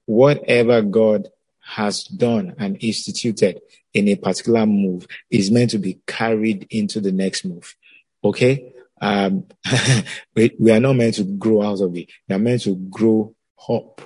whatever 0.05 0.81
God 0.81 1.29
has 1.61 2.03
done 2.03 2.55
and 2.57 2.77
instituted 2.81 3.61
in 3.97 4.07
a 4.09 4.15
particular 4.15 4.65
move 4.65 5.07
is 5.31 5.49
meant 5.49 5.71
to 5.71 5.79
be 5.79 5.99
carried 6.05 6.67
into 6.69 7.01
the 7.01 7.11
next 7.11 7.45
move. 7.45 7.75
Okay? 8.23 8.73
Um, 9.01 9.45
we, 10.35 10.55
we 10.59 10.71
are 10.71 10.79
not 10.79 10.93
meant 10.93 11.15
to 11.15 11.23
grow 11.23 11.63
out 11.63 11.81
of 11.81 11.95
it. 11.97 12.09
We 12.29 12.35
are 12.35 12.39
meant 12.39 12.61
to 12.63 12.75
grow 12.75 13.35
up. 13.67 14.01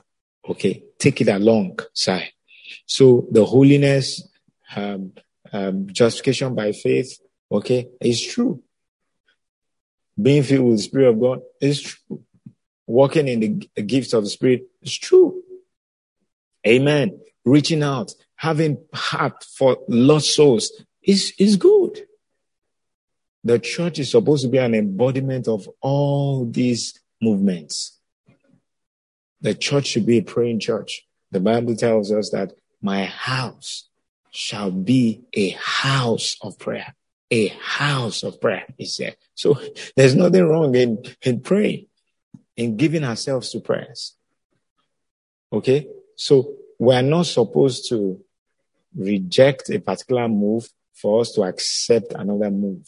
Okay? 0.47 0.83
Take 0.97 1.21
it 1.21 1.27
along, 1.27 1.79
side. 1.93 2.31
So 2.85 3.27
the 3.31 3.45
holiness, 3.45 4.27
um, 4.75 5.11
um, 5.51 5.87
justification 5.91 6.55
by 6.55 6.71
faith, 6.71 7.19
okay, 7.51 7.89
is 7.99 8.25
true. 8.25 8.63
Being 10.21 10.43
filled 10.43 10.67
with 10.67 10.77
the 10.77 10.83
Spirit 10.83 11.09
of 11.09 11.19
God 11.19 11.41
is 11.59 11.81
true. 11.81 12.21
Walking 12.87 13.27
in 13.27 13.39
the 13.75 13.81
gifts 13.81 14.13
of 14.13 14.23
the 14.23 14.29
Spirit 14.29 14.67
is 14.81 14.97
true. 14.97 15.41
Amen 16.65 17.19
reaching 17.45 17.83
out, 17.83 18.13
having 18.41 18.75
heart 18.91 19.43
for 19.43 19.77
lost 19.87 20.33
souls 20.33 20.71
is, 21.03 21.31
is 21.37 21.57
good. 21.57 22.07
The 23.43 23.59
church 23.59 23.99
is 23.99 24.09
supposed 24.09 24.41
to 24.43 24.49
be 24.49 24.57
an 24.57 24.73
embodiment 24.73 25.47
of 25.47 25.69
all 25.79 26.45
these 26.45 26.99
movements. 27.21 27.99
The 29.41 29.53
church 29.53 29.85
should 29.85 30.07
be 30.07 30.17
a 30.17 30.23
praying 30.23 30.59
church. 30.59 31.03
The 31.29 31.39
Bible 31.39 31.75
tells 31.75 32.11
us 32.11 32.31
that 32.31 32.53
my 32.81 33.05
house 33.05 33.87
shall 34.31 34.71
be 34.71 35.21
a 35.33 35.49
house 35.49 36.35
of 36.41 36.57
prayer. 36.57 36.95
A 37.29 37.49
house 37.49 38.23
of 38.23 38.41
prayer, 38.41 38.65
he 38.75 38.85
said. 38.85 39.17
So 39.35 39.55
there's 39.95 40.15
nothing 40.15 40.47
wrong 40.47 40.73
in, 40.73 41.03
in 41.21 41.41
praying, 41.41 41.85
in 42.57 42.75
giving 42.75 43.03
ourselves 43.03 43.51
to 43.51 43.59
prayers. 43.59 44.15
Okay? 45.53 45.87
So 46.15 46.55
we 46.79 46.95
are 46.95 47.03
not 47.03 47.27
supposed 47.27 47.87
to 47.89 48.19
reject 48.95 49.69
a 49.69 49.79
particular 49.79 50.27
move 50.27 50.67
for 50.93 51.21
us 51.21 51.31
to 51.33 51.43
accept 51.43 52.13
another 52.13 52.51
move 52.51 52.87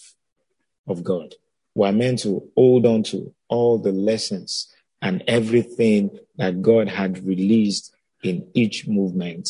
of 0.87 1.03
God. 1.03 1.35
We 1.75 1.87
are 1.87 1.93
meant 1.93 2.19
to 2.19 2.49
hold 2.55 2.85
on 2.85 3.03
to 3.03 3.33
all 3.47 3.79
the 3.79 3.91
lessons 3.91 4.73
and 5.01 5.23
everything 5.27 6.19
that 6.37 6.61
God 6.61 6.87
had 6.87 7.25
released 7.25 7.93
in 8.21 8.47
each 8.53 8.87
movement 8.87 9.49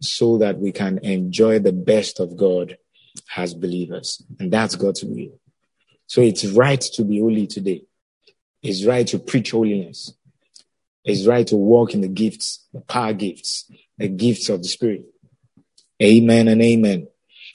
so 0.00 0.38
that 0.38 0.58
we 0.58 0.72
can 0.72 0.98
enjoy 0.98 1.58
the 1.58 1.72
best 1.72 2.20
of 2.20 2.36
God 2.36 2.78
as 3.36 3.54
believers. 3.54 4.22
And 4.38 4.50
that's 4.50 4.76
God's 4.76 5.04
will. 5.04 5.38
So 6.06 6.22
it's 6.22 6.44
right 6.46 6.80
to 6.80 7.04
be 7.04 7.20
holy 7.20 7.46
today. 7.46 7.82
It's 8.62 8.84
right 8.84 9.06
to 9.08 9.18
preach 9.18 9.50
holiness. 9.50 10.12
It's 11.04 11.26
right 11.26 11.46
to 11.46 11.56
walk 11.56 11.94
in 11.94 12.02
the 12.02 12.08
gifts, 12.08 12.66
the 12.72 12.80
power 12.80 13.12
gifts, 13.12 13.70
the 13.98 14.08
gifts 14.08 14.48
of 14.48 14.62
the 14.62 14.68
Spirit. 14.68 15.04
Amen 16.02 16.48
and 16.48 16.62
amen. 16.62 17.08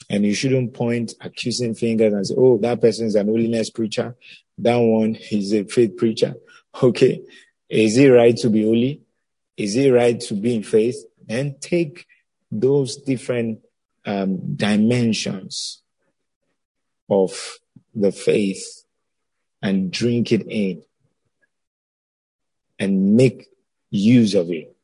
And 0.08 0.24
you 0.24 0.34
shouldn't 0.34 0.74
point 0.74 1.14
accusing 1.20 1.74
fingers 1.74 2.12
and 2.12 2.26
say, 2.26 2.34
oh, 2.36 2.58
that 2.58 2.80
person 2.80 3.06
is 3.06 3.14
an 3.14 3.26
holiness 3.26 3.70
preacher. 3.70 4.16
That 4.58 4.76
one 4.76 5.16
is 5.30 5.52
a 5.52 5.64
faith 5.64 5.96
preacher. 5.96 6.34
Okay. 6.80 7.22
Is 7.68 7.96
it 7.98 8.08
right 8.08 8.36
to 8.38 8.50
be 8.50 8.64
holy? 8.64 9.02
Is 9.56 9.76
it 9.76 9.90
right 9.90 10.20
to 10.20 10.34
be 10.34 10.56
in 10.56 10.62
faith? 10.62 10.96
And 11.28 11.60
take 11.60 12.06
those 12.52 12.96
different 12.96 13.60
um, 14.04 14.54
dimensions 14.54 15.82
of 17.10 17.58
the 17.94 18.12
faith 18.12 18.84
and 19.62 19.90
drink 19.90 20.30
it 20.30 20.46
in 20.48 20.82
and 22.78 23.16
make 23.16 23.48
use 23.90 24.34
of 24.34 24.50
it 24.50 24.76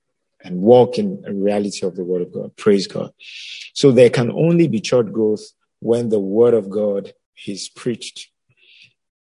and 0.45 0.61
walk 0.61 0.99
in 0.99 1.23
a 1.27 1.33
reality 1.33 1.87
of 1.87 1.97
the 1.97 2.05
word 2.05 2.23
of 2.23 2.33
God. 2.33 2.57
Praise 2.57 2.87
God. 2.87 3.13
So 3.75 3.93
there 3.93 4.11
can 4.11 4.31
only 4.31 4.69
be 4.69 4.81
church 4.81 5.13
growth 5.13 5.43
when 5.81 6.09
the 6.09 6.21
word 6.21 6.55
of 6.55 6.71
God 6.71 7.13
is 7.47 7.69
preached 7.69 8.29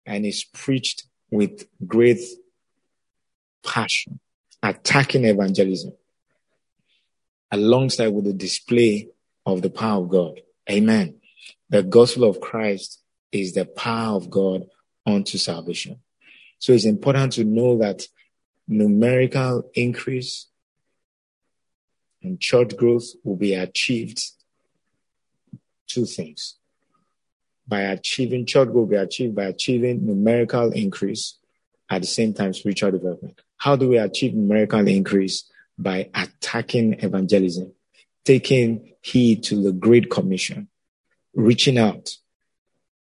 and 0.06 0.26
is 0.26 0.44
preached 0.44 1.04
with 1.32 1.68
great 1.86 2.20
passion, 3.64 4.20
attacking 4.64 5.26
evangelism 5.26 5.94
alongside 7.52 8.10
with 8.10 8.26
the 8.26 8.34
display 8.34 9.10
of 9.46 9.62
the 9.62 9.70
power 9.70 10.04
of 10.04 10.10
God. 10.10 10.42
Amen. 10.70 11.16
The 11.70 11.84
gospel 11.84 12.26
of 12.26 12.42
Christ 12.42 13.02
is 13.32 13.54
the 13.54 13.66
power 13.66 14.16
of 14.16 14.30
God 14.30 14.68
unto 15.06 15.38
salvation. 15.38 16.00
So 16.60 16.74
it's 16.74 16.86
important 16.86 17.34
to 17.34 17.44
know 17.44 17.78
that 17.80 18.04
numerical 18.70 19.70
increase 19.74 20.46
and 22.22 22.40
church 22.40 22.78
growth 22.78 23.08
will 23.24 23.36
be 23.36 23.56
achieved 23.56 24.22
two 25.88 26.06
things. 26.06 26.56
By 27.68 27.82
achieving 27.82 28.46
church 28.46 28.68
growth 28.68 28.76
will 28.76 28.86
be 28.86 28.96
achieved 28.96 29.36
by 29.36 29.46
achieving 29.46 30.06
numerical 30.06 30.72
increase 30.72 31.38
at 31.90 32.02
the 32.02 32.08
same 32.08 32.34
time 32.34 32.54
spiritual 32.54 32.92
development. 32.92 33.42
How 33.58 33.76
do 33.76 33.90
we 33.90 33.98
achieve 33.98 34.36
numerical 34.36 34.88
increase? 34.88 35.50
By 35.78 36.10
attacking 36.14 37.00
evangelism, 37.00 37.72
taking 38.26 38.94
heed 39.02 39.44
to 39.46 39.64
the 39.64 39.72
Great 39.72 40.12
Commission, 40.12 40.68
reaching 41.34 41.78
out. 41.78 42.18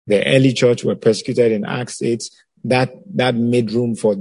The 0.08 0.26
early 0.26 0.54
church 0.54 0.84
were 0.84 0.96
persecuted 0.96 1.52
in 1.52 1.66
Acts 1.66 2.02
8. 2.02 2.24
That, 2.66 2.94
that 3.16 3.36
made 3.36 3.72
room 3.72 3.96
for 3.96 4.16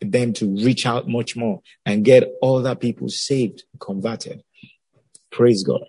them 0.00 0.32
to 0.34 0.46
reach 0.46 0.86
out 0.86 1.08
much 1.08 1.36
more 1.36 1.60
and 1.84 2.04
get 2.04 2.32
other 2.42 2.74
people 2.74 3.08
saved, 3.08 3.64
converted. 3.78 4.42
Praise 5.30 5.62
God. 5.62 5.84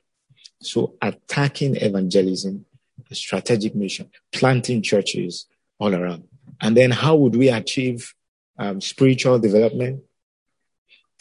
So 0.61 0.95
attacking 1.01 1.75
evangelism, 1.77 2.65
a 3.09 3.15
strategic 3.15 3.75
mission, 3.75 4.09
planting 4.31 4.81
churches 4.81 5.47
all 5.79 5.93
around. 5.93 6.23
And 6.61 6.75
then 6.77 6.91
how 6.91 7.15
would 7.15 7.35
we 7.35 7.49
achieve 7.49 8.13
um, 8.57 8.79
spiritual 8.81 9.39
development? 9.39 10.03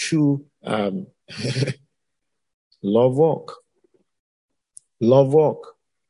Through 0.01 0.47
um, 0.65 1.07
love 2.83 3.17
work, 3.17 3.55
love 5.01 5.33
work, 5.33 5.59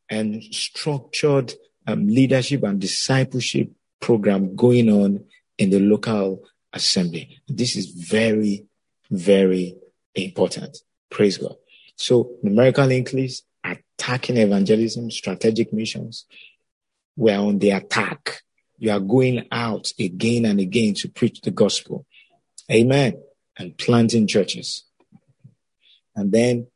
and 0.08 0.42
structured 0.42 1.52
um, 1.86 2.06
leadership 2.06 2.62
and 2.62 2.80
discipleship 2.80 3.70
program 4.02 4.54
going 4.54 4.90
on 4.90 5.24
in 5.56 5.70
the 5.70 5.80
local 5.80 6.44
assembly. 6.72 7.40
This 7.48 7.76
is 7.76 7.86
very, 7.86 8.66
very 9.10 9.76
important. 10.14 10.76
Praise 11.10 11.38
God. 11.38 11.56
So 11.96 12.32
numerical 12.42 12.90
increase, 12.90 13.42
attacking 13.64 14.36
evangelism, 14.36 15.10
strategic 15.10 15.72
missions. 15.72 16.26
We're 17.16 17.38
on 17.38 17.58
the 17.58 17.70
attack. 17.70 18.42
You 18.78 18.90
are 18.90 19.00
going 19.00 19.46
out 19.52 19.92
again 19.98 20.44
and 20.44 20.58
again 20.58 20.94
to 20.94 21.08
preach 21.08 21.40
the 21.40 21.50
gospel. 21.50 22.04
Amen. 22.70 23.22
And 23.58 23.76
planting 23.78 24.26
churches. 24.26 24.84
And 26.16 26.32
then 26.32 26.66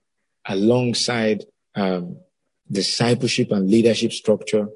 alongside 0.47 1.45
um, 1.75 2.19
discipleship 2.71 3.51
and 3.51 3.69
leadership 3.69 4.13
structure, 4.13 4.69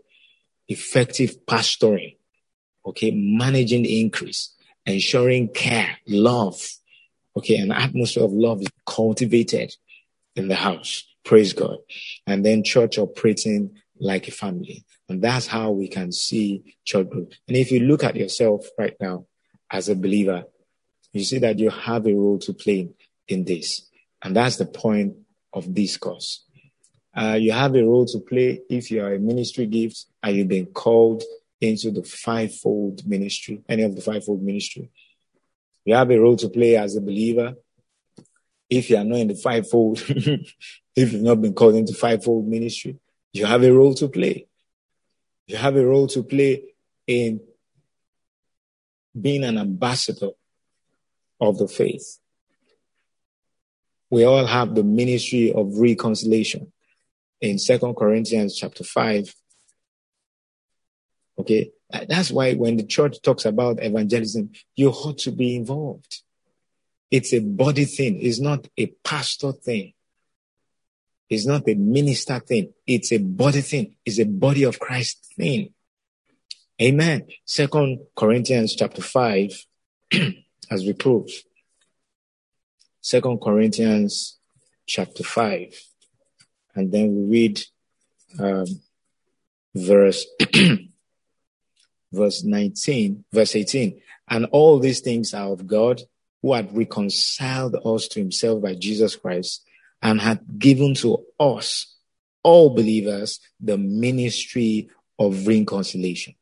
effective 0.68 1.44
pastoring, 1.46 2.16
okay, 2.86 3.10
managing 3.10 3.82
the 3.82 4.00
increase, 4.00 4.54
ensuring 4.86 5.48
care, 5.48 5.98
love, 6.06 6.60
okay, 7.36 7.56
an 7.56 7.72
atmosphere 7.72 8.24
of 8.24 8.32
love 8.32 8.60
is 8.60 8.68
cultivated 8.86 9.74
in 10.36 10.48
the 10.48 10.54
house. 10.54 11.04
Praise 11.24 11.52
God. 11.52 11.78
And 12.26 12.44
then 12.44 12.64
church 12.64 12.98
operating 12.98 13.76
like 13.98 14.28
a 14.28 14.32
family. 14.32 14.84
And 15.08 15.20
that's 15.20 15.46
how 15.46 15.70
we 15.72 15.88
can 15.88 16.12
see 16.12 16.76
church 16.84 17.10
growth. 17.10 17.32
And 17.48 17.56
if 17.56 17.70
you 17.70 17.80
look 17.80 18.04
at 18.04 18.16
yourself 18.16 18.66
right 18.78 18.94
now 19.00 19.26
as 19.70 19.88
a 19.88 19.94
believer, 19.94 20.44
you 21.12 21.24
see 21.24 21.38
that 21.38 21.58
you 21.58 21.70
have 21.70 22.06
a 22.06 22.14
role 22.14 22.38
to 22.38 22.52
play 22.52 22.88
in 23.28 23.44
this. 23.44 23.88
And 24.22 24.36
that's 24.36 24.56
the 24.56 24.66
point 24.66 25.16
of 25.52 25.74
this 25.74 25.96
course. 25.96 26.44
Uh, 27.14 27.36
you 27.40 27.52
have 27.52 27.74
a 27.74 27.82
role 27.82 28.06
to 28.06 28.20
play 28.20 28.60
if 28.70 28.90
you 28.90 29.02
are 29.02 29.14
a 29.14 29.18
ministry 29.18 29.66
gift 29.66 30.06
and 30.22 30.36
you've 30.36 30.48
been 30.48 30.66
called 30.66 31.24
into 31.61 31.90
the 31.90 32.02
fivefold 32.02 33.06
ministry, 33.06 33.62
any 33.68 33.82
of 33.82 33.94
the 33.94 34.02
fivefold 34.02 34.42
ministry. 34.42 34.90
You 35.84 35.94
have 35.94 36.11
a 36.11 36.18
role 36.18 36.36
to 36.36 36.48
play 36.48 36.76
as 36.76 36.96
a 36.96 37.00
believer 37.00 37.54
if 38.70 38.88
you 38.88 38.96
are 38.96 39.04
not 39.04 39.18
in 39.18 39.28
the 39.28 39.34
fivefold, 39.34 39.98
if 40.08 41.12
you've 41.12 41.22
not 41.22 41.42
been 41.42 41.52
called 41.52 41.74
into 41.74 41.92
fivefold 41.92 42.46
ministry, 42.46 42.96
you 43.32 43.44
have 43.44 43.64
a 43.64 43.72
role 43.72 43.94
to 43.94 44.08
play. 44.08 44.46
You 45.48 45.56
have 45.56 45.76
a 45.76 45.84
role 45.84 46.06
to 46.06 46.22
play 46.22 46.62
in 47.06 47.40
being 49.20 49.42
an 49.42 49.58
ambassador 49.58 50.30
of 51.40 51.58
the 51.58 51.66
faith. 51.66 52.18
We 54.08 54.24
all 54.24 54.46
have 54.46 54.74
the 54.74 54.84
ministry 54.84 55.52
of 55.52 55.78
reconciliation 55.78 56.72
in 57.40 57.58
Second 57.58 57.94
Corinthians 57.94 58.56
chapter 58.56 58.84
5. 58.84 59.34
Okay. 61.41 61.70
That's 62.09 62.30
why 62.30 62.55
when 62.55 62.76
the 62.76 62.84
church 62.84 63.20
talks 63.22 63.45
about 63.45 63.82
evangelism, 63.82 64.51
you 64.76 64.91
ought 64.91 65.18
to 65.18 65.32
be 65.32 65.57
involved. 65.57 66.22
It's 67.11 67.32
a 67.32 67.41
body 67.41 67.86
thing. 67.86 68.20
It's 68.20 68.41
not 68.41 68.68
a 68.76 68.86
pastor 69.03 69.53
thing. 69.53 69.95
It's 71.28 71.47
not 71.47 71.68
a 71.68 71.74
minister 71.74 72.38
thing. 72.41 72.74
It's 72.86 73.12
a 73.12 73.18
body 73.18 73.62
thing. 73.62 73.97
It's 74.05 74.18
a 74.18 74.24
body 74.24 74.64
of 74.64 74.78
Christ 74.78 75.32
thing. 75.36 75.72
Amen. 76.80 77.26
Second 77.45 78.01
Corinthians 78.16 78.74
chapter 78.74 79.03
five, 79.03 79.51
as 80.70 80.84
we 80.84 80.95
close. 80.95 81.43
Second 83.01 83.41
Corinthians 83.41 84.38
chapter 84.86 85.22
five, 85.22 85.74
and 86.74 86.93
then 86.93 87.14
we 87.14 87.38
read 87.38 87.62
um, 88.38 88.66
verse 89.74 90.26
verse 92.12 92.44
nineteen, 92.44 93.24
verse 93.32 93.56
eighteen. 93.56 94.00
And 94.28 94.46
all 94.52 94.78
these 94.78 95.00
things 95.00 95.34
are 95.34 95.50
of 95.50 95.66
God, 95.66 96.02
who 96.42 96.54
had 96.54 96.76
reconciled 96.76 97.76
us 97.84 98.08
to 98.08 98.20
himself 98.20 98.62
by 98.62 98.74
Jesus 98.74 99.16
Christ 99.16 99.64
and 100.00 100.20
had 100.20 100.40
given 100.58 100.94
to 100.94 101.24
us, 101.38 101.94
all 102.42 102.70
believers, 102.70 103.40
the 103.61 103.76
ministry 103.76 104.88
of 105.18 105.46
reconciliation. 105.46 106.34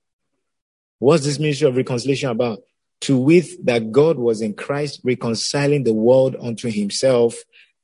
What's 1.00 1.24
this 1.24 1.38
ministry 1.38 1.66
of 1.66 1.76
reconciliation 1.76 2.30
about? 2.30 2.62
To 3.02 3.18
wit, 3.18 3.64
that 3.64 3.90
God 3.92 4.18
was 4.18 4.40
in 4.42 4.54
Christ 4.54 5.00
reconciling 5.02 5.84
the 5.84 5.92
world 5.92 6.36
unto 6.40 6.70
himself, 6.70 7.36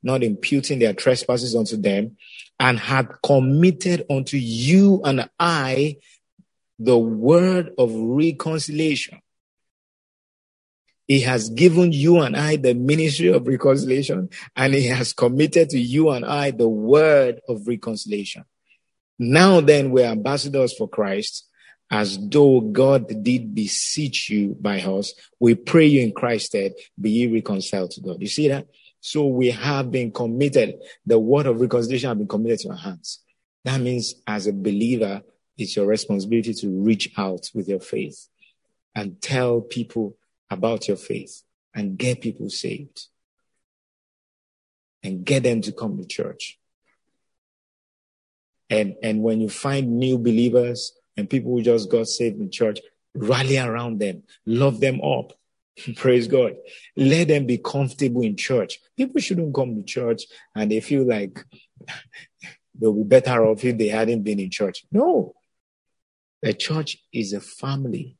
not 0.03 0.23
imputing 0.23 0.79
their 0.79 0.93
trespasses 0.93 1.55
unto 1.55 1.77
them, 1.77 2.17
and 2.59 2.79
had 2.79 3.09
committed 3.23 4.05
unto 4.09 4.37
you 4.37 5.01
and 5.03 5.29
I 5.39 5.97
the 6.79 6.97
word 6.97 7.73
of 7.77 7.91
reconciliation. 7.93 9.19
He 11.07 11.21
has 11.21 11.49
given 11.49 11.91
you 11.91 12.19
and 12.19 12.35
I 12.35 12.55
the 12.55 12.73
ministry 12.73 13.27
of 13.31 13.47
reconciliation, 13.47 14.29
and 14.55 14.73
He 14.73 14.87
has 14.87 15.13
committed 15.13 15.69
to 15.69 15.79
you 15.79 16.09
and 16.09 16.25
I 16.25 16.51
the 16.51 16.67
word 16.67 17.41
of 17.47 17.67
reconciliation. 17.67 18.43
Now 19.19 19.61
then, 19.61 19.91
we're 19.91 20.05
ambassadors 20.05 20.75
for 20.75 20.89
Christ, 20.89 21.47
as 21.91 22.17
though 22.19 22.59
God 22.59 23.23
did 23.23 23.53
beseech 23.53 24.29
you 24.29 24.57
by 24.59 24.81
us. 24.81 25.13
We 25.39 25.55
pray 25.55 25.85
you 25.85 26.01
in 26.01 26.11
Christ's 26.11 26.47
stead, 26.47 26.73
be 26.99 27.11
ye 27.11 27.27
reconciled 27.27 27.91
to 27.91 28.01
God. 28.01 28.19
You 28.19 28.27
see 28.27 28.47
that? 28.47 28.67
So 28.99 29.27
we 29.27 29.51
have 29.51 29.91
been 29.91 30.11
committed. 30.11 30.79
The 31.05 31.19
word 31.19 31.45
of 31.45 31.61
reconciliation 31.61 32.09
has 32.09 32.17
been 32.17 32.27
committed 32.27 32.59
to 32.61 32.69
our 32.69 32.77
hands. 32.77 33.21
That 33.63 33.79
means 33.79 34.15
as 34.25 34.47
a 34.47 34.53
believer, 34.53 35.21
it's 35.57 35.75
your 35.75 35.85
responsibility 35.85 36.53
to 36.53 36.69
reach 36.69 37.11
out 37.17 37.49
with 37.53 37.67
your 37.67 37.79
faith 37.79 38.27
and 38.93 39.21
tell 39.21 39.61
people 39.61 40.15
about 40.49 40.87
your 40.87 40.97
faith 40.97 41.43
and 41.73 41.97
get 41.97 42.21
people 42.21 42.49
saved 42.49 43.07
and 45.03 45.23
get 45.23 45.43
them 45.43 45.61
to 45.61 45.71
come 45.71 45.97
to 45.97 46.05
church. 46.05 46.57
And, 48.69 48.95
and 49.03 49.21
when 49.21 49.41
you 49.41 49.49
find 49.49 49.99
new 49.99 50.17
believers 50.17 50.93
and 51.15 51.29
people 51.29 51.51
who 51.51 51.61
just 51.61 51.89
got 51.89 52.07
saved 52.07 52.39
in 52.39 52.49
church, 52.49 52.79
rally 53.13 53.57
around 53.57 53.99
them, 53.99 54.23
love 54.45 54.79
them 54.79 55.01
up. 55.01 55.33
Praise 55.95 56.27
God. 56.27 56.55
Let 56.95 57.27
them 57.27 57.45
be 57.45 57.59
comfortable 57.59 58.21
in 58.21 58.35
church. 58.35 58.79
People 58.97 59.21
shouldn't 59.21 59.53
come 59.53 59.75
to 59.75 59.83
church 59.83 60.23
and 60.55 60.71
they 60.71 60.79
feel 60.79 61.05
like 61.07 61.43
they'll 62.79 62.93
be 62.93 63.03
better 63.03 63.45
off 63.45 63.63
if 63.63 63.77
they 63.77 63.89
hadn't 63.89 64.23
been 64.23 64.39
in 64.39 64.49
church. 64.49 64.85
No. 64.91 65.35
The 66.45 66.53
church 66.53 66.99
is 67.11 67.33
a 67.33 67.41
family 67.41 68.17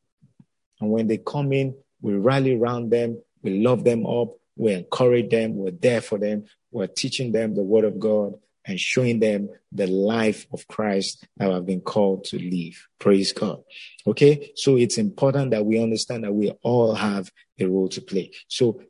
And 0.82 0.89
when 0.89 1.05
they 1.05 1.19
come 1.19 1.53
in, 1.53 1.76
we 2.01 2.15
rally 2.15 2.55
around 2.55 2.89
them, 2.89 3.21
we 3.43 3.59
love 3.59 3.84
them 3.84 4.07
up, 4.07 4.30
we 4.55 4.73
encourage 4.73 5.30
them, 5.30 5.55
we're 5.55 5.69
there 5.69 6.01
for 6.01 6.17
them, 6.17 6.45
we're 6.71 6.88
teaching 6.88 7.32
them 7.32 7.53
the 7.53 7.61
word 7.61 7.86
of 7.86 7.99
God 7.99 8.34
and 8.65 8.80
showing 8.80 9.19
them 9.19 9.49
the 9.71 9.86
life 9.86 10.47
of 10.51 10.67
Christ 10.67 11.28
that 11.38 11.51
have 11.51 11.67
been 11.67 11.82
called 11.82 12.23
to 12.26 12.39
live. 12.39 12.88
Praise 12.99 13.32
God. 13.32 13.61
Okay. 14.07 14.53
So 14.55 14.76
it's 14.76 14.97
important 14.97 15.51
that 15.51 15.63
we 15.63 15.80
understand 15.80 16.23
that 16.23 16.34
we 16.34 16.49
all 16.63 16.95
have 16.95 17.32
a 17.59 17.65
role 17.65 17.89
to 17.89 18.01
play. 18.01 18.32
So 18.47 18.82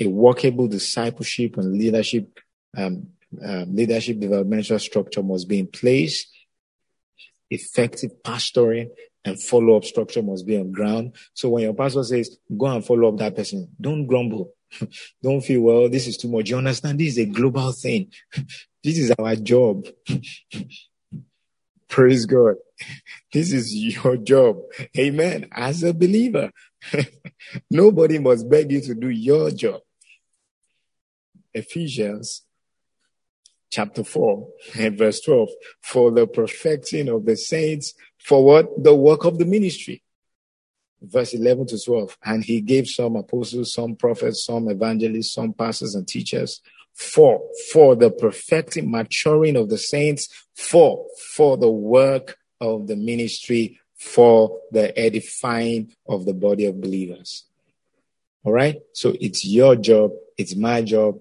a 0.00 0.06
workable 0.06 0.68
discipleship 0.68 1.58
and 1.58 1.74
leadership, 1.74 2.40
um, 2.78 3.08
uh, 3.46 3.66
leadership 3.68 4.20
developmental 4.20 4.78
structure 4.78 5.22
must 5.22 5.48
be 5.48 5.58
in 5.58 5.66
place. 5.66 6.26
Effective 7.50 8.12
pastoring 8.24 8.88
and 9.24 9.42
follow 9.42 9.76
up 9.76 9.84
structure 9.84 10.22
must 10.22 10.46
be 10.46 10.56
on 10.56 10.72
ground. 10.72 11.14
So 11.34 11.50
when 11.50 11.64
your 11.64 11.74
pastor 11.74 12.04
says, 12.04 12.38
go 12.56 12.66
and 12.66 12.84
follow 12.84 13.08
up 13.08 13.18
that 13.18 13.36
person, 13.36 13.68
don't 13.80 14.06
grumble. 14.06 14.54
don't 15.22 15.40
feel, 15.40 15.62
well, 15.62 15.88
this 15.88 16.06
is 16.06 16.16
too 16.16 16.28
much. 16.28 16.48
You 16.48 16.58
understand? 16.58 16.98
This 16.98 17.18
is 17.18 17.18
a 17.18 17.26
global 17.26 17.72
thing. 17.72 18.12
this 18.84 18.98
is 18.98 19.10
our 19.12 19.36
job. 19.36 19.86
Praise 21.88 22.24
God. 22.24 22.54
This 23.32 23.52
is 23.52 23.74
your 23.74 24.16
job. 24.16 24.60
Amen. 24.96 25.48
As 25.50 25.82
a 25.82 25.92
believer, 25.92 26.52
nobody 27.70 28.18
must 28.18 28.48
beg 28.48 28.70
you 28.70 28.80
to 28.82 28.94
do 28.94 29.08
your 29.08 29.50
job. 29.50 29.80
Ephesians 31.52 32.42
chapter 33.70 34.04
4 34.04 34.48
and 34.78 34.98
verse 34.98 35.20
12 35.20 35.48
for 35.80 36.10
the 36.10 36.26
perfecting 36.26 37.08
of 37.08 37.24
the 37.24 37.36
saints 37.36 37.94
for 38.18 38.44
what? 38.44 38.82
The 38.82 38.94
work 38.94 39.24
of 39.24 39.38
the 39.38 39.46
ministry. 39.46 40.02
Verse 41.02 41.32
11 41.32 41.68
to 41.68 41.82
12 41.82 42.18
and 42.26 42.44
he 42.44 42.60
gave 42.60 42.86
some 42.86 43.16
apostles 43.16 43.72
some 43.72 43.96
prophets 43.96 44.44
some 44.44 44.68
evangelists 44.68 45.32
some 45.32 45.54
pastors 45.54 45.94
and 45.94 46.06
teachers 46.06 46.60
for 46.92 47.40
for 47.72 47.96
the 47.96 48.10
perfecting 48.10 48.90
maturing 48.90 49.56
of 49.56 49.70
the 49.70 49.78
saints 49.78 50.28
for 50.54 51.06
for 51.34 51.56
the 51.56 51.70
work 51.70 52.36
of 52.60 52.86
the 52.86 52.96
ministry 52.96 53.80
for 53.96 54.60
the 54.72 54.96
edifying 54.98 55.94
of 56.06 56.26
the 56.26 56.34
body 56.34 56.66
of 56.66 56.80
believers. 56.80 57.44
All 58.44 58.52
right? 58.52 58.76
So 58.92 59.14
it's 59.20 59.46
your 59.46 59.76
job 59.76 60.12
it's 60.36 60.54
my 60.54 60.82
job 60.82 61.18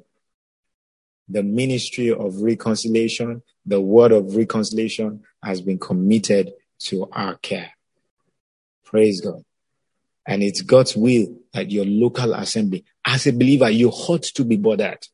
the 1.29 1.43
ministry 1.43 2.11
of 2.11 2.41
reconciliation, 2.41 3.43
the 3.65 3.79
word 3.79 4.11
of 4.11 4.35
reconciliation 4.35 5.21
has 5.43 5.61
been 5.61 5.77
committed 5.77 6.51
to 6.79 7.07
our 7.11 7.35
care. 7.35 7.71
Praise 8.83 9.21
God. 9.21 9.43
And 10.25 10.43
it's 10.43 10.61
God's 10.61 10.95
will 10.95 11.27
that 11.53 11.71
your 11.71 11.85
local 11.85 12.33
assembly, 12.33 12.83
as 13.05 13.27
a 13.27 13.33
believer, 13.33 13.69
you 13.69 13.89
ought 13.89 14.23
to 14.23 14.43
be 14.43 14.57
bothered 14.57 15.07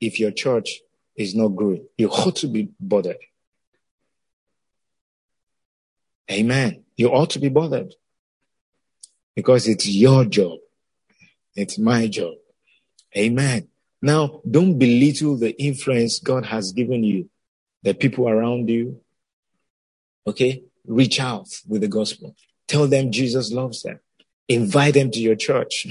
if 0.00 0.20
your 0.20 0.30
church 0.30 0.80
is 1.16 1.34
not 1.34 1.48
growing. 1.48 1.86
You 1.96 2.10
ought 2.10 2.36
to 2.36 2.48
be 2.48 2.70
bothered. 2.78 3.18
Amen. 6.30 6.84
You 6.96 7.08
ought 7.08 7.30
to 7.30 7.38
be 7.38 7.48
bothered 7.48 7.94
because 9.34 9.68
it's 9.68 9.88
your 9.88 10.24
job. 10.24 10.58
It's 11.54 11.78
my 11.78 12.06
job. 12.08 12.34
Amen. 13.16 13.68
Now, 14.06 14.40
don't 14.48 14.78
belittle 14.78 15.36
the 15.36 15.60
influence 15.60 16.20
God 16.20 16.46
has 16.46 16.70
given 16.70 17.02
you, 17.02 17.28
the 17.82 17.92
people 17.92 18.28
around 18.28 18.70
you. 18.70 19.00
Okay? 20.28 20.62
Reach 20.86 21.18
out 21.18 21.48
with 21.66 21.80
the 21.80 21.88
gospel. 21.88 22.36
Tell 22.68 22.86
them 22.86 23.10
Jesus 23.10 23.50
loves 23.50 23.82
them. 23.82 23.98
Invite 24.48 24.94
them 24.94 25.10
to 25.10 25.18
your 25.18 25.34
church. 25.34 25.88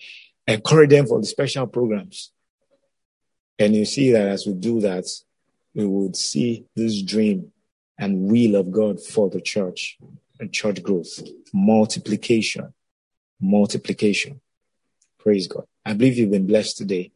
Encourage 0.46 0.90
them 0.90 1.06
for 1.06 1.18
the 1.18 1.26
special 1.26 1.66
programs. 1.66 2.30
And 3.58 3.74
you 3.74 3.86
see 3.86 4.12
that 4.12 4.28
as 4.28 4.46
we 4.46 4.52
do 4.52 4.82
that, 4.82 5.06
we 5.74 5.86
would 5.86 6.14
see 6.14 6.66
this 6.76 7.00
dream 7.00 7.52
and 7.96 8.30
will 8.30 8.56
of 8.56 8.70
God 8.70 9.02
for 9.02 9.30
the 9.30 9.40
church 9.40 9.96
and 10.38 10.52
church 10.52 10.82
growth, 10.82 11.22
multiplication, 11.54 12.74
multiplication. 13.40 14.42
Praise 15.18 15.46
God. 15.48 15.64
I 15.86 15.94
believe 15.94 16.18
you've 16.18 16.30
been 16.30 16.46
blessed 16.46 16.76
today. 16.76 17.12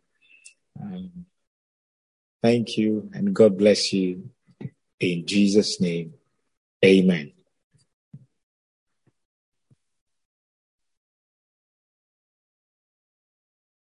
Thank 2.42 2.78
you 2.78 3.10
and 3.12 3.34
God 3.34 3.58
bless 3.58 3.92
you. 3.92 4.30
In 5.00 5.26
Jesus' 5.26 5.80
name, 5.80 6.14
amen. 6.84 7.32